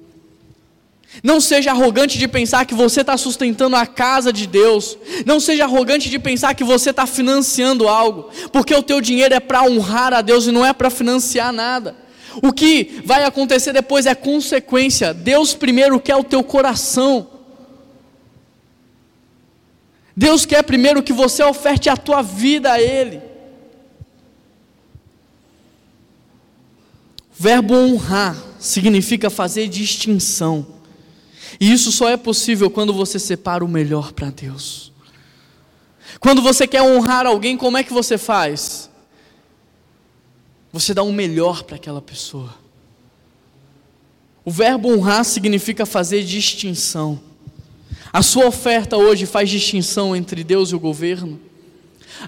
Não 1.23 1.41
seja 1.41 1.71
arrogante 1.71 2.17
de 2.17 2.27
pensar 2.27 2.65
que 2.65 2.73
você 2.73 3.01
está 3.01 3.17
sustentando 3.17 3.75
a 3.75 3.85
casa 3.85 4.31
de 4.31 4.47
Deus. 4.47 4.97
Não 5.25 5.39
seja 5.39 5.65
arrogante 5.65 6.09
de 6.09 6.17
pensar 6.17 6.53
que 6.55 6.63
você 6.63 6.91
está 6.91 7.05
financiando 7.05 7.87
algo, 7.87 8.29
porque 8.51 8.73
o 8.73 8.81
teu 8.81 9.01
dinheiro 9.01 9.33
é 9.35 9.39
para 9.39 9.63
honrar 9.63 10.13
a 10.13 10.21
Deus 10.21 10.47
e 10.47 10.51
não 10.51 10.65
é 10.65 10.71
para 10.71 10.89
financiar 10.89 11.51
nada. 11.51 11.95
O 12.41 12.53
que 12.53 13.01
vai 13.03 13.25
acontecer 13.25 13.73
depois 13.73 14.05
é 14.05 14.15
consequência. 14.15 15.13
Deus 15.13 15.53
primeiro 15.53 15.99
quer 15.99 16.15
o 16.15 16.23
teu 16.23 16.41
coração. 16.43 17.27
Deus 20.15 20.45
quer 20.45 20.63
primeiro 20.63 21.03
que 21.03 21.11
você 21.11 21.43
oferte 21.43 21.89
a 21.89 21.97
tua 21.97 22.21
vida 22.21 22.71
a 22.71 22.81
Ele. 22.81 23.17
O 27.37 27.43
verbo 27.43 27.75
honrar 27.75 28.37
significa 28.59 29.29
fazer 29.29 29.67
distinção. 29.67 30.80
E 31.61 31.71
isso 31.71 31.91
só 31.91 32.09
é 32.09 32.17
possível 32.17 32.71
quando 32.71 32.91
você 32.91 33.19
separa 33.19 33.63
o 33.63 33.67
melhor 33.67 34.13
para 34.13 34.31
Deus. 34.31 34.91
Quando 36.19 36.41
você 36.41 36.65
quer 36.65 36.81
honrar 36.81 37.27
alguém, 37.27 37.55
como 37.55 37.77
é 37.77 37.83
que 37.83 37.93
você 37.93 38.17
faz? 38.17 38.89
Você 40.73 40.91
dá 40.91 41.03
o 41.03 41.13
melhor 41.13 41.61
para 41.61 41.75
aquela 41.75 42.01
pessoa. 42.01 42.55
O 44.43 44.49
verbo 44.49 44.89
honrar 44.89 45.23
significa 45.23 45.85
fazer 45.85 46.23
distinção. 46.23 47.21
A 48.11 48.23
sua 48.23 48.47
oferta 48.47 48.97
hoje 48.97 49.27
faz 49.27 49.47
distinção 49.47 50.15
entre 50.15 50.43
Deus 50.43 50.71
e 50.71 50.75
o 50.75 50.79
governo. 50.79 51.39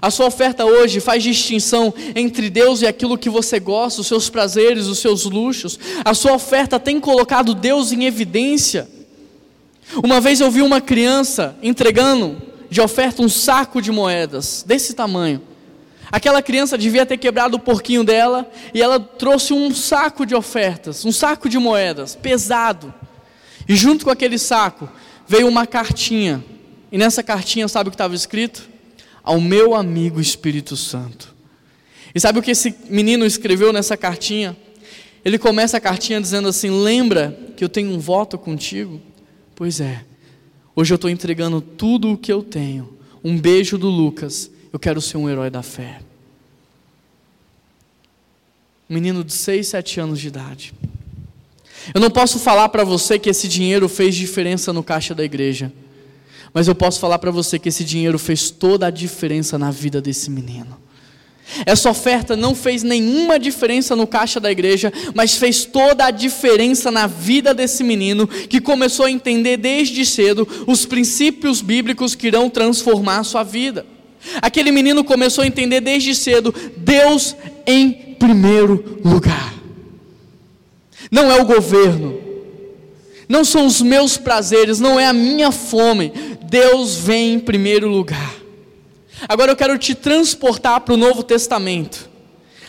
A 0.00 0.12
sua 0.12 0.26
oferta 0.26 0.64
hoje 0.64 1.00
faz 1.00 1.24
distinção 1.24 1.92
entre 2.14 2.48
Deus 2.48 2.82
e 2.82 2.86
aquilo 2.86 3.18
que 3.18 3.28
você 3.28 3.58
gosta, 3.58 4.00
os 4.00 4.06
seus 4.06 4.30
prazeres, 4.30 4.86
os 4.86 5.00
seus 5.00 5.24
luxos. 5.24 5.76
A 6.04 6.14
sua 6.14 6.34
oferta 6.34 6.78
tem 6.78 7.00
colocado 7.00 7.52
Deus 7.52 7.90
em 7.90 8.04
evidência. 8.04 8.88
Uma 10.02 10.20
vez 10.20 10.40
eu 10.40 10.50
vi 10.50 10.62
uma 10.62 10.80
criança 10.80 11.56
entregando 11.62 12.40
de 12.70 12.80
oferta 12.80 13.22
um 13.22 13.28
saco 13.28 13.80
de 13.80 13.92
moedas 13.92 14.64
desse 14.66 14.94
tamanho. 14.94 15.40
Aquela 16.10 16.42
criança 16.42 16.78
devia 16.78 17.04
ter 17.04 17.16
quebrado 17.18 17.56
o 17.56 17.60
porquinho 17.60 18.04
dela 18.04 18.50
e 18.72 18.80
ela 18.80 19.00
trouxe 19.00 19.52
um 19.52 19.74
saco 19.74 20.24
de 20.24 20.34
ofertas, 20.34 21.04
um 21.04 21.12
saco 21.12 21.48
de 21.48 21.58
moedas, 21.58 22.14
pesado. 22.14 22.92
E 23.68 23.74
junto 23.74 24.04
com 24.04 24.10
aquele 24.10 24.38
saco 24.38 24.88
veio 25.26 25.48
uma 25.48 25.66
cartinha. 25.66 26.44
E 26.92 26.98
nessa 26.98 27.22
cartinha, 27.22 27.66
sabe 27.66 27.88
o 27.88 27.90
que 27.90 27.96
estava 27.96 28.14
escrito? 28.14 28.68
Ao 29.22 29.40
meu 29.40 29.74
amigo 29.74 30.20
Espírito 30.20 30.76
Santo. 30.76 31.34
E 32.14 32.20
sabe 32.20 32.38
o 32.38 32.42
que 32.42 32.52
esse 32.52 32.74
menino 32.88 33.26
escreveu 33.26 33.72
nessa 33.72 33.96
cartinha? 33.96 34.56
Ele 35.24 35.38
começa 35.38 35.78
a 35.78 35.80
cartinha 35.80 36.20
dizendo 36.20 36.46
assim: 36.48 36.70
Lembra 36.70 37.36
que 37.56 37.64
eu 37.64 37.68
tenho 37.68 37.90
um 37.90 37.98
voto 37.98 38.38
contigo? 38.38 39.00
Pois 39.54 39.80
é, 39.80 40.04
hoje 40.74 40.92
eu 40.92 40.96
estou 40.96 41.08
entregando 41.08 41.60
tudo 41.60 42.10
o 42.10 42.18
que 42.18 42.32
eu 42.32 42.42
tenho. 42.42 42.96
Um 43.22 43.38
beijo 43.38 43.78
do 43.78 43.88
Lucas, 43.88 44.50
eu 44.72 44.78
quero 44.78 45.00
ser 45.00 45.16
um 45.16 45.30
herói 45.30 45.48
da 45.48 45.62
fé. 45.62 46.00
Um 48.90 48.94
menino 48.94 49.22
de 49.22 49.32
6, 49.32 49.66
7 49.68 50.00
anos 50.00 50.20
de 50.20 50.28
idade. 50.28 50.74
Eu 51.94 52.00
não 52.00 52.10
posso 52.10 52.38
falar 52.38 52.68
para 52.68 52.84
você 52.84 53.18
que 53.18 53.30
esse 53.30 53.46
dinheiro 53.46 53.88
fez 53.88 54.14
diferença 54.14 54.72
no 54.72 54.82
caixa 54.82 55.14
da 55.14 55.24
igreja, 55.24 55.72
mas 56.52 56.66
eu 56.68 56.74
posso 56.74 56.98
falar 56.98 57.18
para 57.18 57.30
você 57.30 57.58
que 57.58 57.68
esse 57.68 57.84
dinheiro 57.84 58.18
fez 58.18 58.50
toda 58.50 58.86
a 58.86 58.90
diferença 58.90 59.58
na 59.58 59.70
vida 59.70 60.00
desse 60.00 60.30
menino. 60.30 60.83
Essa 61.66 61.90
oferta 61.90 62.36
não 62.36 62.54
fez 62.54 62.82
nenhuma 62.82 63.38
diferença 63.38 63.94
no 63.94 64.06
caixa 64.06 64.40
da 64.40 64.50
igreja, 64.50 64.92
mas 65.14 65.36
fez 65.36 65.64
toda 65.64 66.06
a 66.06 66.10
diferença 66.10 66.90
na 66.90 67.06
vida 67.06 67.54
desse 67.54 67.84
menino 67.84 68.26
que 68.26 68.60
começou 68.60 69.06
a 69.06 69.10
entender 69.10 69.56
desde 69.56 70.04
cedo 70.04 70.48
os 70.66 70.86
princípios 70.86 71.60
bíblicos 71.60 72.14
que 72.14 72.26
irão 72.26 72.50
transformar 72.50 73.18
a 73.18 73.24
sua 73.24 73.42
vida. 73.42 73.86
Aquele 74.40 74.72
menino 74.72 75.04
começou 75.04 75.44
a 75.44 75.46
entender 75.46 75.80
desde 75.80 76.14
cedo 76.14 76.52
Deus 76.76 77.36
em 77.66 77.92
primeiro 78.18 79.00
lugar. 79.04 79.54
Não 81.10 81.30
é 81.30 81.40
o 81.40 81.44
governo, 81.44 82.18
não 83.28 83.44
são 83.44 83.66
os 83.66 83.80
meus 83.80 84.16
prazeres, 84.16 84.80
não 84.80 84.98
é 84.98 85.06
a 85.06 85.12
minha 85.12 85.52
fome. 85.52 86.12
Deus 86.42 86.96
vem 86.96 87.34
em 87.34 87.38
primeiro 87.38 87.88
lugar. 87.88 88.43
Agora 89.28 89.52
eu 89.52 89.56
quero 89.56 89.78
te 89.78 89.94
transportar 89.94 90.80
para 90.80 90.94
o 90.94 90.96
Novo 90.96 91.22
Testamento. 91.22 92.08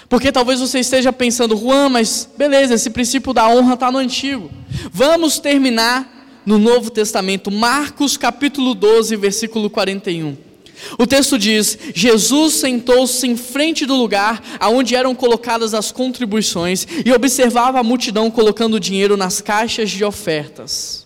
Porque 0.07 0.31
talvez 0.31 0.59
você 0.59 0.79
esteja 0.79 1.11
pensando, 1.11 1.57
Juan, 1.57 1.89
mas 1.89 2.29
beleza, 2.37 2.75
esse 2.75 2.89
princípio 2.89 3.33
da 3.33 3.47
honra 3.47 3.73
está 3.73 3.91
no 3.91 3.97
Antigo. 3.97 4.51
Vamos 4.91 5.39
terminar 5.39 6.41
no 6.45 6.59
Novo 6.59 6.91
Testamento, 6.91 7.49
Marcos 7.49 8.15
capítulo 8.15 8.75
12, 8.75 9.15
versículo 9.15 9.69
41. 9.69 10.37
O 10.97 11.07
texto 11.07 11.39
diz: 11.39 11.77
Jesus 11.93 12.55
sentou-se 12.55 13.25
em 13.25 13.35
frente 13.35 13.85
do 13.85 13.95
lugar 13.95 14.43
aonde 14.59 14.95
eram 14.95 15.15
colocadas 15.15 15.73
as 15.73 15.91
contribuições 15.91 16.85
e 17.03 17.11
observava 17.11 17.79
a 17.79 17.83
multidão 17.83 18.29
colocando 18.29 18.79
dinheiro 18.79 19.17
nas 19.17 19.41
caixas 19.41 19.89
de 19.89 20.03
ofertas. 20.03 21.04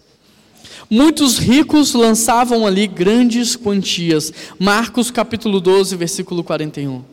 Muitos 0.90 1.38
ricos 1.38 1.94
lançavam 1.94 2.66
ali 2.66 2.88
grandes 2.88 3.56
quantias. 3.56 4.34
Marcos 4.58 5.12
capítulo 5.12 5.60
12, 5.60 5.96
versículo 5.96 6.44
41. 6.44 7.04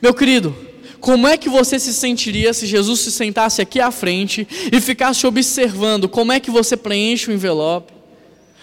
Meu 0.00 0.14
querido, 0.14 0.56
como 0.98 1.28
é 1.28 1.36
que 1.36 1.50
você 1.50 1.78
se 1.78 1.92
sentiria 1.92 2.54
se 2.54 2.66
Jesus 2.66 3.00
se 3.00 3.12
sentasse 3.12 3.60
aqui 3.60 3.80
à 3.80 3.90
frente 3.90 4.48
e 4.72 4.80
ficasse 4.80 5.26
observando 5.26 6.08
como 6.08 6.32
é 6.32 6.40
que 6.40 6.50
você 6.50 6.74
preenche 6.74 7.30
o 7.30 7.34
envelope? 7.34 7.92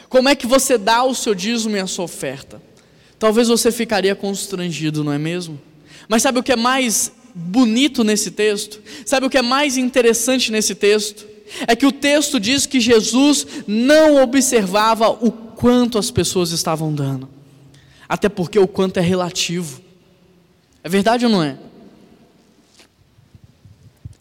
Como 0.09 0.29
é 0.29 0.35
que 0.35 0.47
você 0.47 0.79
dá 0.79 1.03
o 1.03 1.13
seu 1.13 1.35
dízimo 1.35 1.77
e 1.77 1.79
a 1.79 1.85
sua 1.85 2.05
oferta? 2.05 2.59
Talvez 3.19 3.47
você 3.47 3.71
ficaria 3.71 4.15
constrangido, 4.15 5.03
não 5.03 5.13
é 5.13 5.19
mesmo? 5.19 5.61
Mas 6.07 6.23
sabe 6.23 6.39
o 6.39 6.43
que 6.43 6.51
é 6.51 6.55
mais 6.55 7.11
bonito 7.35 8.03
nesse 8.03 8.31
texto? 8.31 8.81
Sabe 9.05 9.27
o 9.27 9.29
que 9.29 9.37
é 9.37 9.43
mais 9.43 9.77
interessante 9.77 10.51
nesse 10.51 10.73
texto? 10.73 11.34
É 11.67 11.75
que 11.75 11.85
o 11.85 11.91
texto 11.91 12.39
diz 12.39 12.65
que 12.65 12.79
Jesus 12.79 13.45
não 13.67 14.21
observava 14.21 15.09
o 15.09 15.31
quanto 15.31 15.97
as 15.97 16.11
pessoas 16.11 16.51
estavam 16.51 16.93
dando, 16.93 17.29
até 18.07 18.27
porque 18.27 18.59
o 18.59 18.67
quanto 18.67 18.97
é 18.97 19.01
relativo. 19.01 19.81
É 20.83 20.89
verdade 20.89 21.25
ou 21.25 21.31
não 21.31 21.43
é? 21.43 21.57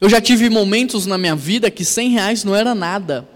Eu 0.01 0.09
já 0.09 0.20
tive 0.20 0.51
momentos 0.51 1.07
na 1.07 1.16
minha 1.16 1.35
vida 1.35 1.70
que 1.70 1.85
100 1.85 2.11
reais 2.11 2.45
não 2.45 2.55
era 2.55 2.75
nada, 2.75 3.27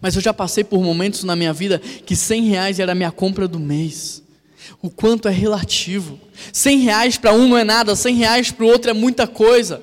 mas 0.00 0.14
eu 0.14 0.20
já 0.20 0.32
passei 0.32 0.62
por 0.62 0.82
momentos 0.82 1.24
na 1.24 1.34
minha 1.34 1.52
vida 1.52 1.78
que 1.78 2.14
100 2.14 2.44
reais 2.44 2.78
era 2.78 2.92
a 2.92 2.94
minha 2.94 3.10
compra 3.10 3.48
do 3.48 3.58
mês 3.58 4.22
o 4.82 4.90
quanto 4.90 5.28
é 5.28 5.30
relativo. 5.30 6.18
Cem 6.52 6.78
reais 6.78 7.16
para 7.16 7.32
um 7.32 7.48
não 7.48 7.58
é 7.58 7.64
nada, 7.64 7.94
cem 7.94 8.14
reais 8.16 8.50
para 8.50 8.64
o 8.64 8.68
outro 8.68 8.90
é 8.90 8.94
muita 8.94 9.26
coisa. 9.26 9.82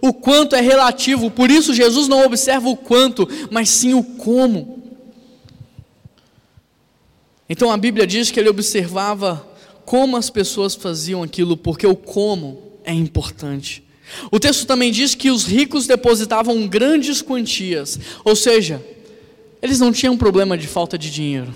O 0.00 0.12
quanto 0.12 0.54
é 0.54 0.60
relativo, 0.60 1.30
por 1.30 1.50
isso 1.50 1.74
Jesus 1.74 2.08
não 2.08 2.24
observa 2.24 2.68
o 2.68 2.76
quanto, 2.76 3.28
mas 3.50 3.68
sim 3.68 3.94
o 3.94 4.02
como. 4.02 4.78
Então 7.48 7.70
a 7.70 7.76
Bíblia 7.76 8.06
diz 8.06 8.30
que 8.30 8.38
ele 8.38 8.48
observava 8.48 9.46
como 9.84 10.16
as 10.16 10.28
pessoas 10.28 10.74
faziam 10.74 11.22
aquilo, 11.22 11.56
porque 11.56 11.86
o 11.86 11.96
como 11.96 12.62
é 12.84 12.92
importante. 12.92 13.82
O 14.30 14.38
texto 14.38 14.66
também 14.66 14.90
diz 14.90 15.14
que 15.14 15.30
os 15.30 15.44
ricos 15.44 15.86
depositavam 15.86 16.66
grandes 16.66 17.22
quantias, 17.22 17.98
ou 18.24 18.36
seja, 18.36 18.84
eles 19.62 19.80
não 19.80 19.92
tinham 19.92 20.16
problema 20.16 20.56
de 20.56 20.66
falta 20.66 20.98
de 20.98 21.10
dinheiro. 21.10 21.52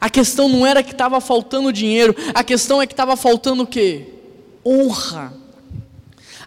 A 0.00 0.08
questão 0.08 0.48
não 0.48 0.66
era 0.66 0.82
que 0.82 0.92
estava 0.92 1.20
faltando 1.20 1.72
dinheiro, 1.72 2.14
a 2.34 2.44
questão 2.44 2.80
é 2.80 2.86
que 2.86 2.92
estava 2.92 3.16
faltando 3.16 3.64
o 3.64 3.66
quê? 3.66 4.06
Honra. 4.64 5.32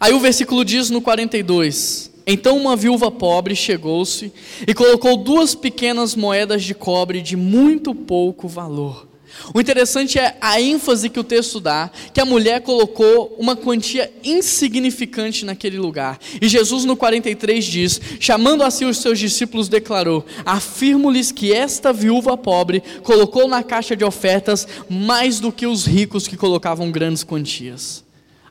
Aí 0.01 0.13
o 0.13 0.19
versículo 0.19 0.65
diz 0.65 0.89
no 0.89 1.01
42: 1.01 2.11
Então 2.27 2.57
uma 2.57 2.75
viúva 2.75 3.09
pobre 3.09 3.55
chegou-se 3.55 4.33
e 4.67 4.73
colocou 4.73 5.15
duas 5.15 5.55
pequenas 5.55 6.13
moedas 6.15 6.63
de 6.63 6.75
cobre 6.75 7.21
de 7.21 7.37
muito 7.37 7.95
pouco 7.95 8.49
valor 8.49 9.11
o 9.53 9.59
interessante 9.59 10.19
é 10.19 10.37
a 10.39 10.61
ênfase 10.61 11.09
que 11.09 11.19
o 11.19 11.23
texto 11.23 11.59
dá, 11.59 11.89
que 12.13 12.21
a 12.21 12.25
mulher 12.25 12.61
colocou 12.61 13.35
uma 13.39 13.55
quantia 13.55 14.11
insignificante 14.23 15.45
naquele 15.45 15.77
lugar. 15.77 16.19
E 16.41 16.47
Jesus 16.47 16.85
no 16.85 16.95
43 16.95 17.63
diz: 17.63 18.01
chamando 18.19 18.63
assim 18.63 18.85
os 18.85 18.97
seus 18.97 19.17
discípulos, 19.19 19.67
declarou: 19.67 20.25
Afirmo-lhes 20.45 21.31
que 21.31 21.53
esta 21.53 21.91
viúva 21.91 22.37
pobre 22.37 22.83
colocou 23.03 23.47
na 23.47 23.63
caixa 23.63 23.95
de 23.95 24.05
ofertas 24.05 24.67
mais 24.89 25.39
do 25.39 25.51
que 25.51 25.65
os 25.65 25.85
ricos 25.85 26.27
que 26.27 26.37
colocavam 26.37 26.91
grandes 26.91 27.23
quantias. 27.23 28.03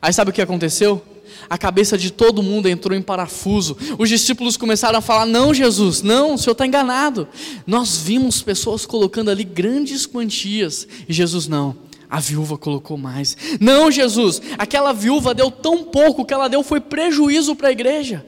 Aí 0.02 0.12
sabe 0.12 0.30
o 0.30 0.34
que 0.34 0.42
aconteceu? 0.42 1.02
A 1.48 1.58
cabeça 1.58 1.96
de 1.96 2.10
todo 2.10 2.42
mundo 2.42 2.68
entrou 2.68 2.96
em 2.96 3.02
parafuso. 3.02 3.76
Os 3.98 4.08
discípulos 4.08 4.56
começaram 4.56 4.98
a 4.98 5.02
falar: 5.02 5.26
Não, 5.26 5.52
Jesus, 5.52 6.02
não, 6.02 6.34
o 6.34 6.38
senhor 6.38 6.52
está 6.52 6.66
enganado. 6.66 7.28
Nós 7.66 7.96
vimos 7.96 8.42
pessoas 8.42 8.86
colocando 8.86 9.30
ali 9.30 9.44
grandes 9.44 10.06
quantias, 10.06 10.86
e 11.08 11.12
Jesus 11.12 11.46
não. 11.46 11.76
A 12.08 12.18
viúva 12.18 12.58
colocou 12.58 12.98
mais. 12.98 13.36
Não, 13.60 13.90
Jesus, 13.90 14.42
aquela 14.58 14.92
viúva 14.92 15.32
deu 15.32 15.50
tão 15.50 15.84
pouco 15.84 16.24
que 16.24 16.34
ela 16.34 16.48
deu 16.48 16.62
foi 16.64 16.80
prejuízo 16.80 17.54
para 17.54 17.68
a 17.68 17.72
igreja. 17.72 18.26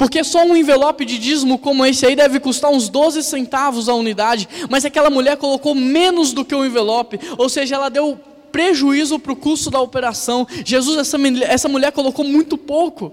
Porque 0.00 0.24
só 0.24 0.44
um 0.44 0.56
envelope 0.56 1.04
de 1.04 1.18
dízimo 1.18 1.58
como 1.58 1.84
esse 1.84 2.06
aí 2.06 2.16
deve 2.16 2.40
custar 2.40 2.70
uns 2.70 2.88
12 2.88 3.22
centavos 3.22 3.86
a 3.86 3.94
unidade, 3.94 4.48
mas 4.70 4.86
aquela 4.86 5.10
mulher 5.10 5.36
colocou 5.36 5.74
menos 5.74 6.32
do 6.32 6.42
que 6.42 6.54
o 6.54 6.64
envelope, 6.64 7.20
ou 7.36 7.50
seja, 7.50 7.74
ela 7.74 7.90
deu 7.90 8.18
prejuízo 8.50 9.18
para 9.18 9.32
o 9.32 9.36
custo 9.36 9.70
da 9.70 9.80
operação. 9.80 10.46
Jesus, 10.64 10.98
essa, 10.98 11.16
essa 11.44 11.68
mulher 11.68 11.92
colocou 11.92 12.24
muito 12.24 12.58
pouco. 12.58 13.12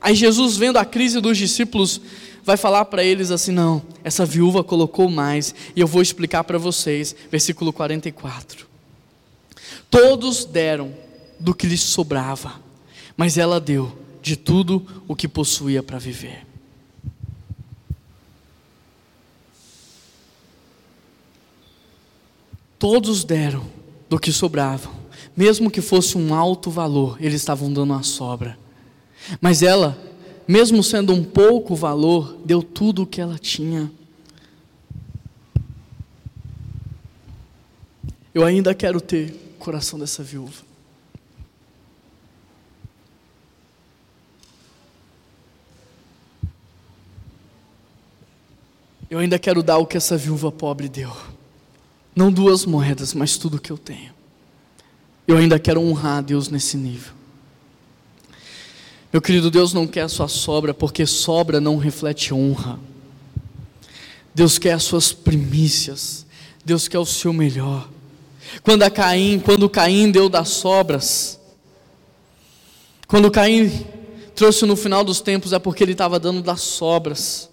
Aí 0.00 0.14
Jesus, 0.14 0.56
vendo 0.56 0.76
a 0.76 0.84
crise 0.84 1.20
dos 1.20 1.38
discípulos, 1.38 2.00
vai 2.44 2.56
falar 2.56 2.84
para 2.84 3.02
eles 3.02 3.30
assim: 3.30 3.52
não, 3.52 3.82
essa 4.04 4.26
viúva 4.26 4.62
colocou 4.62 5.08
mais, 5.08 5.54
e 5.74 5.80
eu 5.80 5.86
vou 5.86 6.02
explicar 6.02 6.44
para 6.44 6.58
vocês, 6.58 7.16
versículo 7.30 7.72
44. 7.72 8.66
Todos 9.90 10.44
deram 10.44 10.94
do 11.40 11.54
que 11.54 11.66
lhes 11.66 11.80
sobrava, 11.80 12.60
mas 13.16 13.38
ela 13.38 13.60
deu 13.60 13.96
de 14.20 14.36
tudo 14.36 14.86
o 15.06 15.14
que 15.14 15.28
possuía 15.28 15.82
para 15.82 15.98
viver. 15.98 16.46
Todos 22.78 23.24
deram 23.24 23.64
do 24.08 24.18
que 24.18 24.32
sobravam. 24.32 24.92
Mesmo 25.36 25.70
que 25.70 25.80
fosse 25.80 26.16
um 26.16 26.34
alto 26.34 26.70
valor, 26.70 27.16
eles 27.20 27.36
estavam 27.36 27.72
dando 27.72 27.92
a 27.92 28.02
sobra. 28.02 28.56
Mas 29.40 29.62
ela, 29.62 29.98
mesmo 30.46 30.82
sendo 30.82 31.12
um 31.12 31.24
pouco 31.24 31.74
valor, 31.74 32.38
deu 32.44 32.62
tudo 32.62 33.02
o 33.02 33.06
que 33.06 33.20
ela 33.20 33.38
tinha. 33.38 33.90
Eu 38.34 38.44
ainda 38.44 38.74
quero 38.74 39.00
ter 39.00 39.30
o 39.54 39.58
coração 39.58 39.98
dessa 39.98 40.22
viúva. 40.22 40.62
Eu 49.08 49.20
ainda 49.20 49.38
quero 49.38 49.62
dar 49.62 49.78
o 49.78 49.86
que 49.86 49.96
essa 49.96 50.16
viúva 50.16 50.50
pobre 50.50 50.88
deu. 50.88 51.33
Não 52.14 52.30
duas 52.30 52.64
moedas, 52.64 53.12
mas 53.12 53.36
tudo 53.36 53.60
que 53.60 53.70
eu 53.72 53.78
tenho. 53.78 54.12
Eu 55.26 55.36
ainda 55.36 55.58
quero 55.58 55.80
honrar 55.80 56.18
a 56.18 56.20
Deus 56.20 56.48
nesse 56.48 56.76
nível. 56.76 57.12
Meu 59.12 59.22
querido, 59.22 59.50
Deus 59.50 59.72
não 59.72 59.86
quer 59.86 60.02
a 60.02 60.08
sua 60.08 60.28
sobra, 60.28 60.74
porque 60.74 61.06
sobra 61.06 61.60
não 61.60 61.76
reflete 61.76 62.34
honra. 62.34 62.78
Deus 64.34 64.58
quer 64.58 64.72
as 64.72 64.82
suas 64.82 65.12
primícias. 65.12 66.26
Deus 66.64 66.88
quer 66.88 66.98
o 66.98 67.06
seu 67.06 67.32
melhor. 67.32 67.88
Quando 68.62 68.82
a 68.82 68.90
Caim, 68.90 69.38
quando 69.38 69.68
Caim 69.68 70.10
deu 70.10 70.28
das 70.28 70.48
sobras, 70.48 71.38
quando 73.06 73.30
Caim 73.30 73.86
trouxe 74.34 74.66
no 74.66 74.76
final 74.76 75.04
dos 75.04 75.20
tempos 75.20 75.52
é 75.52 75.58
porque 75.58 75.82
ele 75.82 75.92
estava 75.92 76.18
dando 76.18 76.42
das 76.42 76.60
sobras. 76.60 77.48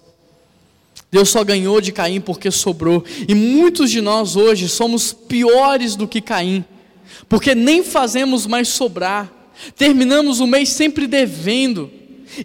Deus 1.12 1.28
só 1.28 1.44
ganhou 1.44 1.78
de 1.78 1.92
Caim 1.92 2.22
porque 2.22 2.50
sobrou. 2.50 3.04
E 3.28 3.34
muitos 3.34 3.90
de 3.90 4.00
nós 4.00 4.34
hoje 4.34 4.66
somos 4.66 5.12
piores 5.12 5.94
do 5.94 6.08
que 6.08 6.22
Caim, 6.22 6.64
porque 7.28 7.54
nem 7.54 7.84
fazemos 7.84 8.46
mais 8.46 8.68
sobrar. 8.68 9.30
Terminamos 9.76 10.40
o 10.40 10.46
mês 10.46 10.70
sempre 10.70 11.06
devendo. 11.06 11.90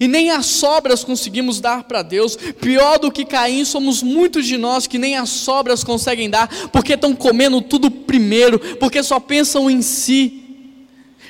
E 0.01 0.05
nem 0.05 0.32
as 0.32 0.47
sobras 0.47 1.01
conseguimos 1.01 1.61
dar 1.61 1.86
para 1.86 2.01
Deus. 2.01 2.36
Pior 2.59 2.99
do 2.99 3.09
que 3.09 3.24
Caim, 3.24 3.63
somos 3.63 4.03
muitos 4.03 4.45
de 4.45 4.57
nós 4.57 4.86
que 4.86 4.97
nem 4.97 5.15
as 5.15 5.30
sobras 5.30 5.82
conseguem 5.82 6.30
dar, 6.30 6.49
porque 6.68 6.95
estão 6.95 7.15
comendo 7.15 7.61
tudo 7.61 7.89
primeiro, 7.89 8.59
porque 8.76 9.01
só 9.01 9.18
pensam 9.18 9.72
em 9.72 9.82
si. 9.82 10.43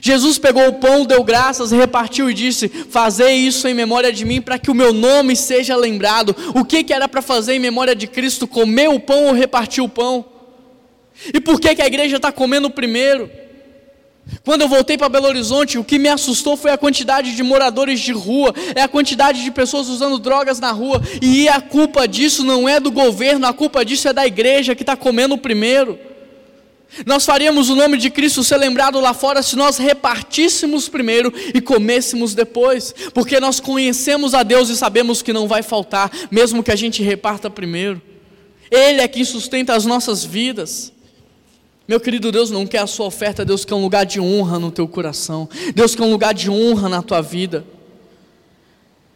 Jesus 0.08 0.38
pegou 0.38 0.66
o 0.70 0.74
pão, 0.76 1.06
deu 1.06 1.22
graças, 1.22 1.72
repartiu 1.72 2.30
e 2.30 2.34
disse: 2.34 2.70
Fazei 2.70 3.36
isso 3.36 3.68
em 3.68 3.74
memória 3.74 4.12
de 4.12 4.24
mim, 4.24 4.40
para 4.40 4.58
que 4.58 4.72
o 4.72 4.74
meu 4.74 4.94
nome 4.94 5.36
seja 5.36 5.76
lembrado. 5.76 6.34
O 6.56 6.64
que, 6.64 6.82
que 6.82 6.94
era 6.94 7.10
para 7.10 7.22
fazer 7.22 7.56
em 7.56 7.60
memória 7.60 7.94
de 7.94 8.08
Cristo? 8.08 8.48
Comer 8.48 8.90
o 8.90 9.02
pão 9.02 9.26
ou 9.26 9.34
repartir 9.34 9.84
o 9.84 9.90
pão? 9.90 10.26
E 11.34 11.42
por 11.42 11.60
que, 11.60 11.76
que 11.76 11.82
a 11.82 11.88
igreja 11.88 12.16
está 12.16 12.32
comendo 12.32 12.70
primeiro? 12.70 13.30
Quando 14.46 14.62
eu 14.62 14.70
voltei 14.70 14.98
para 14.98 15.10
Belo 15.10 15.28
Horizonte, 15.28 15.78
o 15.78 15.84
que 15.84 16.00
me 16.00 16.08
assustou 16.08 16.56
foi 16.56 16.72
a 16.72 16.78
quantidade 16.78 17.36
de 17.36 17.44
moradores 17.44 18.00
de 18.00 18.14
rua, 18.14 18.54
é 18.76 18.82
a 18.82 18.88
quantidade 18.88 19.44
de 19.44 19.52
pessoas 19.52 19.90
usando 19.90 20.20
drogas 20.20 20.58
na 20.58 20.72
rua, 20.72 21.02
e 21.22 21.50
a 21.50 21.60
culpa 21.60 22.08
disso 22.08 22.46
não 22.46 22.68
é 22.68 22.80
do 22.80 22.92
governo, 22.92 23.46
a 23.46 23.54
culpa 23.54 23.84
disso 23.84 24.08
é 24.08 24.14
da 24.14 24.26
igreja 24.26 24.74
que 24.74 24.84
está 24.84 24.96
comendo 24.96 25.38
primeiro. 25.38 26.07
Nós 27.06 27.26
faríamos 27.26 27.70
o 27.70 27.76
nome 27.76 27.98
de 27.98 28.10
Cristo 28.10 28.44
ser 28.44 28.58
lembrado 28.58 29.00
lá 29.00 29.14
fora 29.14 29.44
se 29.44 29.56
nós 29.56 29.78
repartíssemos 29.78 30.88
primeiro 30.88 31.34
e 31.54 31.62
comêssemos 31.62 32.34
depois, 32.34 32.94
porque 33.14 33.40
nós 33.40 33.60
conhecemos 33.60 34.34
a 34.34 34.44
Deus 34.44 34.70
e 34.70 34.76
sabemos 34.76 35.22
que 35.22 35.34
não 35.34 35.48
vai 35.48 35.62
faltar, 35.62 36.12
mesmo 36.32 36.64
que 36.64 36.72
a 36.72 36.76
gente 36.76 37.04
reparta 37.04 37.50
primeiro. 37.50 38.02
Ele 38.72 39.02
é 39.02 39.08
quem 39.08 39.24
sustenta 39.24 39.76
as 39.76 39.86
nossas 39.86 40.24
vidas. 40.24 40.92
Meu 41.88 42.00
querido 42.00 42.32
Deus 42.32 42.52
não 42.52 42.68
quer 42.68 42.80
a 42.80 42.88
sua 42.88 43.06
oferta, 43.06 43.46
Deus 43.46 43.64
quer 43.64 43.76
um 43.76 43.82
lugar 43.82 44.06
de 44.06 44.20
honra 44.20 44.60
no 44.60 44.72
teu 44.72 44.88
coração, 44.88 45.48
Deus 45.74 45.96
quer 45.96 46.04
um 46.04 46.12
lugar 46.12 46.34
de 46.34 46.50
honra 46.50 46.90
na 46.90 47.02
tua 47.02 47.22
vida. 47.22 47.66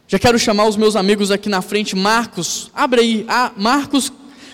Já 0.08 0.18
quero 0.18 0.38
chamar 0.38 0.66
os 0.66 0.76
meus 0.76 0.96
amigos 0.96 1.30
aqui 1.30 1.48
na 1.48 1.62
frente, 1.62 1.96
Marcos, 1.96 2.70
abre 2.74 3.00
aí, 3.00 3.24
ah, 3.28 3.52
Marcos 3.56 4.12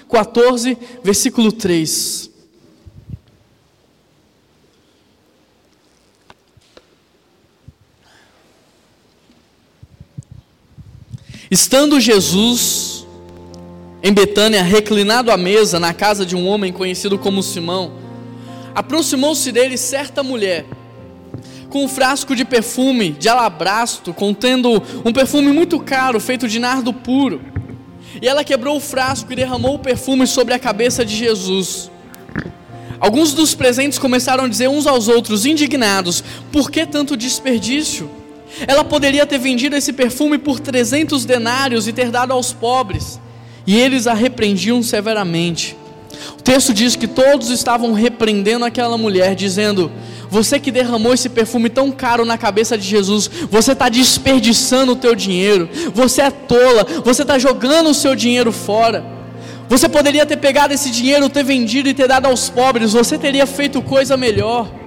14, 0.08 0.76
versículo 1.02 1.52
3. 1.52 2.30
Estando 11.50 11.98
Jesus 11.98 13.06
em 14.02 14.12
Betânia, 14.12 14.62
reclinado 14.62 15.30
à 15.30 15.36
mesa 15.36 15.80
na 15.80 15.94
casa 15.94 16.26
de 16.26 16.36
um 16.36 16.46
homem 16.46 16.70
conhecido 16.70 17.18
como 17.18 17.42
Simão, 17.42 17.92
aproximou-se 18.74 19.50
dele 19.50 19.78
certa 19.78 20.22
mulher, 20.22 20.66
com 21.70 21.84
um 21.84 21.88
frasco 21.88 22.36
de 22.36 22.44
perfume 22.44 23.12
de 23.12 23.30
alabastro, 23.30 24.12
contendo 24.12 24.82
um 25.02 25.12
perfume 25.12 25.50
muito 25.50 25.80
caro, 25.80 26.20
feito 26.20 26.46
de 26.46 26.58
nardo 26.58 26.92
puro. 26.92 27.40
E 28.20 28.28
ela 28.28 28.44
quebrou 28.44 28.76
o 28.76 28.80
frasco 28.80 29.32
e 29.32 29.36
derramou 29.36 29.76
o 29.76 29.78
perfume 29.78 30.26
sobre 30.26 30.52
a 30.52 30.58
cabeça 30.58 31.02
de 31.02 31.16
Jesus. 31.16 31.90
Alguns 33.00 33.32
dos 33.32 33.54
presentes 33.54 33.98
começaram 33.98 34.44
a 34.44 34.48
dizer 34.48 34.68
uns 34.68 34.86
aos 34.86 35.08
outros, 35.08 35.46
indignados: 35.46 36.22
por 36.52 36.70
que 36.70 36.84
tanto 36.84 37.16
desperdício? 37.16 38.17
Ela 38.66 38.84
poderia 38.84 39.26
ter 39.26 39.38
vendido 39.38 39.76
esse 39.76 39.92
perfume 39.92 40.38
por 40.38 40.58
300 40.60 41.24
denários 41.24 41.86
e 41.86 41.92
ter 41.92 42.10
dado 42.10 42.32
aos 42.32 42.52
pobres. 42.52 43.20
E 43.66 43.76
eles 43.76 44.06
a 44.06 44.14
repreendiam 44.14 44.82
severamente. 44.82 45.76
O 46.38 46.42
texto 46.42 46.72
diz 46.72 46.96
que 46.96 47.06
todos 47.06 47.50
estavam 47.50 47.92
repreendendo 47.92 48.64
aquela 48.64 48.96
mulher, 48.96 49.34
dizendo: 49.34 49.90
Você 50.30 50.58
que 50.58 50.72
derramou 50.72 51.14
esse 51.14 51.28
perfume 51.28 51.68
tão 51.68 51.90
caro 51.90 52.24
na 52.24 52.38
cabeça 52.38 52.76
de 52.76 52.86
Jesus, 52.86 53.30
você 53.50 53.72
está 53.72 53.88
desperdiçando 53.88 54.92
o 54.92 54.96
teu 54.96 55.14
dinheiro, 55.14 55.68
você 55.94 56.22
é 56.22 56.30
tola, 56.30 56.86
você 57.04 57.22
está 57.22 57.38
jogando 57.38 57.90
o 57.90 57.94
seu 57.94 58.16
dinheiro 58.16 58.52
fora. 58.52 59.04
Você 59.68 59.86
poderia 59.86 60.24
ter 60.24 60.38
pegado 60.38 60.72
esse 60.72 60.90
dinheiro, 60.90 61.28
ter 61.28 61.44
vendido 61.44 61.90
e 61.90 61.94
ter 61.94 62.08
dado 62.08 62.26
aos 62.26 62.48
pobres, 62.48 62.92
você 62.92 63.18
teria 63.18 63.46
feito 63.46 63.82
coisa 63.82 64.16
melhor. 64.16 64.77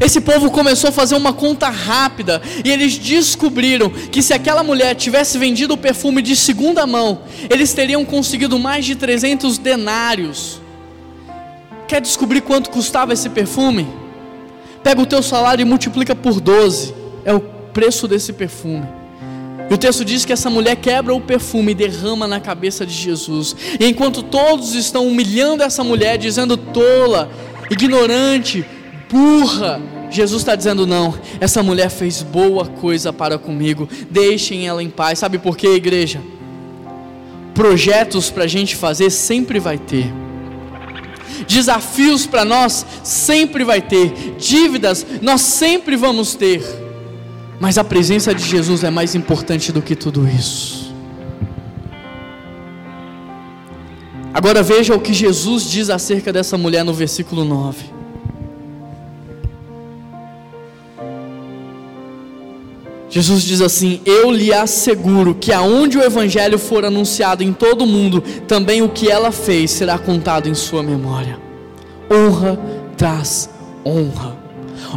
Esse 0.00 0.20
povo 0.20 0.50
começou 0.50 0.88
a 0.88 0.92
fazer 0.92 1.14
uma 1.14 1.32
conta 1.32 1.68
rápida 1.68 2.40
e 2.64 2.70
eles 2.70 2.98
descobriram 2.98 3.90
que 3.90 4.22
se 4.22 4.34
aquela 4.34 4.62
mulher 4.62 4.94
tivesse 4.94 5.38
vendido 5.38 5.74
o 5.74 5.78
perfume 5.78 6.22
de 6.22 6.36
segunda 6.36 6.86
mão, 6.86 7.22
eles 7.48 7.72
teriam 7.72 8.04
conseguido 8.04 8.58
mais 8.58 8.84
de 8.84 8.94
300 8.94 9.58
denários. 9.58 10.60
Quer 11.86 12.00
descobrir 12.00 12.42
quanto 12.42 12.70
custava 12.70 13.12
esse 13.12 13.30
perfume? 13.30 13.88
Pega 14.82 15.00
o 15.00 15.06
teu 15.06 15.22
salário 15.22 15.62
e 15.62 15.64
multiplica 15.64 16.14
por 16.14 16.40
12. 16.40 16.94
É 17.24 17.32
o 17.32 17.40
preço 17.40 18.06
desse 18.06 18.32
perfume. 18.32 18.86
E 19.70 19.74
o 19.74 19.78
texto 19.78 20.04
diz 20.04 20.24
que 20.24 20.32
essa 20.32 20.48
mulher 20.48 20.76
quebra 20.76 21.14
o 21.14 21.20
perfume 21.20 21.72
e 21.72 21.74
derrama 21.74 22.26
na 22.26 22.40
cabeça 22.40 22.86
de 22.86 22.92
Jesus. 22.92 23.54
E 23.78 23.86
enquanto 23.86 24.22
todos 24.22 24.74
estão 24.74 25.06
humilhando 25.06 25.62
essa 25.62 25.84
mulher, 25.84 26.16
dizendo 26.16 26.56
tola, 26.56 27.30
ignorante, 27.70 28.64
burra. 29.10 29.80
Jesus 30.10 30.42
está 30.42 30.54
dizendo: 30.54 30.86
não, 30.86 31.14
essa 31.40 31.62
mulher 31.62 31.90
fez 31.90 32.22
boa 32.22 32.66
coisa 32.66 33.12
para 33.12 33.38
comigo, 33.38 33.88
deixem 34.10 34.66
ela 34.66 34.82
em 34.82 34.90
paz. 34.90 35.18
Sabe 35.18 35.38
por 35.38 35.56
quê, 35.56 35.68
igreja? 35.68 36.20
Projetos 37.54 38.30
para 38.30 38.44
a 38.44 38.46
gente 38.46 38.76
fazer 38.76 39.10
sempre 39.10 39.58
vai 39.58 39.78
ter, 39.78 40.12
desafios 41.46 42.24
para 42.24 42.44
nós 42.44 42.86
sempre 43.02 43.64
vai 43.64 43.82
ter, 43.82 44.36
dívidas 44.38 45.04
nós 45.20 45.40
sempre 45.40 45.96
vamos 45.96 46.36
ter, 46.36 46.62
mas 47.58 47.76
a 47.76 47.82
presença 47.82 48.32
de 48.32 48.44
Jesus 48.44 48.84
é 48.84 48.90
mais 48.90 49.16
importante 49.16 49.72
do 49.72 49.82
que 49.82 49.96
tudo 49.96 50.28
isso. 50.28 50.94
Agora 54.32 54.62
veja 54.62 54.94
o 54.94 55.00
que 55.00 55.12
Jesus 55.12 55.64
diz 55.68 55.90
acerca 55.90 56.32
dessa 56.32 56.56
mulher 56.56 56.84
no 56.84 56.94
versículo 56.94 57.44
9. 57.44 57.97
Jesus 63.10 63.42
diz 63.42 63.60
assim: 63.60 64.00
Eu 64.04 64.30
lhe 64.30 64.52
asseguro 64.52 65.34
que 65.34 65.52
aonde 65.52 65.96
o 65.96 66.02
evangelho 66.02 66.58
for 66.58 66.84
anunciado 66.84 67.42
em 67.42 67.52
todo 67.52 67.82
o 67.82 67.86
mundo, 67.86 68.22
também 68.46 68.82
o 68.82 68.88
que 68.88 69.10
ela 69.10 69.32
fez 69.32 69.70
será 69.70 69.98
contado 69.98 70.48
em 70.48 70.54
sua 70.54 70.82
memória. 70.82 71.38
Honra 72.10 72.58
traz 72.96 73.48
honra. 73.84 74.36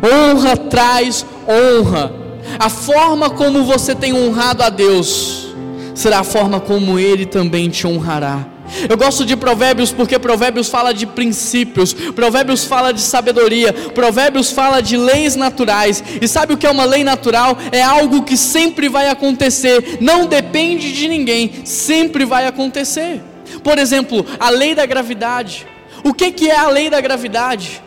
Honra 0.03 0.57
traz 0.57 1.25
honra. 1.47 2.13
A 2.59 2.69
forma 2.69 3.29
como 3.29 3.63
você 3.63 3.95
tem 3.95 4.13
honrado 4.13 4.63
a 4.63 4.69
Deus 4.69 5.47
será 5.93 6.19
a 6.19 6.23
forma 6.23 6.59
como 6.59 6.99
ele 6.99 7.25
também 7.25 7.69
te 7.69 7.85
honrará. 7.85 8.45
Eu 8.89 8.97
gosto 8.97 9.25
de 9.25 9.35
Provérbios 9.35 9.91
porque 9.91 10.17
Provérbios 10.17 10.69
fala 10.69 10.93
de 10.93 11.05
princípios, 11.05 11.93
Provérbios 11.93 12.65
fala 12.65 12.93
de 12.93 13.01
sabedoria, 13.01 13.73
Provérbios 13.73 14.51
fala 14.51 14.81
de 14.81 14.97
leis 14.97 15.35
naturais. 15.35 16.03
E 16.21 16.27
sabe 16.27 16.53
o 16.53 16.57
que 16.57 16.65
é 16.65 16.71
uma 16.71 16.85
lei 16.85 17.03
natural? 17.03 17.57
É 17.71 17.81
algo 17.81 18.23
que 18.23 18.37
sempre 18.37 18.87
vai 18.87 19.09
acontecer, 19.09 19.97
não 19.99 20.25
depende 20.25 20.93
de 20.93 21.07
ninguém, 21.07 21.65
sempre 21.65 22.25
vai 22.25 22.47
acontecer. 22.47 23.21
Por 23.63 23.77
exemplo, 23.77 24.25
a 24.39 24.49
lei 24.49 24.73
da 24.73 24.85
gravidade. 24.85 25.67
O 26.03 26.13
que, 26.13 26.31
que 26.31 26.49
é 26.49 26.57
a 26.57 26.67
lei 26.67 26.89
da 26.89 26.99
gravidade? 26.99 27.81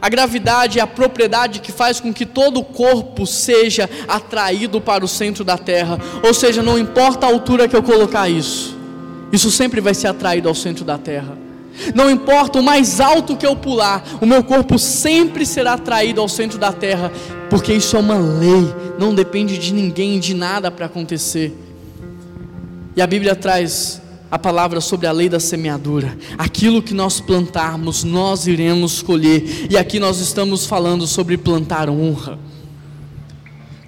A 0.00 0.08
gravidade 0.08 0.78
é 0.78 0.82
a 0.82 0.86
propriedade 0.86 1.60
que 1.60 1.70
faz 1.70 2.00
com 2.00 2.12
que 2.12 2.26
todo 2.26 2.58
o 2.58 2.64
corpo 2.64 3.26
seja 3.26 3.88
atraído 4.08 4.80
para 4.80 5.04
o 5.04 5.08
centro 5.08 5.44
da 5.44 5.58
Terra. 5.58 5.98
Ou 6.24 6.34
seja, 6.34 6.62
não 6.62 6.78
importa 6.78 7.26
a 7.26 7.28
altura 7.28 7.68
que 7.68 7.76
eu 7.76 7.82
colocar 7.82 8.28
isso 8.28 8.81
isso 9.32 9.50
sempre 9.50 9.80
vai 9.80 9.94
ser 9.94 10.08
atraído 10.08 10.48
ao 10.48 10.54
centro 10.54 10.84
da 10.84 10.98
terra. 10.98 11.36
Não 11.94 12.10
importa 12.10 12.60
o 12.60 12.62
mais 12.62 13.00
alto 13.00 13.36
que 13.36 13.46
eu 13.46 13.56
pular, 13.56 14.04
o 14.20 14.26
meu 14.26 14.44
corpo 14.44 14.78
sempre 14.78 15.46
será 15.46 15.72
atraído 15.72 16.20
ao 16.20 16.28
centro 16.28 16.58
da 16.58 16.70
terra, 16.70 17.10
porque 17.48 17.72
isso 17.72 17.96
é 17.96 17.98
uma 17.98 18.18
lei, 18.18 18.74
não 18.98 19.14
depende 19.14 19.56
de 19.56 19.72
ninguém, 19.72 20.20
de 20.20 20.34
nada 20.34 20.70
para 20.70 20.86
acontecer. 20.86 21.56
E 22.94 23.00
a 23.00 23.06
Bíblia 23.06 23.34
traz 23.34 24.02
a 24.30 24.38
palavra 24.38 24.80
sobre 24.80 25.06
a 25.06 25.12
lei 25.12 25.28
da 25.28 25.40
semeadura. 25.40 26.16
Aquilo 26.38 26.82
que 26.82 26.94
nós 26.94 27.20
plantarmos, 27.20 28.02
nós 28.02 28.46
iremos 28.46 29.02
colher. 29.02 29.66
E 29.70 29.76
aqui 29.76 29.98
nós 29.98 30.20
estamos 30.20 30.64
falando 30.64 31.06
sobre 31.06 31.36
plantar 31.36 31.90
honra. 31.90 32.38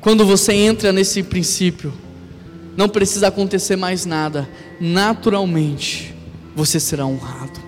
Quando 0.03 0.25
você 0.25 0.53
entra 0.53 0.93
nesse 0.93 1.23
princípio, 1.23 1.95
não 2.77 2.91
precisa 2.91 3.29
acontecer 3.29 3.77
mais 3.77 4.05
nada, 4.05 4.47
naturalmente 4.81 6.15
você 6.55 6.79
será 6.79 7.07
honrado. 7.07 7.61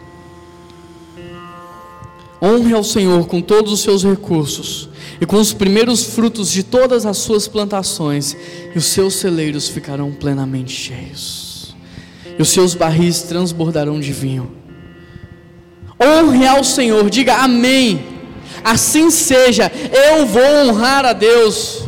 Honre 2.42 2.74
ao 2.74 2.84
Senhor 2.84 3.26
com 3.26 3.40
todos 3.40 3.72
os 3.72 3.80
seus 3.80 4.04
recursos 4.04 4.88
e 5.20 5.26
com 5.26 5.36
os 5.36 5.52
primeiros 5.52 6.04
frutos 6.04 6.50
de 6.50 6.62
todas 6.62 7.06
as 7.06 7.16
suas 7.16 7.48
plantações, 7.48 8.36
e 8.74 8.78
os 8.78 8.84
seus 8.86 9.14
celeiros 9.14 9.68
ficarão 9.68 10.12
plenamente 10.12 10.72
cheios, 10.72 11.74
e 12.38 12.42
os 12.42 12.50
seus 12.50 12.74
barris 12.74 13.22
transbordarão 13.22 13.98
de 13.98 14.12
vinho. 14.12 14.52
Honre 16.02 16.46
ao 16.46 16.62
Senhor, 16.62 17.08
diga 17.08 17.36
amém. 17.36 18.04
Assim 18.62 19.10
seja, 19.10 19.72
eu 20.10 20.26
vou 20.26 20.42
honrar 20.42 21.06
a 21.06 21.12
Deus. 21.12 21.84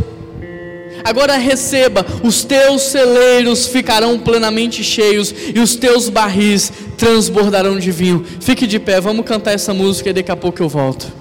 Agora 1.04 1.36
receba: 1.36 2.04
os 2.22 2.44
teus 2.44 2.82
celeiros 2.82 3.66
ficarão 3.66 4.18
plenamente 4.18 4.82
cheios 4.82 5.34
e 5.54 5.58
os 5.60 5.76
teus 5.76 6.08
barris 6.08 6.72
transbordarão 6.96 7.78
de 7.78 7.90
vinho. 7.90 8.24
Fique 8.40 8.66
de 8.66 8.78
pé, 8.78 9.00
vamos 9.00 9.24
cantar 9.24 9.52
essa 9.52 9.74
música 9.74 10.10
e 10.10 10.12
daqui 10.12 10.30
a 10.30 10.36
pouco 10.36 10.62
eu 10.62 10.68
volto. 10.68 11.17